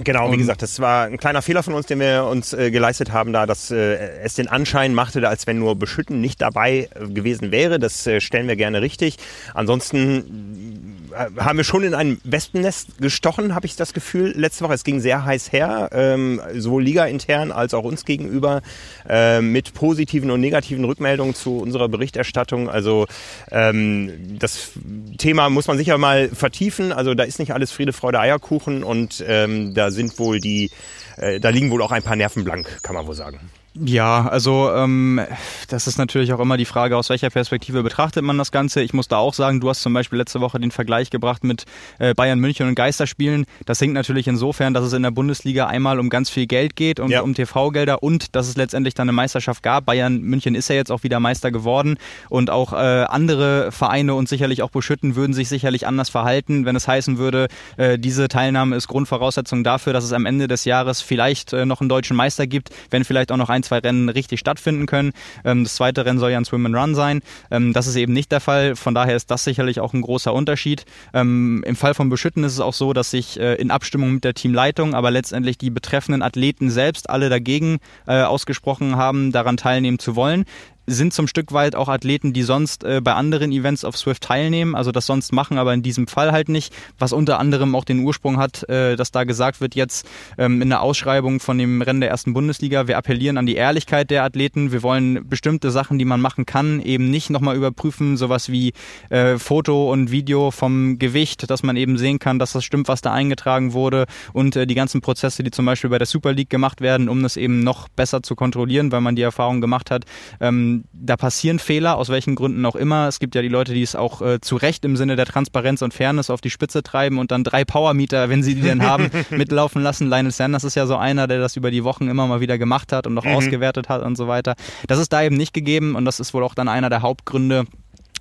[0.04, 3.14] Genau, wie gesagt, das war ein kleiner Fehler von uns, den wir uns äh, geleistet
[3.14, 7.08] haben, da dass äh, es den Anschein machte, als wenn nur Beschütten nicht dabei äh,
[7.08, 7.80] gewesen wäre.
[7.80, 9.16] Das äh, stellen wir gerne richtig.
[9.54, 14.74] Ansonsten haben wir schon in ein Wespennest gestochen, habe ich das Gefühl, letzte Woche.
[14.74, 18.62] Es ging sehr heiß her, ähm, sowohl Liga-intern als auch uns gegenüber,
[19.08, 22.70] äh, mit positiven und negativen Rückmeldungen zu unserer Berichterstattung.
[22.70, 23.08] Also
[23.52, 24.72] ähm, das
[25.18, 26.92] Thema muss man sicher mal vertiefen.
[26.92, 30.72] Also da ist nicht alles Friede, Freude, Eierkuchen und ähm, da sind wohl die,
[31.18, 33.40] äh, da liegen wohl auch ein paar Nerven blank, kann man wohl sagen.
[33.78, 35.20] Ja, also ähm,
[35.68, 38.82] das ist natürlich auch immer die Frage, aus welcher Perspektive betrachtet man das Ganze.
[38.82, 41.66] Ich muss da auch sagen, du hast zum Beispiel letzte Woche den Vergleich gebracht mit
[42.00, 43.46] äh, Bayern München und Geisterspielen.
[43.66, 47.02] Das hinkt natürlich insofern, dass es in der Bundesliga einmal um ganz viel Geld geht
[47.02, 47.20] und Ja.
[47.20, 49.86] um TV-Gelder und dass es letztendlich dann eine Meisterschaft gab.
[49.86, 51.98] Bayern München ist ja jetzt auch wieder Meister geworden
[52.30, 56.78] und auch äh, andere Vereine und sicherlich auch Buschütten würden sich sicherlich anders verhalten, wenn
[56.78, 61.02] es heißen würde, äh, diese Teilnahme ist Grundvoraussetzung dafür, dass es am Ende des Jahres
[61.02, 64.40] vielleicht äh, noch einen deutschen Meister gibt, wenn vielleicht auch noch ein, zwei Rennen richtig
[64.40, 65.12] stattfinden können.
[65.44, 67.22] Ähm, das zweite Rennen soll ja ein Swim and Run sein.
[67.52, 68.76] Ähm, das ist eben nicht der Fall.
[68.76, 70.86] Von daher ist das sicherlich auch ein großer Unterschied.
[71.14, 74.24] Ähm, Im Fall von Beschütten ist es auch so, dass sich äh, in Abstimmung mit
[74.24, 80.00] der Teamleitung, aber letztendlich die betreffenden Athleten selbst alle dagegen äh, ausgesprochen haben, daran teilnehmen
[80.00, 80.46] zu wollen
[80.88, 84.76] sind zum Stück weit auch Athleten, die sonst äh, bei anderen Events auf Swift teilnehmen,
[84.76, 88.00] also das sonst machen, aber in diesem Fall halt nicht, was unter anderem auch den
[88.00, 90.08] Ursprung hat, äh, dass da gesagt wird jetzt
[90.38, 94.10] ähm, in der Ausschreibung von dem Rennen der ersten Bundesliga, wir appellieren an die Ehrlichkeit
[94.10, 98.50] der Athleten, wir wollen bestimmte Sachen, die man machen kann, eben nicht nochmal überprüfen, sowas
[98.50, 98.74] wie
[99.10, 103.02] äh, Foto und Video vom Gewicht, dass man eben sehen kann, dass das stimmt, was
[103.02, 104.06] da eingetragen wurde.
[104.34, 107.22] Und äh, die ganzen Prozesse, die zum Beispiel bei der Super League gemacht werden, um
[107.24, 110.06] das eben noch besser zu kontrollieren, weil man die Erfahrung gemacht hat,
[110.40, 113.08] ähm, da passieren Fehler, aus welchen Gründen auch immer.
[113.08, 115.82] Es gibt ja die Leute, die es auch äh, zu Recht im Sinne der Transparenz
[115.82, 119.10] und Fairness auf die Spitze treiben und dann drei Powermeter, wenn sie die denn haben,
[119.30, 120.08] mitlaufen lassen.
[120.08, 122.92] Lionel Sanders ist ja so einer, der das über die Wochen immer mal wieder gemacht
[122.92, 124.56] hat und noch ausgewertet hat und so weiter.
[124.88, 127.66] Das ist da eben nicht gegeben und das ist wohl auch dann einer der Hauptgründe,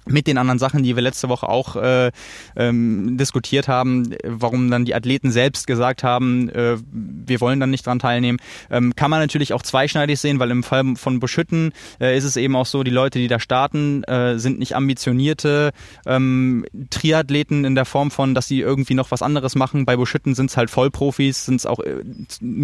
[0.06, 2.10] mit den anderen Sachen, die wir letzte Woche auch äh,
[2.56, 7.86] ähm, diskutiert haben, warum dann die Athleten selbst gesagt haben, äh, wir wollen dann nicht
[7.86, 8.38] dran teilnehmen,
[8.70, 12.36] ähm, kann man natürlich auch zweischneidig sehen, weil im Fall von Buschütten äh, ist es
[12.36, 15.72] eben auch so, die Leute, die da starten, äh, sind nicht ambitionierte
[16.06, 19.86] ähm, Triathleten in der Form von, dass sie irgendwie noch was anderes machen.
[19.86, 22.02] Bei Buschütten sind es halt Vollprofis, sind es auch äh,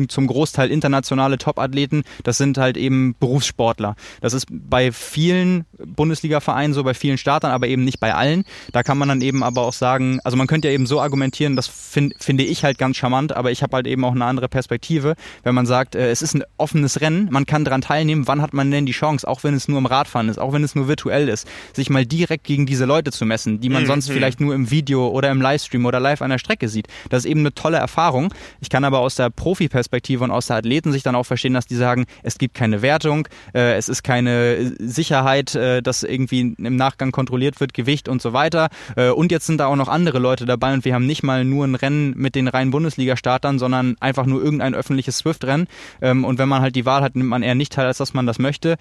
[0.09, 2.03] zum Großteil internationale Topathleten.
[2.23, 3.95] Das sind halt eben Berufssportler.
[4.21, 8.43] Das ist bei vielen Bundesliga-Vereinen so, bei vielen Staaten Startern, aber eben nicht bei allen.
[8.73, 11.55] Da kann man dann eben aber auch sagen, also man könnte ja eben so argumentieren,
[11.55, 14.48] das find, finde ich halt ganz charmant, aber ich habe halt eben auch eine andere
[14.48, 18.43] Perspektive, wenn man sagt, äh, es ist ein offenes Rennen, man kann daran teilnehmen, wann
[18.43, 20.74] hat man denn die Chance, auch wenn es nur im Radfahren ist, auch wenn es
[20.74, 23.86] nur virtuell ist, sich mal direkt gegen diese Leute zu messen, die man mhm.
[23.86, 26.89] sonst vielleicht nur im Video oder im Livestream oder live an der Strecke sieht.
[27.11, 28.35] Das ist eben eine tolle Erfahrung.
[28.61, 31.77] Ich kann aber aus der Profi-Perspektive und aus der Athletensicht dann auch verstehen, dass die
[31.77, 37.12] sagen, es gibt keine Wertung, äh, es ist keine Sicherheit, äh, dass irgendwie im Nachgang
[37.20, 38.70] kontrolliert wird, Gewicht und so weiter.
[38.97, 41.44] Äh, und jetzt sind da auch noch andere Leute dabei und wir haben nicht mal
[41.44, 45.66] nur ein Rennen mit den reinen Bundesliga-Startern, sondern einfach nur irgendein öffentliches Swift-Rennen.
[46.01, 48.14] Ähm, und wenn man halt die Wahl hat, nimmt man eher nicht teil, als dass
[48.14, 48.76] man das möchte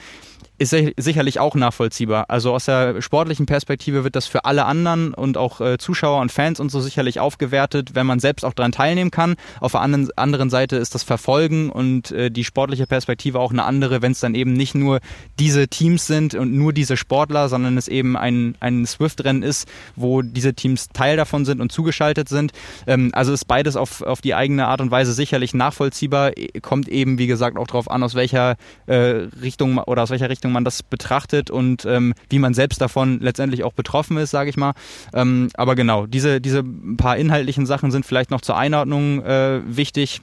[0.59, 2.25] ist sicherlich auch nachvollziehbar.
[2.27, 6.31] Also aus der sportlichen Perspektive wird das für alle anderen und auch äh, Zuschauer und
[6.31, 9.35] Fans und so sicherlich aufgewertet, wenn man selbst auch daran teilnehmen kann.
[9.61, 13.63] Auf der anderen, anderen Seite ist das Verfolgen und äh, die sportliche Perspektive auch eine
[13.63, 14.99] andere, wenn es dann eben nicht nur
[15.39, 20.21] diese Teams sind und nur diese Sportler, sondern es eben ein, ein Swift-Rennen ist, wo
[20.21, 22.51] diese Teams Teil davon sind und zugeschaltet sind.
[22.85, 26.31] Ähm, also ist beides auf, auf die eigene Art und Weise sicherlich nachvollziehbar.
[26.61, 28.57] Kommt eben, wie gesagt, auch darauf an, aus welcher
[28.87, 32.81] äh, Richtung oder aus welcher Richtung Richtung man das betrachtet und ähm, wie man selbst
[32.81, 34.73] davon letztendlich auch betroffen ist, sage ich mal.
[35.13, 36.63] Ähm, aber genau, diese, diese
[36.97, 40.21] paar inhaltlichen Sachen sind vielleicht noch zur Einordnung äh, wichtig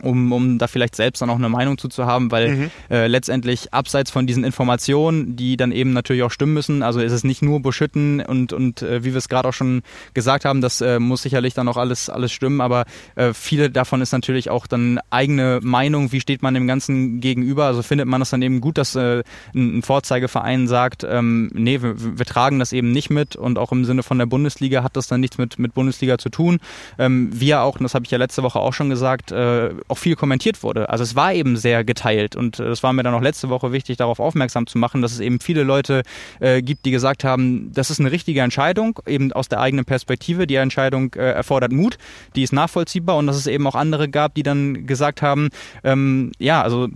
[0.00, 2.70] um, um da vielleicht selbst dann auch eine Meinung zu, zu haben, weil mhm.
[2.90, 7.12] äh, letztendlich abseits von diesen Informationen, die dann eben natürlich auch stimmen müssen, also ist
[7.12, 9.82] es nicht nur Buschütten und, und äh, wie wir es gerade auch schon
[10.14, 12.84] gesagt haben, das äh, muss sicherlich dann auch alles, alles stimmen, aber
[13.16, 17.66] äh, viele davon ist natürlich auch dann eigene Meinung, wie steht man dem Ganzen gegenüber,
[17.66, 19.22] also findet man es dann eben gut, dass äh,
[19.54, 23.72] ein, ein Vorzeigeverein sagt, ähm, nee, wir, wir tragen das eben nicht mit und auch
[23.72, 26.60] im Sinne von der Bundesliga hat das dann nichts mit, mit Bundesliga zu tun.
[26.98, 29.98] Ähm, wir auch, und das habe ich ja letzte Woche auch schon gesagt, äh, auch
[29.98, 30.88] viel kommentiert wurde.
[30.88, 33.72] Also es war eben sehr geteilt und äh, es war mir dann auch letzte Woche
[33.72, 36.02] wichtig, darauf aufmerksam zu machen, dass es eben viele Leute
[36.40, 40.46] äh, gibt, die gesagt haben, das ist eine richtige Entscheidung, eben aus der eigenen Perspektive.
[40.46, 41.98] Die Entscheidung äh, erfordert Mut,
[42.36, 45.48] die ist nachvollziehbar und dass es eben auch andere gab, die dann gesagt haben,
[45.84, 46.88] ähm, ja, also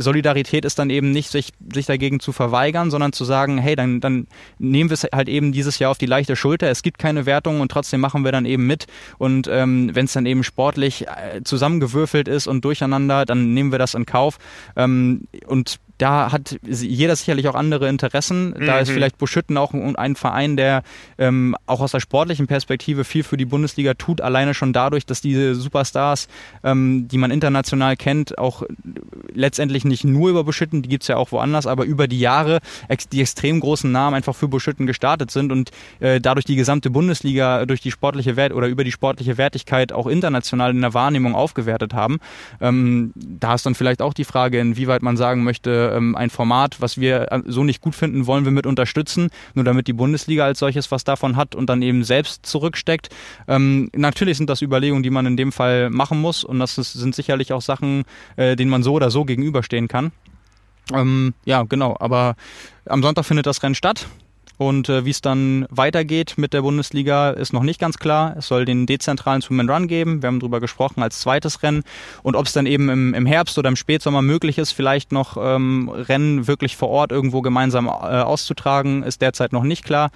[0.00, 4.00] Solidarität ist dann eben nicht, sich, sich dagegen zu verweigern, sondern zu sagen, hey, dann,
[4.00, 4.26] dann
[4.58, 6.68] nehmen wir es halt eben dieses Jahr auf die leichte Schulter.
[6.68, 8.86] Es gibt keine Wertung und trotzdem machen wir dann eben mit.
[9.18, 13.78] Und ähm, wenn es dann eben sportlich äh, zusammengewürfelt ist und durcheinander, dann nehmen wir
[13.78, 14.38] das in Kauf.
[14.76, 18.54] Ähm, und da hat jeder sicherlich auch andere Interessen.
[18.54, 18.82] Da mhm.
[18.82, 20.82] ist vielleicht Buschütten auch ein Verein, der
[21.18, 25.20] ähm, auch aus der sportlichen Perspektive viel für die Bundesliga tut, alleine schon dadurch, dass
[25.20, 26.28] diese Superstars,
[26.62, 28.62] ähm, die man international kennt, auch
[29.34, 33.08] letztendlich nicht nur über Buschütten, die gibt's ja auch woanders, aber über die Jahre ex
[33.08, 35.70] die extrem großen Namen einfach für Buschütten gestartet sind und
[36.00, 40.06] äh, dadurch die gesamte Bundesliga durch die sportliche Wert oder über die sportliche Wertigkeit auch
[40.06, 42.18] international in der Wahrnehmung aufgewertet haben.
[42.60, 46.80] Ähm, da ist dann vielleicht auch die Frage, inwieweit man sagen möchte, ähm, ein Format,
[46.80, 50.44] was wir äh, so nicht gut finden, wollen wir mit unterstützen, nur damit die Bundesliga
[50.44, 53.08] als solches was davon hat und dann eben selbst zurücksteckt.
[53.46, 56.92] Ähm, natürlich sind das Überlegungen, die man in dem Fall machen muss und das ist,
[56.92, 58.04] sind sicherlich auch Sachen,
[58.36, 60.12] äh, denen man so oder so gegenüberstehen kann.
[60.92, 62.36] Ähm, ja, genau, aber
[62.86, 64.06] am Sonntag findet das Rennen statt.
[64.58, 68.34] Und äh, wie es dann weitergeht mit der Bundesliga, ist noch nicht ganz klar.
[68.36, 70.20] Es soll den dezentralen Swim Run geben.
[70.20, 71.84] Wir haben darüber gesprochen als zweites Rennen.
[72.22, 75.36] Und ob es dann eben im, im Herbst oder im Spätsommer möglich ist, vielleicht noch
[75.40, 80.10] ähm, Rennen wirklich vor Ort irgendwo gemeinsam äh, auszutragen, ist derzeit noch nicht klar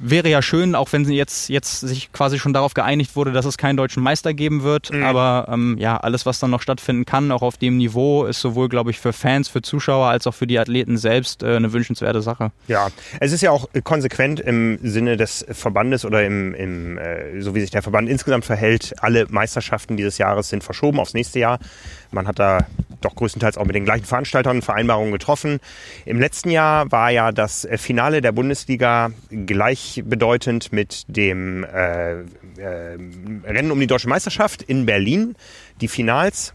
[0.00, 3.58] wäre ja schön, auch wenn jetzt, jetzt sich quasi schon darauf geeinigt wurde, dass es
[3.58, 4.92] keinen deutschen Meister geben wird.
[4.92, 5.02] Mhm.
[5.02, 8.68] Aber ähm, ja, alles, was dann noch stattfinden kann, auch auf dem Niveau, ist sowohl,
[8.68, 12.22] glaube ich, für Fans, für Zuschauer als auch für die Athleten selbst äh, eine wünschenswerte
[12.22, 12.52] Sache.
[12.68, 12.88] Ja,
[13.20, 17.60] es ist ja auch konsequent im Sinne des Verbandes oder im, im äh, so wie
[17.60, 18.94] sich der Verband insgesamt verhält.
[18.98, 21.58] Alle Meisterschaften dieses Jahres sind verschoben aufs nächste Jahr.
[22.10, 22.66] Man hat da
[23.00, 25.60] doch größtenteils auch mit den gleichen Veranstaltern Vereinbarungen getroffen.
[26.04, 32.24] Im letzten Jahr war ja das Finale der Bundesliga gleichbedeutend mit dem äh, äh,
[33.44, 35.36] Rennen um die deutsche Meisterschaft in Berlin,
[35.80, 36.52] die Finals.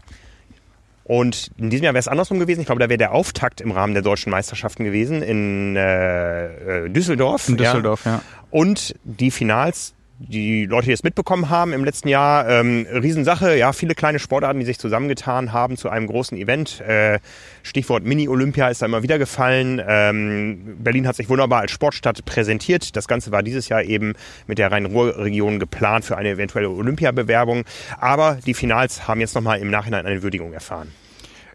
[1.04, 2.60] Und in diesem Jahr wäre es andersrum gewesen.
[2.60, 6.88] Ich glaube, da wäre der Auftakt im Rahmen der deutschen Meisterschaften gewesen in äh, äh
[6.88, 7.48] Düsseldorf.
[7.48, 8.12] In Düsseldorf, ja.
[8.12, 8.22] ja.
[8.50, 9.94] Und die Finals
[10.28, 14.60] die Leute, die es mitbekommen haben im letzten Jahr, ähm, Riesensache, ja, viele kleine Sportarten,
[14.60, 16.80] die sich zusammengetan haben zu einem großen Event.
[16.80, 17.18] Äh,
[17.62, 19.80] Stichwort Mini-Olympia ist da immer wieder gefallen.
[19.86, 22.96] Ähm, Berlin hat sich wunderbar als Sportstadt präsentiert.
[22.96, 24.14] Das Ganze war dieses Jahr eben
[24.46, 27.64] mit der Rhein-Ruhr-Region geplant für eine eventuelle Olympiabewerbung.
[27.98, 30.92] Aber die Finals haben jetzt nochmal im Nachhinein eine Würdigung erfahren.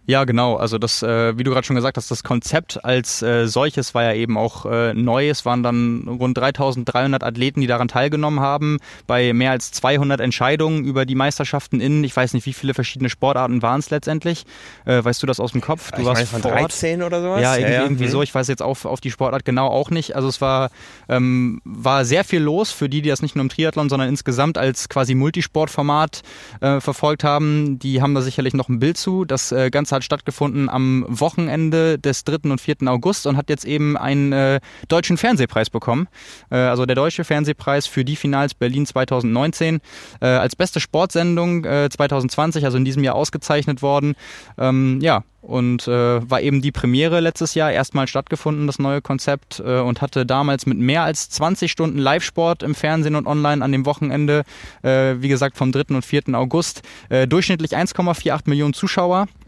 [0.09, 0.55] Ja, genau.
[0.55, 4.03] Also das, äh, wie du gerade schon gesagt hast, das Konzept als äh, solches war
[4.03, 5.29] ja eben auch äh, neu.
[5.29, 10.85] Es waren dann rund 3.300 Athleten, die daran teilgenommen haben, bei mehr als 200 Entscheidungen
[10.85, 14.45] über die Meisterschaften in, ich weiß nicht, wie viele verschiedene Sportarten waren es letztendlich.
[14.85, 15.91] Äh, weißt du das aus dem Kopf?
[15.91, 17.41] Du ich warst meine, von 13 oder sowas?
[17.41, 17.83] Ja, irgendwie, ja, ja.
[17.83, 18.09] irgendwie Mhm.
[18.11, 18.21] so.
[18.23, 20.15] Ich weiß jetzt auf, auf die Sportart genau auch nicht.
[20.15, 20.69] Also es war,
[21.09, 24.57] ähm, war sehr viel los für die, die das nicht nur im Triathlon, sondern insgesamt
[24.57, 26.21] als quasi Multisportformat
[26.61, 27.77] äh, verfolgt haben.
[27.79, 29.25] Die haben da sicherlich noch ein Bild zu.
[29.25, 32.49] Das äh, Ganze hat stattgefunden am Wochenende des 3.
[32.49, 32.75] und 4.
[32.85, 36.07] August und hat jetzt eben einen äh, deutschen Fernsehpreis bekommen.
[36.49, 39.79] Äh, also der deutsche Fernsehpreis für die Finals Berlin 2019
[40.21, 44.15] äh, als beste Sportsendung äh, 2020, also in diesem Jahr ausgezeichnet worden.
[44.57, 49.61] Ähm, ja, und äh, war eben die Premiere letztes Jahr erstmal stattgefunden, das neue Konzept
[49.65, 53.71] äh, und hatte damals mit mehr als 20 Stunden Live-Sport im Fernsehen und online an
[53.71, 54.43] dem Wochenende,
[54.83, 55.95] äh, wie gesagt vom 3.
[55.95, 56.33] und 4.
[56.33, 59.46] August, äh, durchschnittlich 1,48 Millionen Zuschauer äh,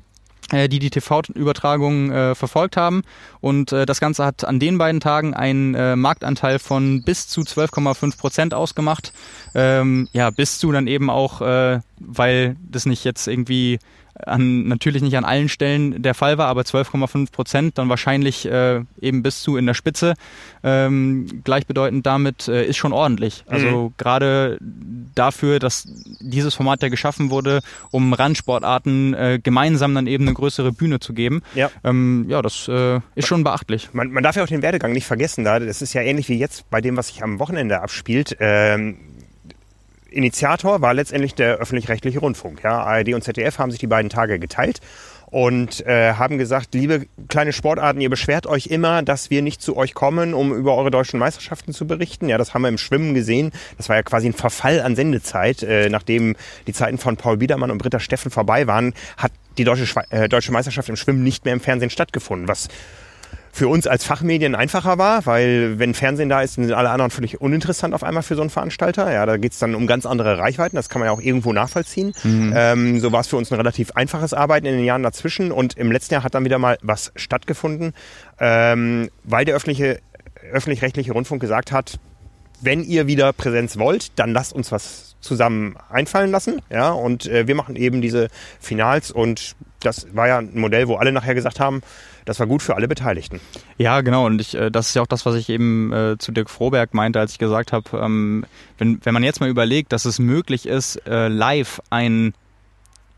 [0.51, 3.03] die die TV-Übertragung äh, verfolgt haben.
[3.41, 7.41] Und äh, das Ganze hat an den beiden Tagen einen äh, Marktanteil von bis zu
[7.41, 9.13] 12,5 Prozent ausgemacht.
[9.55, 13.79] Ähm, ja, bis zu dann eben auch, äh, weil das nicht jetzt irgendwie
[14.25, 18.81] an, natürlich nicht an allen Stellen der Fall war, aber 12,5 Prozent, dann wahrscheinlich äh,
[19.01, 20.13] eben bis zu in der Spitze,
[20.63, 23.43] ähm, gleichbedeutend damit, äh, ist schon ordentlich.
[23.47, 24.57] Also gerade
[25.15, 25.87] dafür, dass
[26.19, 31.13] dieses Format ja geschaffen wurde, um Randsportarten äh, gemeinsam dann eben eine größere Bühne zu
[31.13, 31.41] geben.
[31.55, 31.71] Ja.
[31.83, 33.89] Ähm, ja, das äh, ist schon beachtlich.
[33.93, 35.43] Man, man darf ja auch den Werdegang nicht vergessen.
[35.43, 35.59] Da.
[35.59, 38.35] Das ist ja ähnlich wie jetzt bei dem, was sich am Wochenende abspielt.
[38.39, 38.97] Ähm,
[40.11, 42.63] Initiator war letztendlich der öffentlich-rechtliche Rundfunk.
[42.63, 44.81] Ja, ARD und ZDF haben sich die beiden Tage geteilt
[45.31, 49.77] und äh, haben gesagt, liebe kleine Sportarten, ihr beschwert euch immer, dass wir nicht zu
[49.77, 52.29] euch kommen, um über eure deutschen Meisterschaften zu berichten.
[52.29, 53.51] Ja, das haben wir im Schwimmen gesehen.
[53.77, 55.61] Das war ja quasi ein Verfall an Sendezeit.
[55.61, 59.85] Äh, nachdem die Zeiten von Paul Biedermann und Britta Steffen vorbei waren, hat die deutsche,
[60.09, 62.69] äh, deutsche Meisterschaft im Schwimmen nicht mehr im Fernsehen stattgefunden, was
[63.51, 67.41] für uns als Fachmedien einfacher war, weil wenn Fernsehen da ist, sind alle anderen völlig
[67.41, 69.11] uninteressant auf einmal für so einen Veranstalter.
[69.11, 72.13] Ja, da geht's dann um ganz andere Reichweiten, das kann man ja auch irgendwo nachvollziehen.
[72.55, 75.77] Ähm, so war es für uns ein relativ einfaches Arbeiten in den Jahren dazwischen und
[75.77, 77.93] im letzten Jahr hat dann wieder mal was stattgefunden,
[78.39, 79.99] ähm, weil der öffentliche,
[80.51, 81.99] öffentlich-rechtliche Rundfunk gesagt hat,
[82.61, 86.61] wenn ihr wieder Präsenz wollt, dann lasst uns was zusammen einfallen lassen.
[86.69, 88.29] Ja, und äh, wir machen eben diese
[88.59, 91.81] Finals und das war ja ein Modell, wo alle nachher gesagt haben,
[92.25, 93.39] das war gut für alle Beteiligten.
[93.77, 94.25] Ja, genau.
[94.25, 96.93] Und ich, äh, das ist ja auch das, was ich eben äh, zu Dirk Froberg
[96.93, 98.45] meinte, als ich gesagt habe, ähm,
[98.77, 102.33] wenn, wenn man jetzt mal überlegt, dass es möglich ist, äh, live ein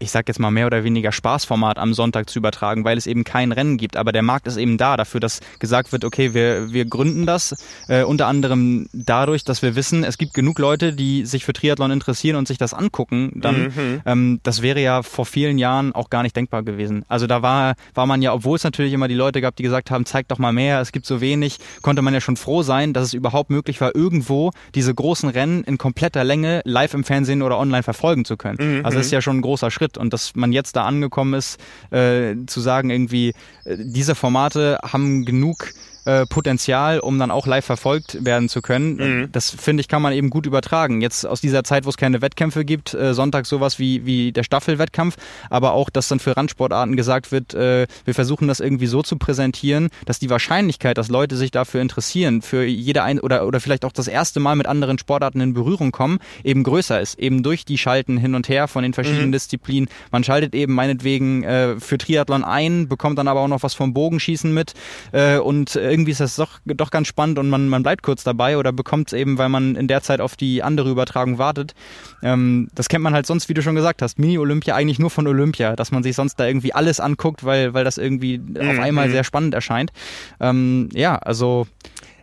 [0.01, 3.23] ich sag jetzt mal mehr oder weniger Spaßformat am Sonntag zu übertragen, weil es eben
[3.23, 3.97] kein Rennen gibt.
[3.97, 7.55] Aber der Markt ist eben da dafür, dass gesagt wird, okay, wir, wir gründen das
[7.87, 11.91] äh, unter anderem dadurch, dass wir wissen, es gibt genug Leute, die sich für Triathlon
[11.91, 13.31] interessieren und sich das angucken.
[13.35, 17.05] Dann, ähm, das wäre ja vor vielen Jahren auch gar nicht denkbar gewesen.
[17.07, 19.91] Also da war, war man ja, obwohl es natürlich immer die Leute gab, die gesagt
[19.91, 22.93] haben, zeig doch mal mehr, es gibt so wenig, konnte man ja schon froh sein,
[22.93, 27.43] dass es überhaupt möglich war, irgendwo diese großen Rennen in kompletter Länge live im Fernsehen
[27.43, 28.83] oder online verfolgen zu können.
[28.83, 31.59] Also das ist ja schon ein großer Schritt und dass man jetzt da angekommen ist,
[31.91, 33.29] äh, zu sagen irgendwie,
[33.65, 35.73] äh, diese Formate haben genug
[36.05, 38.97] äh, Potenzial, um dann auch live verfolgt werden zu können.
[39.31, 41.01] Das finde ich, kann man eben gut übertragen.
[41.01, 44.43] Jetzt aus dieser Zeit, wo es keine Wettkämpfe gibt, äh, Sonntag sowas wie, wie der
[44.43, 45.17] Staffelwettkampf,
[45.49, 49.17] aber auch, dass dann für Randsportarten gesagt wird, äh, wir versuchen das irgendwie so zu
[49.17, 53.85] präsentieren, dass die Wahrscheinlichkeit, dass Leute sich dafür interessieren, für jede ein oder, oder vielleicht
[53.85, 57.19] auch das erste Mal mit anderen Sportarten in Berührung kommen, eben größer ist.
[57.19, 59.89] Eben durch die Schalten hin und her von den verschiedenen Disziplinen.
[60.11, 63.93] Man schaltet eben meinetwegen äh, für Triathlon ein, bekommt dann aber auch noch was vom
[63.93, 64.73] Bogenschießen mit
[65.11, 68.57] äh, und irgendwie ist das doch, doch ganz spannend und man, man bleibt kurz dabei
[68.57, 71.75] oder bekommt es eben, weil man in der Zeit auf die andere Übertragung wartet.
[72.23, 75.27] Ähm, das kennt man halt sonst, wie du schon gesagt hast, Mini-Olympia eigentlich nur von
[75.27, 79.09] Olympia, dass man sich sonst da irgendwie alles anguckt, weil, weil das irgendwie auf einmal
[79.09, 79.91] sehr spannend erscheint.
[80.39, 81.67] Ähm, ja, also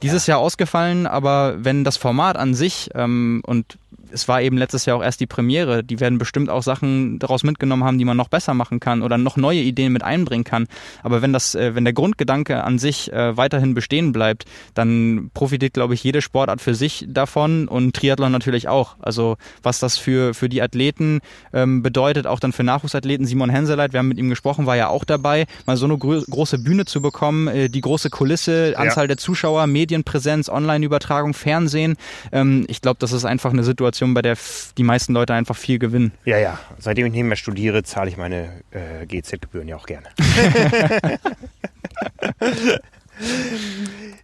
[0.02, 3.78] dieses Jahr ausgefallen, aber wenn das Format an sich ähm, und
[4.12, 5.84] es war eben letztes Jahr auch erst die Premiere.
[5.84, 9.18] Die werden bestimmt auch Sachen daraus mitgenommen haben, die man noch besser machen kann oder
[9.18, 10.66] noch neue Ideen mit einbringen kann.
[11.02, 14.44] Aber wenn das, äh, wenn der Grundgedanke an sich äh, weiterhin bestehen bleibt,
[14.74, 18.96] dann profitiert, glaube ich, jede Sportart für sich davon und Triathlon natürlich auch.
[19.00, 21.20] Also was das für, für die Athleten
[21.52, 23.26] ähm, bedeutet, auch dann für Nachwuchsathleten.
[23.26, 26.20] Simon Henseleit, wir haben mit ihm gesprochen, war ja auch dabei, mal so eine gro
[26.28, 29.08] große Bühne zu bekommen, äh, die große Kulisse, Anzahl ja.
[29.08, 31.96] der Zuschauer, Medienpräsenz, Online-Übertragung, Fernsehen.
[32.32, 34.36] Ähm, ich glaube, das ist einfach eine Situation, bei der
[34.76, 36.12] die meisten Leute einfach viel gewinnen.
[36.24, 36.58] Ja, ja.
[36.78, 40.08] Seitdem ich nicht mehr studiere, zahle ich meine äh, GZ-Gebühren ja auch gerne.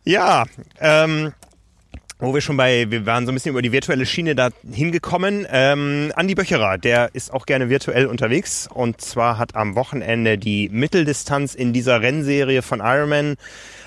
[0.05, 0.45] ja,
[0.81, 1.33] ähm,
[2.19, 5.47] wo wir schon bei, wir waren so ein bisschen über die virtuelle Schiene da hingekommen.
[5.51, 10.69] Ähm, Andi Böcherer, der ist auch gerne virtuell unterwegs und zwar hat am Wochenende die
[10.71, 13.37] Mitteldistanz in dieser Rennserie von Ironman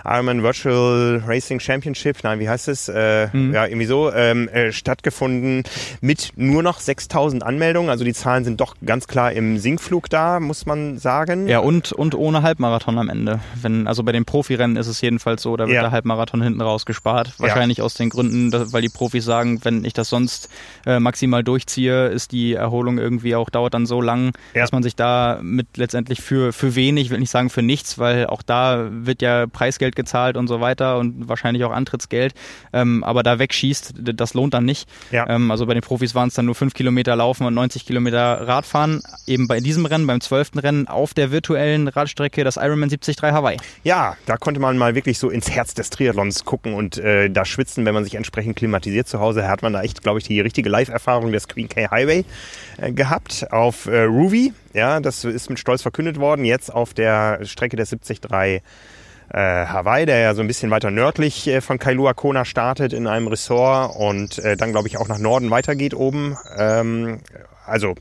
[0.05, 2.89] Ironman Virtual Racing Championship, nein, wie heißt es?
[2.89, 3.53] Äh, mhm.
[3.53, 5.63] Ja, irgendwie so, ähm, äh, stattgefunden
[6.01, 7.89] mit nur noch 6000 Anmeldungen.
[7.89, 11.47] Also die Zahlen sind doch ganz klar im Sinkflug da, muss man sagen.
[11.47, 13.39] Ja, und, und ohne Halbmarathon am Ende.
[13.61, 15.81] Wenn, also bei den Profirennen ist es jedenfalls so, da wird ja.
[15.81, 17.33] der Halbmarathon hinten raus gespart.
[17.37, 17.83] Wahrscheinlich ja.
[17.83, 20.49] aus den Gründen, dass, weil die Profis sagen, wenn ich das sonst
[20.85, 24.61] äh, maximal durchziehe, ist die Erholung irgendwie auch, dauert dann so lang, ja.
[24.61, 28.27] dass man sich da mit letztendlich für, für wenig, will nicht sagen für nichts, weil
[28.27, 32.33] auch da wird ja Preisgeld gezahlt und so weiter und wahrscheinlich auch Antrittsgeld,
[32.73, 34.89] ähm, aber da wegschießt, das lohnt dann nicht.
[35.11, 35.29] Ja.
[35.29, 38.47] Ähm, also bei den Profis waren es dann nur fünf Kilometer laufen und 90 Kilometer
[38.47, 39.01] Radfahren.
[39.25, 43.57] Eben bei diesem Rennen, beim zwölften Rennen auf der virtuellen Radstrecke, das Ironman 73 Hawaii.
[43.83, 47.45] Ja, da konnte man mal wirklich so ins Herz des Triathlons gucken und äh, da
[47.45, 50.39] schwitzen, wenn man sich entsprechend klimatisiert zu Hause, hat man da echt, glaube ich, die
[50.41, 52.25] richtige Live-Erfahrung des Queen K Highway
[52.77, 54.53] äh, gehabt auf äh, Ruby.
[54.73, 56.45] Ja, das ist mit Stolz verkündet worden.
[56.45, 58.21] Jetzt auf der Strecke der 73
[59.29, 63.07] äh, Hawaii, der ja so ein bisschen weiter nördlich äh, von Kailua Kona startet in
[63.07, 66.37] einem Ressort und äh, dann, glaube ich, auch nach Norden weitergeht oben.
[66.57, 67.19] Ähm,
[67.65, 67.95] also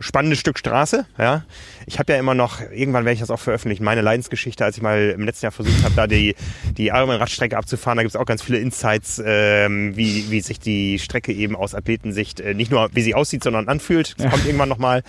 [0.00, 1.04] spannendes Stück Straße.
[1.18, 1.44] Ja,
[1.86, 3.84] ich habe ja immer noch irgendwann werde ich das auch veröffentlichen.
[3.84, 6.34] Meine Leidensgeschichte, als ich mal im letzten Jahr versucht habe, da die
[6.78, 7.96] die Ironman-Radstrecke abzufahren.
[7.96, 11.74] Da gibt es auch ganz viele Insights, ähm, wie wie sich die Strecke eben aus
[11.74, 14.14] Athletensicht äh, nicht nur wie sie aussieht, sondern anfühlt.
[14.16, 14.30] Das ja.
[14.30, 15.02] kommt irgendwann noch mal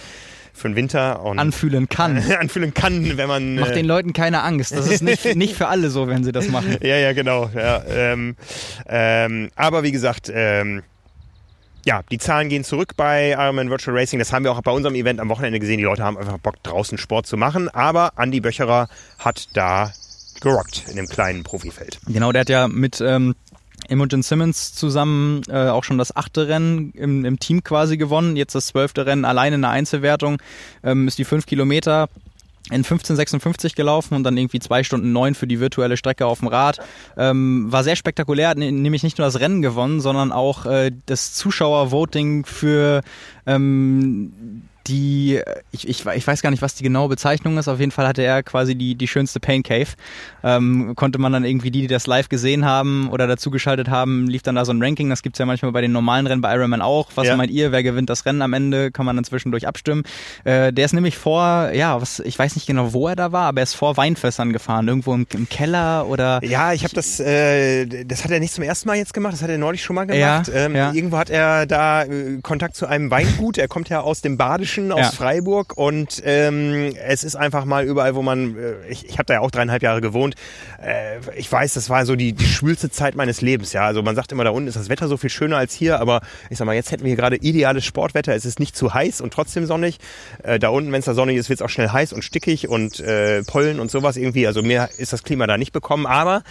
[0.55, 1.23] für den Winter.
[1.23, 2.17] Und anfühlen kann.
[2.39, 3.55] anfühlen kann, wenn man...
[3.55, 4.71] Macht äh, den Leuten keine Angst.
[4.71, 6.77] Das ist nicht, nicht für alle so, wenn sie das machen.
[6.81, 7.49] ja, ja, genau.
[7.53, 8.35] Ja, ähm,
[8.87, 10.31] ähm, aber wie gesagt...
[10.33, 10.83] Ähm,
[11.87, 14.17] ja, die Zahlen gehen zurück bei Ironman Virtual Racing.
[14.17, 15.77] Das haben wir auch bei unserem Event am Wochenende gesehen.
[15.77, 17.69] Die Leute haben einfach Bock, draußen Sport zu machen.
[17.69, 18.87] Aber Andy Böcherer
[19.19, 19.91] hat da
[20.41, 21.99] gerockt in dem kleinen Profifeld.
[22.07, 23.35] Genau, der hat ja mit ähm,
[23.89, 28.35] Imogen Simmons zusammen äh, auch schon das achte Rennen im, im, Team quasi gewonnen.
[28.35, 30.37] Jetzt das zwölfte Rennen alleine in der Einzelwertung.
[30.83, 32.09] Ähm, ist die fünf Kilometer
[32.71, 36.47] in 1556 gelaufen und dann irgendwie zwei Stunden neun für die virtuelle Strecke auf dem
[36.47, 36.79] Rad.
[37.15, 41.33] Ähm, war sehr spektakulär, hat nämlich nicht nur das Rennen gewonnen, sondern auch äh, das
[41.33, 43.01] Zuschauervoting für
[43.45, 45.41] ähm, die,
[45.71, 47.67] ich, ich, ich weiß gar nicht, was die genaue Bezeichnung ist.
[47.67, 49.87] Auf jeden Fall hatte er quasi die, die schönste Pain Cave.
[50.43, 54.43] Ähm, konnte man dann irgendwie die, die das live gesehen haben oder dazugeschaltet haben, lief
[54.43, 55.09] dann da so ein Ranking.
[55.09, 57.09] Das gibt's ja manchmal bei den normalen Rennen bei Ironman auch.
[57.15, 57.35] Was ja.
[57.35, 58.91] meint ihr, wer gewinnt das Rennen am Ende?
[58.91, 60.03] Kann man dann zwischendurch abstimmen.
[60.43, 63.47] Äh, der ist nämlich vor, ja, was, ich weiß nicht genau, wo er da war,
[63.47, 64.87] aber er ist vor Weinfässern gefahren.
[64.87, 66.43] Irgendwo im, im Keller oder.
[66.43, 69.33] Ja, ich habe das, äh, das hat er nicht zum ersten Mal jetzt gemacht.
[69.33, 70.47] Das hat er neulich schon mal gemacht.
[70.47, 70.91] Ja, ähm, ja.
[70.93, 73.57] Irgendwo hat er da äh, Kontakt zu einem Weingut.
[73.57, 75.11] Er kommt ja aus dem Badischen Menschen aus ja.
[75.11, 79.35] Freiburg und ähm, es ist einfach mal überall, wo man, äh, ich, ich habe da
[79.35, 80.35] ja auch dreieinhalb Jahre gewohnt,
[80.81, 84.15] äh, ich weiß, das war so die, die schwülste Zeit meines Lebens, ja, also man
[84.15, 86.65] sagt immer, da unten ist das Wetter so viel schöner als hier, aber ich sag
[86.65, 89.65] mal, jetzt hätten wir hier gerade ideales Sportwetter, es ist nicht zu heiß und trotzdem
[89.65, 89.99] sonnig,
[90.43, 92.67] äh, da unten, wenn es da sonnig ist, wird es auch schnell heiß und stickig
[92.67, 96.43] und äh, Pollen und sowas irgendwie, also mir ist das Klima da nicht bekommen, aber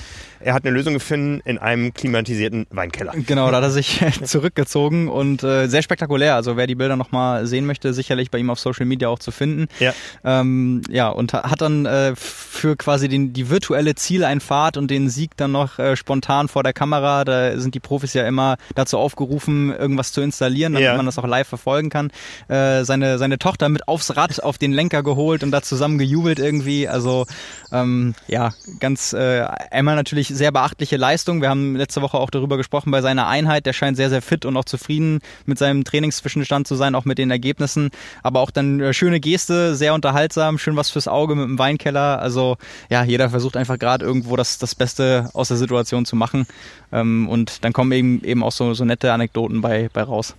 [0.44, 3.12] er hat eine Lösung gefunden in einem klimatisierten Weinkeller.
[3.26, 6.34] Genau, da hat er sich zurückgezogen und äh, sehr spektakulär.
[6.34, 9.30] Also wer die Bilder nochmal sehen möchte, sicherlich bei ihm auf Social Media auch zu
[9.30, 9.66] finden.
[9.80, 15.08] Ja, ähm, ja und hat dann äh, für quasi den, die virtuelle Zieleinfahrt und den
[15.08, 18.98] Sieg dann noch äh, spontan vor der Kamera, da sind die Profis ja immer dazu
[18.98, 20.96] aufgerufen, irgendwas zu installieren, damit ja.
[20.96, 22.10] man das auch live verfolgen kann.
[22.48, 26.38] Äh, seine, seine Tochter mit aufs Rad auf den Lenker geholt und da zusammen gejubelt
[26.38, 26.88] irgendwie.
[26.88, 27.26] Also
[27.72, 31.40] ähm, ja, ganz äh, einmal natürlich sehr beachtliche Leistung.
[31.40, 33.66] Wir haben letzte Woche auch darüber gesprochen bei seiner Einheit.
[33.66, 37.18] Der scheint sehr, sehr fit und auch zufrieden mit seinem Trainingszwischenstand zu sein, auch mit
[37.18, 37.90] den Ergebnissen.
[38.22, 42.20] Aber auch dann äh, schöne Geste, sehr unterhaltsam, schön was fürs Auge mit dem Weinkeller.
[42.20, 42.56] Also
[42.90, 46.46] ja, jeder versucht einfach gerade irgendwo das, das Beste aus der Situation zu machen.
[46.92, 50.34] Ähm, und dann kommen eben, eben auch so, so nette Anekdoten bei, bei raus.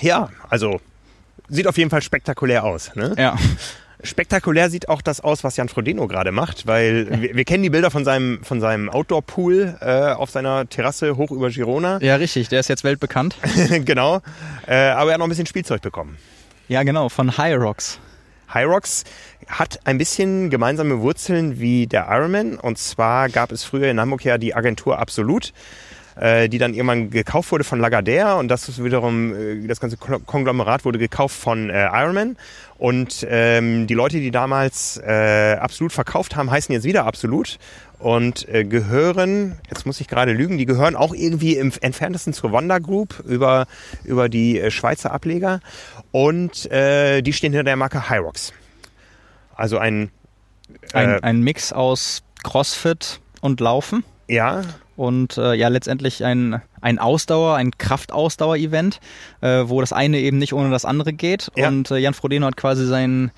[0.00, 0.80] Ja, also
[1.48, 2.94] sieht auf jeden Fall spektakulär aus.
[2.94, 3.14] Ne?
[3.18, 3.36] Ja.
[4.02, 7.70] Spektakulär sieht auch das aus, was Jan Frodeno gerade macht, weil wir, wir, kennen die
[7.70, 11.98] Bilder von seinem, von seinem Outdoor-Pool äh, auf seiner Terrasse hoch über Girona.
[12.02, 13.36] Ja, richtig, der ist jetzt weltbekannt.
[13.84, 14.20] genau,
[14.66, 16.16] äh, aber er hat noch ein bisschen Spielzeug bekommen.
[16.68, 18.00] Ja, genau, von High Rocks.
[18.52, 19.04] High Rocks
[19.46, 22.58] hat ein bisschen gemeinsame Wurzeln wie der Ironman.
[22.58, 25.52] Und zwar gab es früher in Hamburg ja die Agentur Absolut
[26.16, 29.96] äh, die dann irgendwann gekauft wurde von Lagardère und das ist wiederum, äh, das ganze
[29.96, 32.36] Konglomerat wurde gekauft von äh, Ironman
[32.78, 37.58] und ähm, die Leute, die damals äh, Absolut verkauft haben, heißen jetzt wieder Absolut
[37.98, 42.52] und äh, gehören, jetzt muss ich gerade lügen, die gehören auch irgendwie im entferntesten zur
[42.52, 43.66] Wanda Group über,
[44.04, 45.60] über die äh, Schweizer Ableger
[46.10, 48.52] und äh, die stehen hinter der Marke Hyrox.
[49.54, 50.10] Also ein,
[50.92, 54.04] äh, ein, ein Mix aus CrossFit und Laufen.
[54.26, 54.62] Ja,
[54.96, 59.00] und äh, ja letztendlich ein, ein Ausdauer, ein Kraftausdauer-Event,
[59.40, 61.50] äh, wo das eine eben nicht ohne das andere geht.
[61.56, 61.68] Ja.
[61.68, 63.30] Und äh, Jan Frodeno hat quasi sein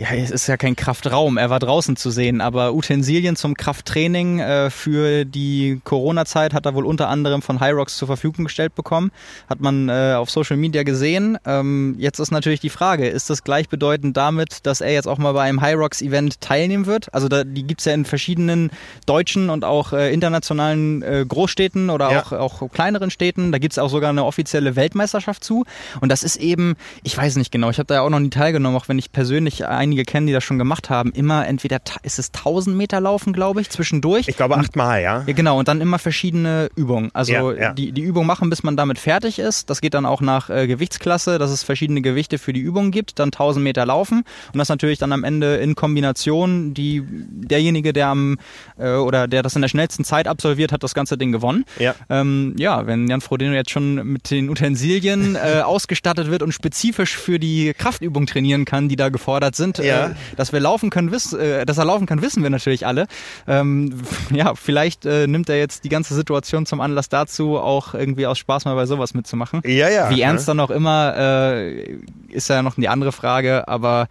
[0.00, 4.38] ja, es ist ja kein Kraftraum, er war draußen zu sehen, aber Utensilien zum Krafttraining
[4.38, 9.12] äh, für die Corona-Zeit hat er wohl unter anderem von Hyrox zur Verfügung gestellt bekommen.
[9.50, 11.36] Hat man äh, auf Social Media gesehen.
[11.44, 15.32] Ähm, jetzt ist natürlich die Frage, ist das gleichbedeutend damit, dass er jetzt auch mal
[15.34, 17.12] bei einem Hyrox-Event teilnehmen wird?
[17.12, 18.70] Also da, die gibt's ja in verschiedenen
[19.04, 22.22] deutschen und auch äh, internationalen äh, Großstädten oder ja.
[22.22, 23.52] auch, auch kleineren Städten.
[23.52, 25.66] Da gibt's auch sogar eine offizielle Weltmeisterschaft zu.
[26.00, 28.30] Und das ist eben, ich weiß nicht genau, ich habe da ja auch noch nie
[28.30, 31.78] teilgenommen, auch wenn ich persönlich ein einige kennen, die das schon gemacht haben, immer entweder
[32.04, 34.28] ist es 1000 Meter laufen, glaube ich, zwischendurch.
[34.28, 35.24] Ich glaube achtmal, ja.
[35.26, 35.58] Ja, genau.
[35.58, 37.10] Und dann immer verschiedene Übungen.
[37.12, 37.72] Also ja, ja.
[37.72, 39.68] Die, die Übung machen, bis man damit fertig ist.
[39.68, 43.18] Das geht dann auch nach äh, Gewichtsklasse, dass es verschiedene Gewichte für die Übung gibt.
[43.18, 44.22] Dann 1000 Meter laufen.
[44.52, 48.38] Und das natürlich dann am Ende in Kombination, die, derjenige, der am,
[48.78, 51.64] äh, oder der das in der schnellsten Zeit absolviert, hat das ganze Ding gewonnen.
[51.80, 56.52] Ja, ähm, ja wenn Jan Frodeno jetzt schon mit den Utensilien äh, ausgestattet wird und
[56.52, 60.06] spezifisch für die Kraftübung trainieren kann, die da gefordert sind, ja.
[60.06, 63.06] äh, dass wir laufen können, wiss, äh, dass er laufen kann, wissen wir natürlich alle.
[63.46, 63.94] Ähm,
[64.30, 68.38] ja, vielleicht äh, nimmt er jetzt die ganze Situation zum Anlass dazu, auch irgendwie aus
[68.38, 69.62] Spaß mal bei sowas mitzumachen.
[69.64, 70.10] Ja, ja.
[70.10, 71.98] Wie ernst dann auch immer, äh,
[72.28, 74.08] ist ja noch die andere Frage, aber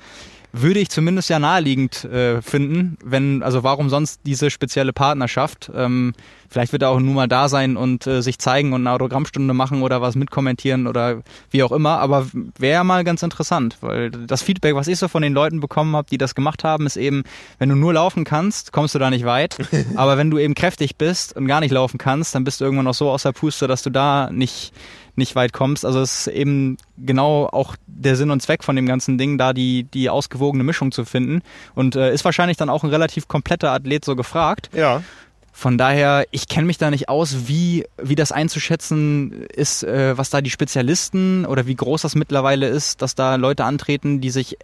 [0.52, 5.72] würde ich zumindest ja naheliegend äh, finden, wenn, also warum sonst diese spezielle Partnerschaft?
[5.76, 6.14] Ähm,
[6.50, 9.54] vielleicht wird er auch nur mal da sein und äh, sich zeigen und eine Autogrammstunde
[9.54, 11.22] machen oder was mitkommentieren oder
[11.52, 12.28] wie auch immer, aber
[12.58, 16.08] wäre mal ganz interessant, weil das Feedback, was ich so von den Leuten bekommen habe,
[16.10, 17.24] die das gemacht haben, ist eben,
[17.60, 19.58] wenn du nur laufen kannst, kommst du da nicht weit,
[19.96, 22.86] aber wenn du eben kräftig bist und gar nicht laufen kannst, dann bist du irgendwann
[22.86, 24.74] noch so aus der Puste, dass du da nicht
[25.20, 25.86] nicht weit kommst.
[25.86, 29.54] Also es ist eben genau auch der Sinn und Zweck von dem ganzen Ding, da
[29.54, 31.41] die, die ausgewogene Mischung zu finden.
[31.76, 34.72] Und äh, ist wahrscheinlich dann auch ein relativ kompletter Athlet so gefragt.
[34.74, 35.04] Ja.
[35.52, 40.30] Von daher, ich kenne mich da nicht aus, wie, wie das einzuschätzen ist, äh, was
[40.30, 44.58] da die Spezialisten oder wie groß das mittlerweile ist, dass da Leute antreten, die sich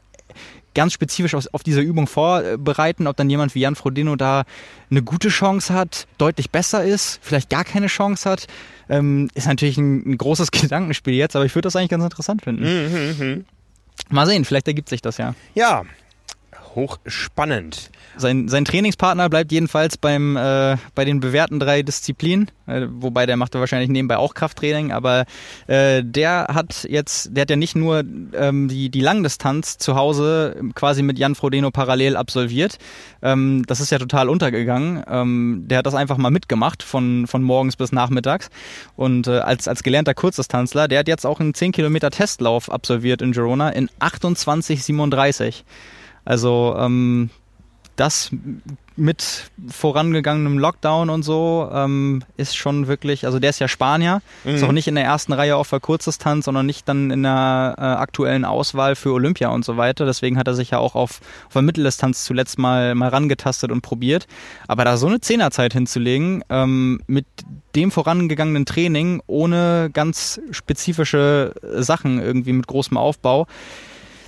[0.75, 4.43] ganz spezifisch auf, auf diese Übung vorbereiten, ob dann jemand wie Jan Frodeno da
[4.91, 8.47] eine gute Chance hat, deutlich besser ist, vielleicht gar keine Chance hat,
[8.89, 12.43] ähm, ist natürlich ein, ein, großes Gedankenspiel jetzt, aber ich würde das eigentlich ganz interessant
[12.43, 12.63] finden.
[12.63, 13.37] Mhm, mh.
[14.09, 15.33] Mal sehen, vielleicht ergibt sich das ja.
[15.55, 15.83] Ja,
[16.75, 17.89] hochspannend.
[18.17, 23.37] Sein, sein Trainingspartner bleibt jedenfalls beim, äh, bei den bewährten drei Disziplinen, äh, wobei der
[23.37, 25.25] macht wahrscheinlich nebenbei auch Krafttraining, aber
[25.67, 28.03] äh, der hat jetzt, der hat ja nicht nur
[28.33, 32.77] ähm, die, die Langdistanz zu Hause quasi mit Jan Frodeno parallel absolviert.
[33.21, 35.03] Ähm, das ist ja total untergegangen.
[35.07, 38.49] Ähm, der hat das einfach mal mitgemacht von, von morgens bis nachmittags.
[38.95, 43.21] Und äh, als, als gelernter Kurzdistanzler, der hat jetzt auch einen 10 Kilometer Testlauf absolviert
[43.21, 45.63] in Girona in 28,37.
[46.25, 47.29] Also ähm,
[47.95, 48.31] das
[48.97, 54.55] mit vorangegangenem Lockdown und so ähm, ist schon wirklich, also der ist ja Spanier, mhm.
[54.55, 57.75] ist auch nicht in der ersten Reihe auf der Kurzdistanz, sondern nicht dann in der
[57.77, 60.05] äh, aktuellen Auswahl für Olympia und so weiter.
[60.05, 63.81] Deswegen hat er sich ja auch auf, auf der Mitteldistanz zuletzt mal, mal rangetastet und
[63.81, 64.27] probiert.
[64.67, 67.25] Aber da so eine Zehnerzeit hinzulegen, ähm, mit
[67.75, 73.47] dem vorangegangenen Training, ohne ganz spezifische Sachen irgendwie mit großem Aufbau,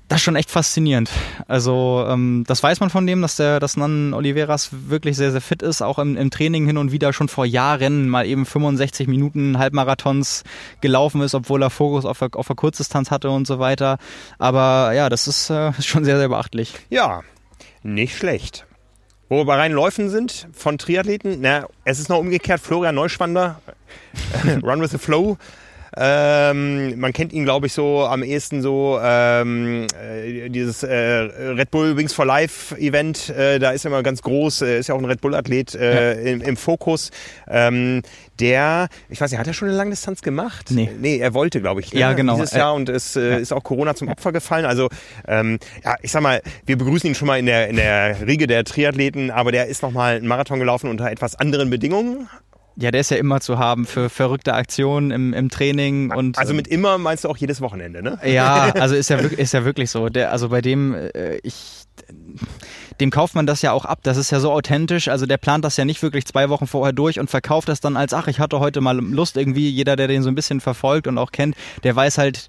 [0.07, 1.09] das ist schon echt faszinierend.
[1.47, 5.41] Also ähm, das weiß man von dem, dass der, dass Nan Oliveras wirklich sehr, sehr
[5.41, 9.07] fit ist, auch im, im Training hin und wieder schon vor Jahren mal eben 65
[9.07, 10.43] Minuten Halbmarathons
[10.79, 13.97] gelaufen ist, obwohl er Fokus auf der, auf der Kurzdistanz hatte und so weiter.
[14.39, 16.73] Aber ja, das ist, äh, schon sehr, sehr beachtlich.
[16.89, 17.21] Ja,
[17.83, 18.65] nicht schlecht.
[19.29, 23.61] Wo wir bei reinen Läufen sind von Triathleten, na, es ist noch umgekehrt, Florian Neuschwander,
[24.63, 25.37] Run with the Flow,
[25.99, 31.71] Ähm, man kennt ihn, glaube ich, so am ehesten so ähm, äh, dieses äh, Red
[31.71, 33.29] Bull Wings for Life Event.
[33.29, 35.73] Äh, da ist er immer ganz groß, äh, ist ja auch ein Red Bull Athlet
[35.73, 36.31] äh, ja.
[36.33, 37.09] im, im, Fokus.
[37.47, 38.03] Ähm,
[38.39, 40.67] der, ich weiß nicht, hat er schon eine Langdistanz gemacht?
[40.69, 40.91] Nee.
[40.99, 41.99] Nee, er wollte, glaube ich, ne?
[41.99, 42.35] ja, genau.
[42.35, 43.37] dieses Jahr und es äh, ja.
[43.37, 44.65] ist auch Corona zum Opfer gefallen.
[44.65, 44.89] Also
[45.27, 48.45] ähm, ja, ich sag mal, wir begrüßen ihn schon mal in der in der Riege
[48.45, 52.29] der Triathleten, aber der ist noch mal einen Marathon gelaufen unter etwas anderen Bedingungen.
[52.79, 56.53] Ja, der ist ja immer zu haben für verrückte Aktionen im, im Training und also
[56.53, 58.19] mit immer meinst du auch jedes Wochenende, ne?
[58.23, 60.09] Ja, also ist ja ist ja wirklich so.
[60.09, 61.85] Der, also bei dem äh, ich
[62.99, 63.99] dem kauft man das ja auch ab.
[64.03, 65.07] Das ist ja so authentisch.
[65.07, 67.97] Also der plant das ja nicht wirklich zwei Wochen vorher durch und verkauft das dann
[67.97, 69.69] als, ach, ich hatte heute mal Lust irgendwie.
[69.69, 72.47] Jeder, der den so ein bisschen verfolgt und auch kennt, der weiß halt,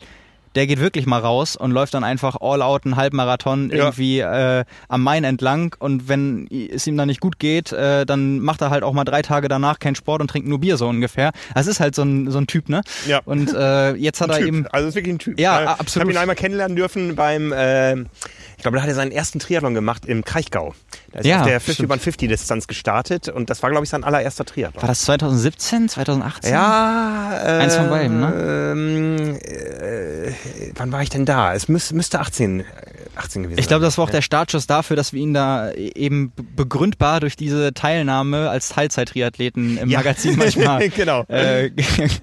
[0.54, 3.76] der geht wirklich mal raus und läuft dann einfach all out einen Halbmarathon ja.
[3.76, 8.40] irgendwie äh, am Main entlang und wenn es ihm dann nicht gut geht, äh, dann
[8.40, 10.88] macht er halt auch mal drei Tage danach keinen Sport und trinkt nur Bier so
[10.88, 11.32] ungefähr.
[11.54, 12.82] Das ist halt so ein, so ein Typ, ne?
[13.06, 13.20] Ja.
[13.24, 14.48] Und äh, jetzt hat ein er typ.
[14.48, 14.66] eben...
[14.68, 15.40] Also ist wirklich ein Typ.
[15.40, 15.88] Ja, absolut.
[15.88, 17.52] Ich habe ihn einmal kennenlernen dürfen beim...
[17.52, 17.96] Äh,
[18.58, 20.74] ich glaube, da hat er seinen ersten Triathlon gemacht im Kraichgau.
[21.12, 23.90] Da ist ja, auf der 50 über 50 Distanz gestartet und das war, glaube ich,
[23.90, 24.82] sein allererster Triathlon.
[24.82, 26.52] War das 2017, 2018?
[26.52, 28.72] Ja, äh, eins von beiden, ne?
[28.72, 30.32] Ähm, äh,
[30.74, 31.54] wann war ich denn da?
[31.54, 32.64] Es müß, müsste 18,
[33.18, 36.32] 18 gewesen Ich glaube, das war auch der Startschuss dafür, dass wir ihn da eben
[36.56, 39.98] begründbar durch diese Teilnahme als Teilzeit-Triathleten im ja.
[39.98, 41.24] Magazin manchmal genau.
[41.28, 41.70] äh,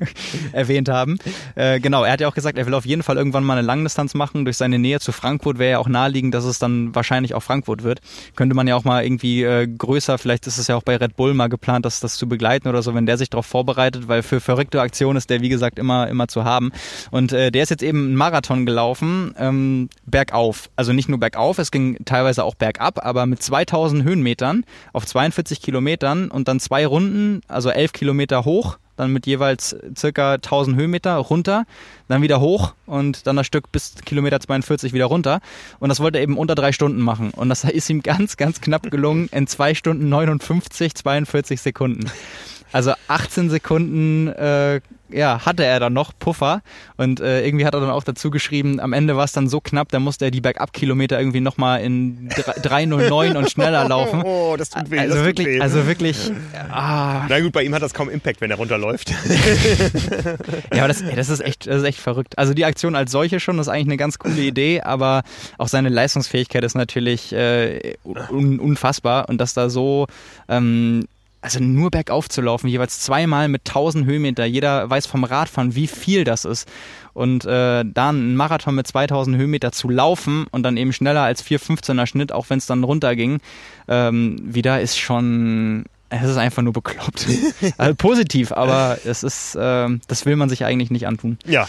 [0.52, 1.18] erwähnt haben.
[1.56, 3.66] Äh, genau, er hat ja auch gesagt, er will auf jeden Fall irgendwann mal eine
[3.66, 4.46] Langdistanz machen.
[4.46, 7.84] Durch seine Nähe zu Frankfurt wäre ja auch naheliegend, dass es dann wahrscheinlich auch Frankfurt
[7.84, 8.02] wird.
[8.36, 11.16] Könnte man ja auch mal irgendwie äh, größer, vielleicht ist es ja auch bei Red
[11.16, 14.24] Bull mal geplant, das, das zu begleiten oder so, wenn der sich darauf vorbereitet, weil
[14.24, 16.72] für verrückte Aktionen ist der, wie gesagt, immer, immer zu haben.
[17.12, 20.70] Und äh, der ist jetzt eben einen Marathon gelaufen, ähm, bergauf.
[20.76, 24.64] Also nicht nur bergauf, es ging teilweise auch bergab, aber mit 2000 Höhenmetern
[24.94, 30.34] auf 42 Kilometern und dann zwei Runden, also 11 Kilometer hoch dann mit jeweils circa
[30.34, 31.66] 1000 Höhenmeter runter,
[32.08, 35.40] dann wieder hoch und dann das Stück bis Kilometer 42 wieder runter.
[35.80, 37.32] Und das wollte er eben unter drei Stunden machen.
[37.32, 42.12] Und das ist ihm ganz, ganz knapp gelungen in zwei Stunden 59, 42 Sekunden.
[42.76, 46.62] Also 18 Sekunden äh, ja, hatte er dann noch Puffer
[46.98, 49.62] und äh, irgendwie hat er dann auch dazu geschrieben, am Ende war es dann so
[49.62, 54.24] knapp, da musste er die Bergab-Kilometer irgendwie nochmal in 3,09 und schneller laufen.
[54.26, 55.00] Oh, das tut weh.
[55.00, 55.62] Also wirklich, weh.
[55.62, 56.34] also wirklich.
[56.70, 57.26] Ah.
[57.30, 59.10] Na gut, bei ihm hat das kaum Impact, wenn er runterläuft.
[60.74, 62.38] ja, aber das, das, ist echt, das ist echt verrückt.
[62.38, 65.24] Also die Aktion als solche schon, ist eigentlich eine ganz coole Idee, aber
[65.58, 70.08] auch seine Leistungsfähigkeit ist natürlich äh, un, unfassbar und dass da so
[70.50, 71.06] ähm,
[71.46, 74.46] also nur bergauf zu laufen, jeweils zweimal mit 1000 Höhenmeter.
[74.46, 76.68] Jeder weiß vom Radfahren, wie viel das ist.
[77.14, 81.46] Und äh, dann einen Marathon mit 2000 Höhenmeter zu laufen und dann eben schneller als
[81.46, 83.42] 4,15er Schnitt, auch wenn es dann runterging,
[83.88, 87.28] ähm, wieder ist schon es ist einfach nur bekloppt.
[87.78, 91.38] also positiv, aber es ist, äh, das will man sich eigentlich nicht antun.
[91.46, 91.68] Ja.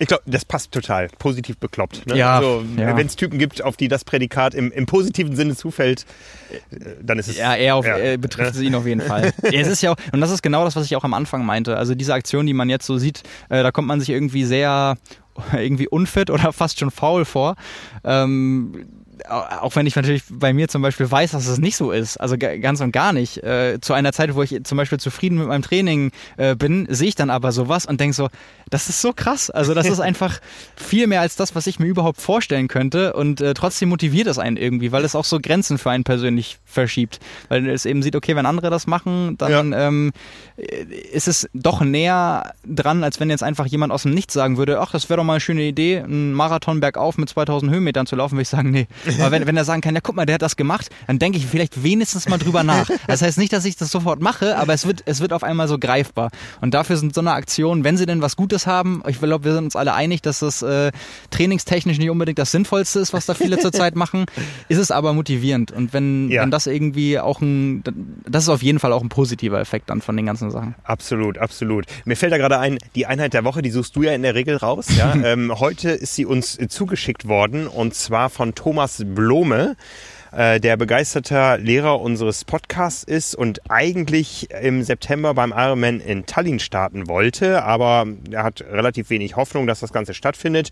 [0.00, 1.08] Ich glaube, das passt total.
[1.18, 2.06] Positiv bekloppt.
[2.06, 2.16] Ne?
[2.16, 2.96] Ja, also, ja.
[2.96, 6.06] Wenn es Typen gibt, auf die das Prädikat im, im positiven Sinne zufällt,
[6.50, 7.36] äh, dann ist es.
[7.36, 8.16] Ja, er auf, ja.
[8.16, 9.34] Betrifft es ihn auf jeden Fall.
[9.42, 11.76] es ist ja auch, und das ist genau das, was ich auch am Anfang meinte.
[11.76, 14.96] Also diese Aktion, die man jetzt so sieht, äh, da kommt man sich irgendwie sehr
[15.52, 17.56] irgendwie unfit oder fast schon faul vor.
[18.02, 18.86] Ähm,
[19.28, 22.36] auch wenn ich natürlich bei mir zum Beispiel weiß, dass es nicht so ist, also
[22.38, 23.42] ganz und gar nicht.
[23.42, 27.08] Äh, zu einer Zeit, wo ich zum Beispiel zufrieden mit meinem Training äh, bin, sehe
[27.08, 28.28] ich dann aber sowas und denke so,
[28.70, 29.50] das ist so krass.
[29.50, 30.40] Also das ist einfach
[30.76, 34.38] viel mehr als das, was ich mir überhaupt vorstellen könnte und äh, trotzdem motiviert es
[34.38, 37.18] einen irgendwie, weil es auch so Grenzen für einen persönlich verschiebt.
[37.48, 39.88] Weil es eben sieht, okay, wenn andere das machen, dann ja.
[39.88, 40.12] ähm,
[41.12, 44.80] ist es doch näher dran, als wenn jetzt einfach jemand aus dem Nichts sagen würde,
[44.80, 48.16] ach, das wäre doch mal eine schöne Idee, einen Marathon bergauf mit 2000 Höhenmetern zu
[48.16, 48.86] laufen, würde ich sagen, nee,
[49.18, 51.38] aber wenn, wenn er sagen kann, ja guck mal, der hat das gemacht, dann denke
[51.38, 52.88] ich vielleicht wenigstens mal drüber nach.
[53.06, 55.68] Das heißt nicht, dass ich das sofort mache, aber es wird, es wird auf einmal
[55.68, 56.30] so greifbar.
[56.60, 59.54] Und dafür sind so eine Aktion, wenn sie denn was Gutes haben, ich glaube, wir
[59.54, 60.92] sind uns alle einig, dass das äh,
[61.30, 64.26] trainingstechnisch nicht unbedingt das Sinnvollste ist, was da viele zurzeit machen,
[64.68, 65.72] ist es aber motivierend.
[65.72, 66.42] Und wenn, ja.
[66.42, 67.82] wenn das irgendwie auch ein,
[68.28, 70.74] das ist auf jeden Fall auch ein positiver Effekt dann von den ganzen Sachen.
[70.84, 71.86] Absolut, absolut.
[72.04, 74.34] Mir fällt da gerade ein, die Einheit der Woche, die suchst du ja in der
[74.34, 74.86] Regel raus.
[74.96, 75.14] Ja?
[75.24, 79.76] ähm, heute ist sie uns zugeschickt worden und zwar von Thomas Blome
[80.32, 86.58] äh, der begeisterter Lehrer unseres Podcasts ist und eigentlich im September beim Ironman in Tallinn
[86.58, 90.70] starten wollte, aber er hat relativ wenig Hoffnung, dass das Ganze stattfindet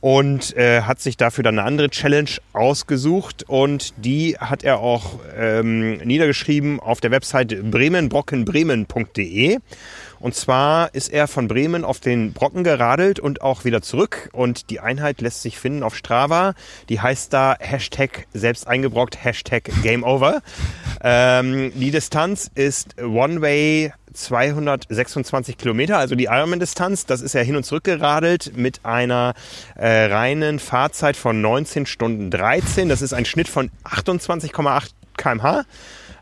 [0.00, 5.20] und äh, hat sich dafür dann eine andere Challenge ausgesucht und die hat er auch
[5.36, 9.58] ähm, niedergeschrieben auf der Website bremenbrockenbremen.de
[10.20, 14.30] Und zwar ist er von Bremen auf den Brocken geradelt und auch wieder zurück.
[14.32, 16.54] Und die Einheit lässt sich finden auf Strava.
[16.88, 20.42] Die heißt da Hashtag selbst eingebrockt, Hashtag Game Over.
[21.02, 27.06] Ähm, die Distanz ist One-Way 226 Kilometer, also die Ironman-Distanz.
[27.06, 29.34] Das ist ja hin und zurück geradelt mit einer
[29.76, 32.88] äh, reinen Fahrzeit von 19 Stunden 13.
[32.88, 35.64] Das ist ein Schnitt von 28,8 kmh.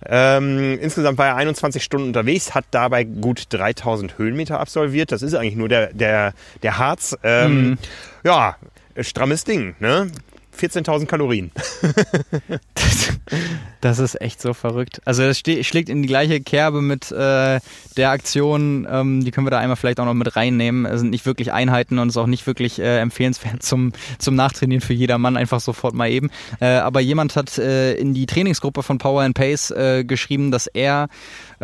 [0.06, 5.12] Ähm, insgesamt war er 21 Stunden unterwegs, hat dabei gut 3000 Höhenmeter absolviert.
[5.12, 7.16] Das ist eigentlich nur der, der, der Harz.
[7.22, 7.78] Ähm, mhm.
[8.24, 8.56] Ja,
[9.00, 10.10] strammes Ding, ne?
[10.58, 11.50] 14.000 Kalorien.
[13.80, 15.00] das ist echt so verrückt.
[15.04, 17.60] Also das schlägt in die gleiche Kerbe mit äh,
[17.96, 20.86] der Aktion, ähm, die können wir da einmal vielleicht auch noch mit reinnehmen.
[20.86, 24.80] Es sind nicht wirklich Einheiten und ist auch nicht wirklich äh, empfehlenswert zum, zum Nachtrainieren
[24.80, 26.30] für jedermann, einfach sofort mal eben.
[26.60, 30.66] Äh, aber jemand hat äh, in die Trainingsgruppe von Power and Pace äh, geschrieben, dass
[30.66, 31.08] er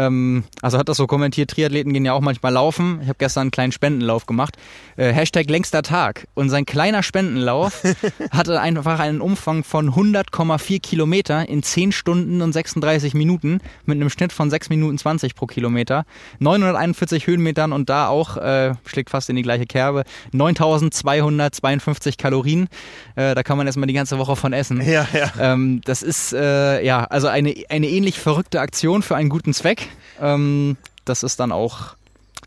[0.00, 3.00] ähm, also hat das so kommentiert, Triathleten gehen ja auch manchmal laufen.
[3.02, 4.56] Ich habe gestern einen kleinen Spendenlauf gemacht.
[4.96, 6.26] Äh, Hashtag längster Tag.
[6.34, 7.82] Und sein kleiner Spendenlauf
[8.30, 14.10] hatte einfach einen Umfang von 100,4 Kilometer in 10 Stunden und 36 Minuten mit einem
[14.10, 16.04] Schnitt von 6 Minuten 20 pro Kilometer.
[16.38, 22.68] 941 Höhenmetern und da auch, äh, schlägt fast in die gleiche Kerbe, 9252 Kalorien.
[23.16, 24.80] Äh, da kann man erstmal die ganze Woche von essen.
[24.80, 25.30] Ja, ja.
[25.38, 29.88] Ähm, das ist, äh, ja, also eine, eine ähnlich verrückte Aktion für einen guten Zweck.
[30.20, 31.94] Ähm, das ist dann auch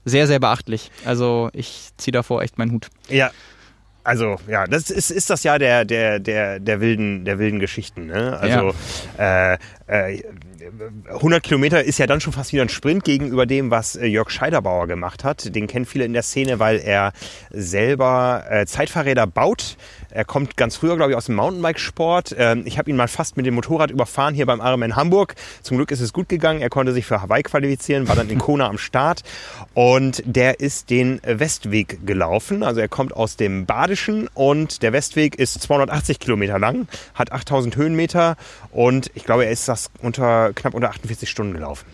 [0.05, 0.91] sehr, sehr beachtlich.
[1.05, 2.89] Also ich ziehe davor echt meinen Hut.
[3.10, 3.31] Ja,
[4.03, 8.07] also ja, das ist, ist das ja der der der der wilden der wilden Geschichten.
[8.07, 8.38] Ne?
[8.39, 8.73] Also
[9.17, 9.53] ja.
[9.53, 9.57] äh,
[9.88, 10.23] äh,
[11.09, 14.30] 100 Kilometer ist ja dann schon fast wieder ein Sprint gegenüber dem, was äh, Jörg
[14.30, 15.53] Scheiderbauer gemacht hat.
[15.55, 17.13] Den kennen viele in der Szene, weil er
[17.49, 19.77] selber äh, Zeitfahrräder baut.
[20.14, 22.35] Er kommt ganz früher, glaube ich, aus dem Mountainbike-Sport.
[22.38, 25.34] Ähm, ich habe ihn mal fast mit dem Motorrad überfahren hier beim Ironman Hamburg.
[25.64, 26.61] Zum Glück ist es gut gegangen.
[26.61, 29.23] Er konnte sich für Hawaii qualifizieren, war dann in Kona am Start.
[29.73, 32.61] Und der ist den Westweg gelaufen.
[32.61, 37.76] Also er kommt aus dem Badischen und der Westweg ist 280 Kilometer lang, hat 8000
[37.76, 38.35] Höhenmeter
[38.72, 41.85] und ich glaube, er ist das unter knapp unter 48 Stunden gelaufen.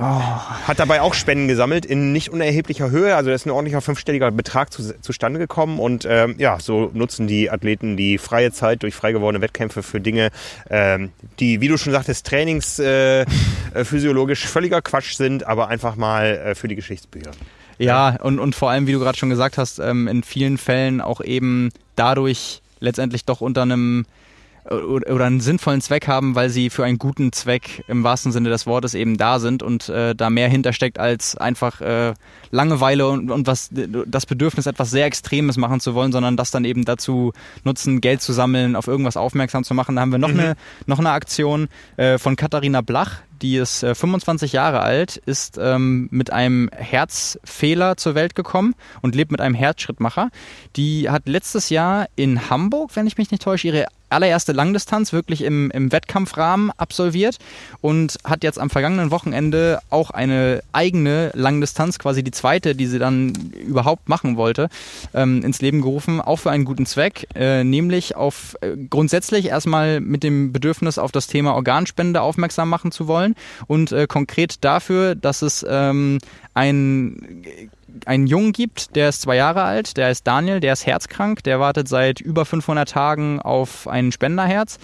[0.00, 0.04] Oh.
[0.04, 3.16] Hat dabei auch Spenden gesammelt in nicht unerheblicher Höhe.
[3.16, 5.80] Also da ist ein ordentlicher fünfstelliger Betrag zu, zustande gekommen.
[5.80, 10.00] Und ähm, ja, so nutzen die Athleten die freie Zeit durch frei gewordene Wettkämpfe für
[10.00, 10.30] Dinge,
[10.70, 11.10] ähm,
[11.40, 16.68] die, wie du schon sagtest, trainingsphysiologisch äh, völliger Quatsch sind, aber einfach mal äh, für
[16.68, 17.32] die Geschichtsbücher.
[17.78, 21.00] Ja, und, und vor allem, wie du gerade schon gesagt hast, ähm, in vielen Fällen
[21.00, 24.06] auch eben dadurch letztendlich doch unter einem
[24.70, 28.66] oder einen sinnvollen Zweck haben, weil sie für einen guten Zweck im wahrsten Sinne des
[28.66, 32.14] Wortes eben da sind und äh, da mehr hintersteckt als einfach äh,
[32.50, 36.64] Langeweile und, und was das Bedürfnis, etwas sehr Extremes machen zu wollen, sondern das dann
[36.64, 37.32] eben dazu
[37.64, 39.96] nutzen, Geld zu sammeln, auf irgendwas aufmerksam zu machen.
[39.96, 40.40] Da haben wir noch, mhm.
[40.40, 45.58] eine, noch eine Aktion äh, von Katharina Blach, die ist äh, 25 Jahre alt, ist
[45.60, 50.30] ähm, mit einem Herzfehler zur Welt gekommen und lebt mit einem Herzschrittmacher.
[50.76, 55.42] Die hat letztes Jahr in Hamburg, wenn ich mich nicht täusche, ihre allererste Langdistanz wirklich
[55.42, 57.38] im, im Wettkampfrahmen absolviert
[57.80, 62.98] und hat jetzt am vergangenen Wochenende auch eine eigene Langdistanz, quasi die zweite, die sie
[62.98, 63.32] dann
[63.66, 64.68] überhaupt machen wollte,
[65.14, 70.00] ähm, ins Leben gerufen, auch für einen guten Zweck, äh, nämlich auf äh, grundsätzlich erstmal
[70.00, 73.34] mit dem Bedürfnis auf das Thema Organspende aufmerksam machen zu wollen
[73.66, 76.18] und äh, konkret dafür, dass es ähm,
[76.54, 77.42] ein
[78.06, 81.60] einen Jungen gibt, der ist zwei Jahre alt, der ist Daniel, der ist herzkrank, der
[81.60, 84.78] wartet seit über 500 Tagen auf ein Spenderherz.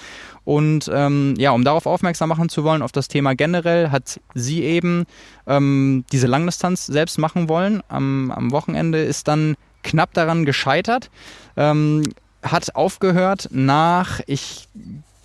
[0.44, 4.62] Und ähm, ja, um darauf aufmerksam machen zu wollen, auf das Thema generell, hat sie
[4.62, 5.04] eben
[5.46, 7.82] ähm, diese Langdistanz selbst machen wollen.
[7.88, 11.10] Am, am Wochenende ist dann knapp daran gescheitert,
[11.56, 12.02] ähm,
[12.42, 14.68] hat aufgehört nach, ich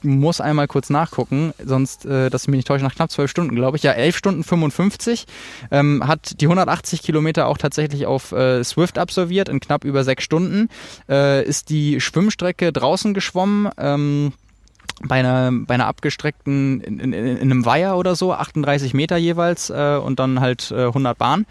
[0.03, 3.55] muss einmal kurz nachgucken, sonst, äh, dass ich mich nicht täusche, nach knapp zwölf Stunden,
[3.55, 3.83] glaube ich.
[3.83, 5.25] Ja, elf Stunden 55.
[5.71, 10.23] Ähm, hat die 180 Kilometer auch tatsächlich auf äh, Swift absolviert in knapp über sechs
[10.23, 10.69] Stunden.
[11.07, 13.69] Äh, ist die Schwimmstrecke draußen geschwommen.
[13.77, 14.33] Ähm,
[15.01, 19.69] bei einer, bei einer abgestreckten, in, in, in einem Weiher oder so, 38 Meter jeweils
[19.69, 21.45] äh, und dann halt äh, 100 Bahn.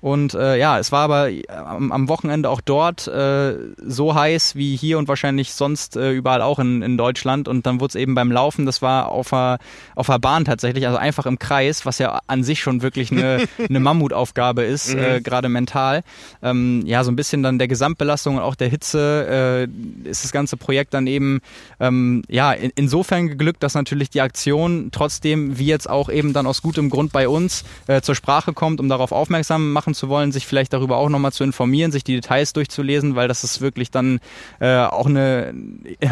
[0.00, 4.56] Und äh, ja, es war aber äh, am, am Wochenende auch dort äh, so heiß
[4.56, 7.48] wie hier und wahrscheinlich sonst äh, überall auch in, in Deutschland.
[7.48, 9.58] Und dann wurde es eben beim Laufen, das war auf der,
[9.94, 13.46] auf der Bahn tatsächlich, also einfach im Kreis, was ja an sich schon wirklich eine,
[13.68, 15.00] eine Mammutaufgabe ist, mhm.
[15.00, 16.02] äh, gerade mental.
[16.42, 19.68] Ähm, ja, so ein bisschen dann der Gesamtbelastung und auch der Hitze
[20.06, 21.40] äh, ist das ganze Projekt dann eben
[21.78, 26.46] ähm, ja in, insofern geglückt, dass natürlich die Aktion trotzdem, wie jetzt auch eben dann
[26.46, 30.08] aus gutem Grund bei uns, äh, zur Sprache kommt, um darauf aufmerksam machen machen zu
[30.08, 33.60] wollen, sich vielleicht darüber auch nochmal zu informieren, sich die Details durchzulesen, weil das ist
[33.60, 34.20] wirklich dann
[34.60, 35.52] äh, auch eine,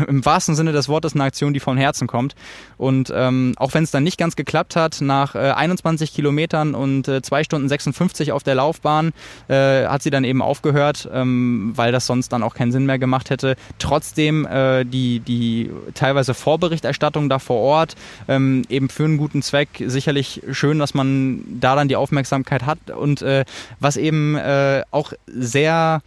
[0.08, 2.34] im wahrsten Sinne des Wortes, eine Aktion, die vom Herzen kommt.
[2.76, 7.08] Und ähm, auch wenn es dann nicht ganz geklappt hat, nach äh, 21 Kilometern und
[7.08, 9.12] äh, 2 Stunden 56 auf der Laufbahn
[9.48, 12.98] äh, hat sie dann eben aufgehört, ähm, weil das sonst dann auch keinen Sinn mehr
[12.98, 13.56] gemacht hätte.
[13.78, 17.94] Trotzdem äh, die, die teilweise Vorberichterstattung da vor Ort,
[18.26, 22.78] ähm, eben für einen guten Zweck, sicherlich schön, dass man da dann die Aufmerksamkeit hat
[22.90, 23.44] und äh,
[23.80, 26.02] was eben äh, auch sehr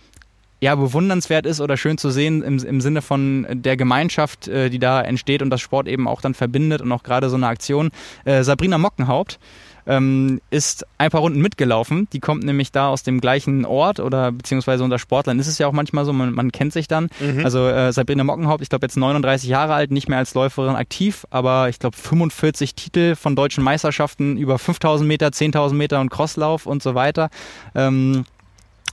[0.61, 4.77] ja, bewundernswert ist oder schön zu sehen im, im Sinne von der Gemeinschaft, äh, die
[4.77, 7.89] da entsteht und das Sport eben auch dann verbindet und auch gerade so eine Aktion.
[8.25, 9.39] Äh, Sabrina Mockenhaupt
[9.87, 12.07] ähm, ist ein paar Runden mitgelaufen.
[12.13, 15.67] Die kommt nämlich da aus dem gleichen Ort oder beziehungsweise unter Sportlern ist es ja
[15.67, 17.09] auch manchmal so, man, man kennt sich dann.
[17.19, 17.43] Mhm.
[17.43, 21.25] Also äh, Sabrina Mockenhaupt, ich glaube jetzt 39 Jahre alt, nicht mehr als Läuferin aktiv,
[21.29, 26.65] aber ich glaube 45 Titel von deutschen Meisterschaften über 5000 Meter, 10.000 Meter und Crosslauf
[26.65, 27.29] und so weiter.
[27.75, 28.25] Ähm,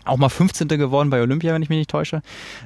[0.09, 0.68] auch mal 15.
[0.68, 2.22] geworden bei Olympia, wenn ich mich nicht täusche.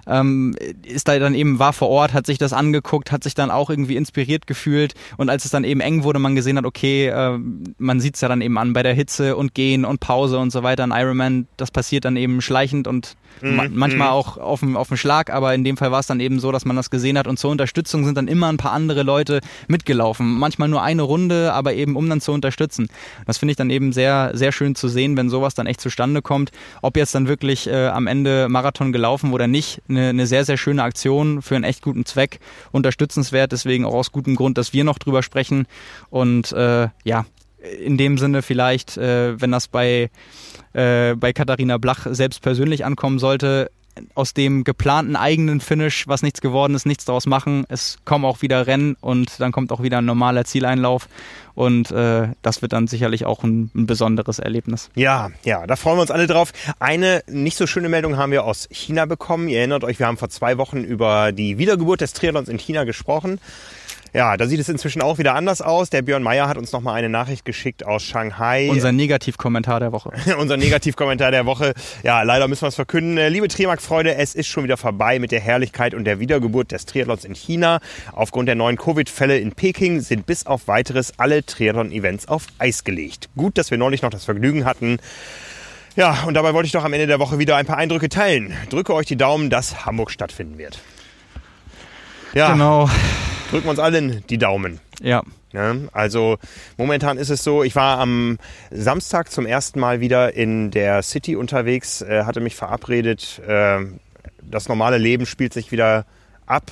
[0.06, 3.50] Ähm, ist da dann eben, war vor Ort, hat sich das angeguckt, hat sich dann
[3.50, 7.08] auch irgendwie inspiriert gefühlt und als es dann eben eng wurde, man gesehen hat, okay,
[7.08, 7.38] äh,
[7.78, 10.50] man sieht es ja dann eben an bei der Hitze und Gehen und Pause und
[10.50, 10.84] so weiter.
[10.84, 13.70] Ein Ironman, das passiert dann eben schleichend und Mhm.
[13.72, 14.14] Manchmal mhm.
[14.14, 16.52] auch auf dem, auf dem Schlag, aber in dem Fall war es dann eben so,
[16.52, 19.40] dass man das gesehen hat und zur Unterstützung sind dann immer ein paar andere Leute
[19.68, 20.38] mitgelaufen.
[20.38, 22.88] Manchmal nur eine Runde, aber eben um dann zu unterstützen.
[23.26, 26.22] Das finde ich dann eben sehr, sehr schön zu sehen, wenn sowas dann echt zustande
[26.22, 26.50] kommt.
[26.82, 30.56] Ob jetzt dann wirklich äh, am Ende Marathon gelaufen oder nicht, eine, eine sehr, sehr
[30.56, 32.40] schöne Aktion für einen echt guten Zweck,
[32.70, 35.66] unterstützenswert, deswegen auch aus gutem Grund, dass wir noch drüber sprechen.
[36.10, 37.24] Und äh, ja,
[37.84, 40.10] in dem Sinne vielleicht, äh, wenn das bei
[40.72, 43.70] äh, bei Katharina Blach selbst persönlich ankommen sollte,
[44.14, 47.64] aus dem geplanten eigenen Finish, was nichts geworden ist, nichts daraus machen.
[47.68, 51.08] Es kommen auch wieder Rennen und dann kommt auch wieder ein normaler Zieleinlauf.
[51.54, 54.90] Und äh, das wird dann sicherlich auch ein, ein, besonderes Erlebnis.
[54.94, 56.52] Ja, ja, da freuen wir uns alle drauf.
[56.78, 59.48] Eine nicht so schöne Meldung haben wir aus China bekommen.
[59.48, 62.84] Ihr erinnert euch, wir haben vor zwei Wochen über die Wiedergeburt des Triathlons in China
[62.84, 63.38] gesprochen.
[64.14, 65.88] Ja, da sieht es inzwischen auch wieder anders aus.
[65.88, 68.68] Der Björn Meyer hat uns nochmal eine Nachricht geschickt aus Shanghai.
[68.70, 70.12] Unser Negativkommentar der Woche.
[70.38, 71.72] Unser Negativkommentar der Woche.
[72.02, 73.16] Ja, leider müssen wir es verkünden.
[73.16, 76.84] Äh, liebe Trimark-Freunde, es ist schon wieder vorbei mit der Herrlichkeit und der Wiedergeburt des
[76.84, 77.80] Triathlons in China.
[78.12, 83.30] Aufgrund der neuen Covid-Fälle in Peking sind bis auf weiteres alle Triathlon-Events auf Eis gelegt.
[83.34, 84.98] Gut, dass wir neulich noch das Vergnügen hatten,
[85.94, 88.54] ja, und dabei wollte ich doch am Ende der Woche wieder ein paar Eindrücke teilen.
[88.70, 90.78] Drücke euch die Daumen, dass Hamburg stattfinden wird.
[92.32, 92.52] Ja.
[92.52, 92.88] Genau
[93.52, 94.80] drücken wir uns allen die Daumen.
[95.02, 95.22] Ja.
[95.52, 95.74] ja.
[95.92, 96.38] Also
[96.78, 98.38] momentan ist es so, ich war am
[98.70, 103.42] Samstag zum ersten Mal wieder in der City unterwegs, äh, hatte mich verabredet.
[103.46, 103.80] Äh,
[104.42, 106.06] das normale Leben spielt sich wieder
[106.46, 106.70] ab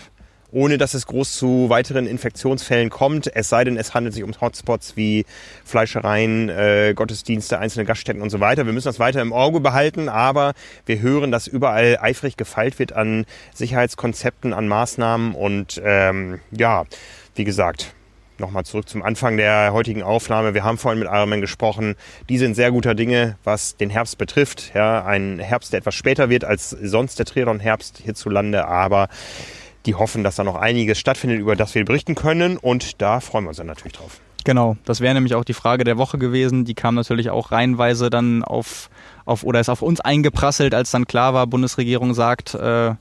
[0.52, 3.34] ohne dass es groß zu weiteren Infektionsfällen kommt.
[3.34, 5.24] Es sei denn, es handelt sich um Hotspots wie
[5.64, 8.66] Fleischereien, äh, Gottesdienste, einzelne Gaststätten und so weiter.
[8.66, 10.54] Wir müssen das weiter im Auge behalten, aber
[10.86, 16.84] wir hören, dass überall eifrig gefeilt wird an Sicherheitskonzepten, an Maßnahmen und ähm, ja,
[17.34, 17.94] wie gesagt,
[18.40, 20.54] nochmal zurück zum Anfang der heutigen Aufnahme.
[20.54, 21.94] Wir haben vorhin mit Ironman gesprochen.
[22.28, 24.72] Die sind sehr guter Dinge, was den Herbst betrifft.
[24.74, 29.08] Ja, ein Herbst, der etwas später wird als sonst der Triathlon-Herbst hierzulande, aber
[29.86, 32.56] die hoffen, dass da noch einiges stattfindet, über das wir berichten können.
[32.56, 34.20] Und da freuen wir uns dann natürlich drauf.
[34.44, 36.64] Genau, das wäre nämlich auch die Frage der Woche gewesen.
[36.64, 38.88] Die kam natürlich auch reihenweise dann auf,
[39.26, 42.94] auf oder ist auf uns eingeprasselt, als dann klar war, Bundesregierung sagt, äh,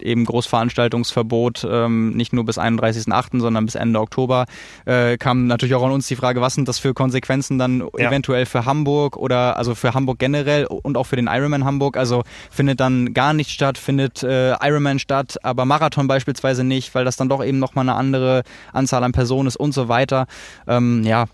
[0.00, 4.46] eben Großveranstaltungsverbot, ähm, nicht nur bis 31.8., sondern bis Ende Oktober,
[4.84, 8.08] äh, kam natürlich auch an uns die Frage, was sind das für Konsequenzen dann ja.
[8.08, 11.96] eventuell für Hamburg oder also für Hamburg generell und auch für den Ironman Hamburg.
[11.96, 17.04] Also findet dann gar nichts statt, findet äh, Ironman statt, aber Marathon beispielsweise nicht, weil
[17.04, 18.42] das dann doch eben nochmal eine andere
[18.72, 20.26] Anzahl an Personen ist und so weiter.
[20.66, 21.26] Ähm, ja,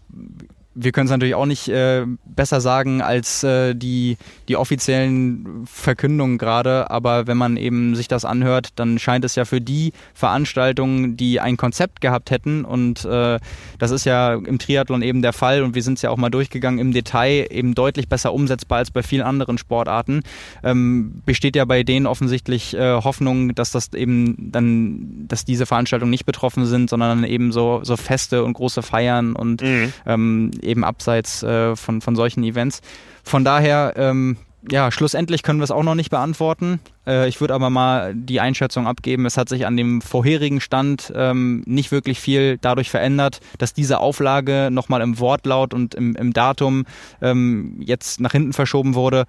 [0.74, 4.16] wir können es natürlich auch nicht äh, besser sagen als äh, die,
[4.48, 9.44] die offiziellen Verkündungen gerade, aber wenn man eben sich das anhört, dann scheint es ja
[9.44, 12.64] für die Veranstaltungen, die ein Konzept gehabt hätten.
[12.64, 13.38] Und äh,
[13.78, 15.62] das ist ja im Triathlon eben der Fall.
[15.62, 18.90] Und wir sind es ja auch mal durchgegangen im Detail, eben deutlich besser umsetzbar als
[18.90, 20.22] bei vielen anderen Sportarten,
[20.62, 26.10] ähm, besteht ja bei denen offensichtlich äh, Hoffnung, dass das eben dann, dass diese Veranstaltungen
[26.10, 29.92] nicht betroffen sind, sondern eben so, so Feste und große Feiern und mhm.
[30.06, 32.80] ähm, eben abseits äh, von, von solchen Events.
[33.24, 34.36] Von daher, ähm,
[34.70, 36.80] ja, schlussendlich können wir es auch noch nicht beantworten.
[37.06, 41.12] Äh, ich würde aber mal die Einschätzung abgeben, es hat sich an dem vorherigen Stand
[41.16, 46.32] ähm, nicht wirklich viel dadurch verändert, dass diese Auflage nochmal im Wortlaut und im, im
[46.32, 46.84] Datum
[47.20, 49.24] ähm, jetzt nach hinten verschoben wurde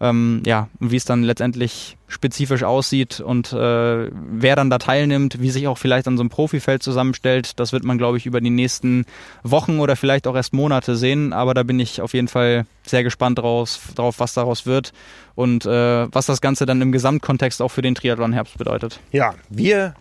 [0.00, 5.50] ähm, ja, wie es dann letztendlich spezifisch aussieht und äh, wer dann da teilnimmt, wie
[5.50, 8.50] sich auch vielleicht an so einem Profifeld zusammenstellt, das wird man, glaube ich, über die
[8.50, 9.06] nächsten
[9.42, 11.32] Wochen oder vielleicht auch erst Monate sehen.
[11.32, 14.92] Aber da bin ich auf jeden Fall sehr gespannt draus, drauf, was daraus wird
[15.34, 19.00] und äh, was das Ganze dann im Gesamtkontext auch für den Triathlon Herbst bedeutet.
[19.12, 19.94] Ja, wir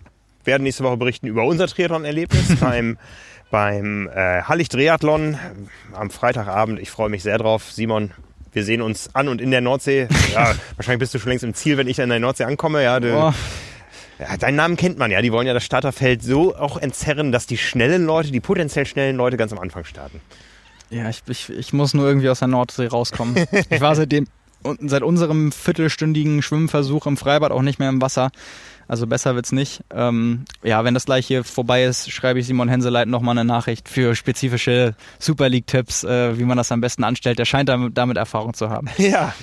[0.43, 2.97] werden nächste Woche berichten über unser Triathlon-Erlebnis beim
[3.51, 5.37] beim äh, Hallig Triathlon
[5.93, 6.79] am Freitagabend.
[6.79, 7.71] Ich freue mich sehr drauf.
[7.71, 8.11] Simon,
[8.55, 10.07] wir sehen uns an und in der Nordsee.
[10.33, 12.81] Ja, wahrscheinlich bist du schon längst im Ziel, wenn ich dann in der Nordsee ankomme.
[12.81, 13.33] Ja, oh.
[14.17, 15.21] ja, deinen Namen kennt man ja.
[15.21, 19.17] Die wollen ja das Starterfeld so auch entzerren, dass die schnellen Leute, die potenziell schnellen
[19.17, 20.21] Leute ganz am Anfang starten.
[20.89, 23.35] Ja, ich, ich, ich muss nur irgendwie aus der Nordsee rauskommen.
[23.69, 24.27] ich war seitdem,
[24.79, 28.31] seit unserem viertelstündigen Schwimmversuch im Freibad auch nicht mehr im Wasser.
[28.87, 29.83] Also besser wird's nicht.
[29.93, 33.89] Ähm, ja, wenn das gleich hier vorbei ist, schreibe ich Simon Henseleit nochmal eine Nachricht
[33.89, 37.39] für spezifische Super League-Tipps, äh, wie man das am besten anstellt.
[37.39, 38.87] Der scheint damit, damit Erfahrung zu haben.
[38.97, 39.35] Ja,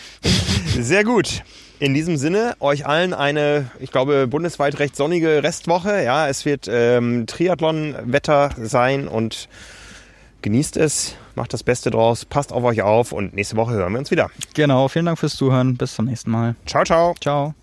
[0.76, 1.44] sehr gut.
[1.78, 6.02] In diesem Sinne, euch allen eine, ich glaube, bundesweit recht sonnige Restwoche.
[6.02, 9.48] Ja, es wird ähm, Triathlon-Wetter sein und
[10.42, 14.00] genießt es, macht das Beste draus, passt auf euch auf und nächste Woche hören wir
[14.00, 14.30] uns wieder.
[14.54, 15.76] Genau, vielen Dank fürs Zuhören.
[15.76, 16.56] Bis zum nächsten Mal.
[16.66, 17.14] Ciao, ciao.
[17.20, 17.54] Ciao.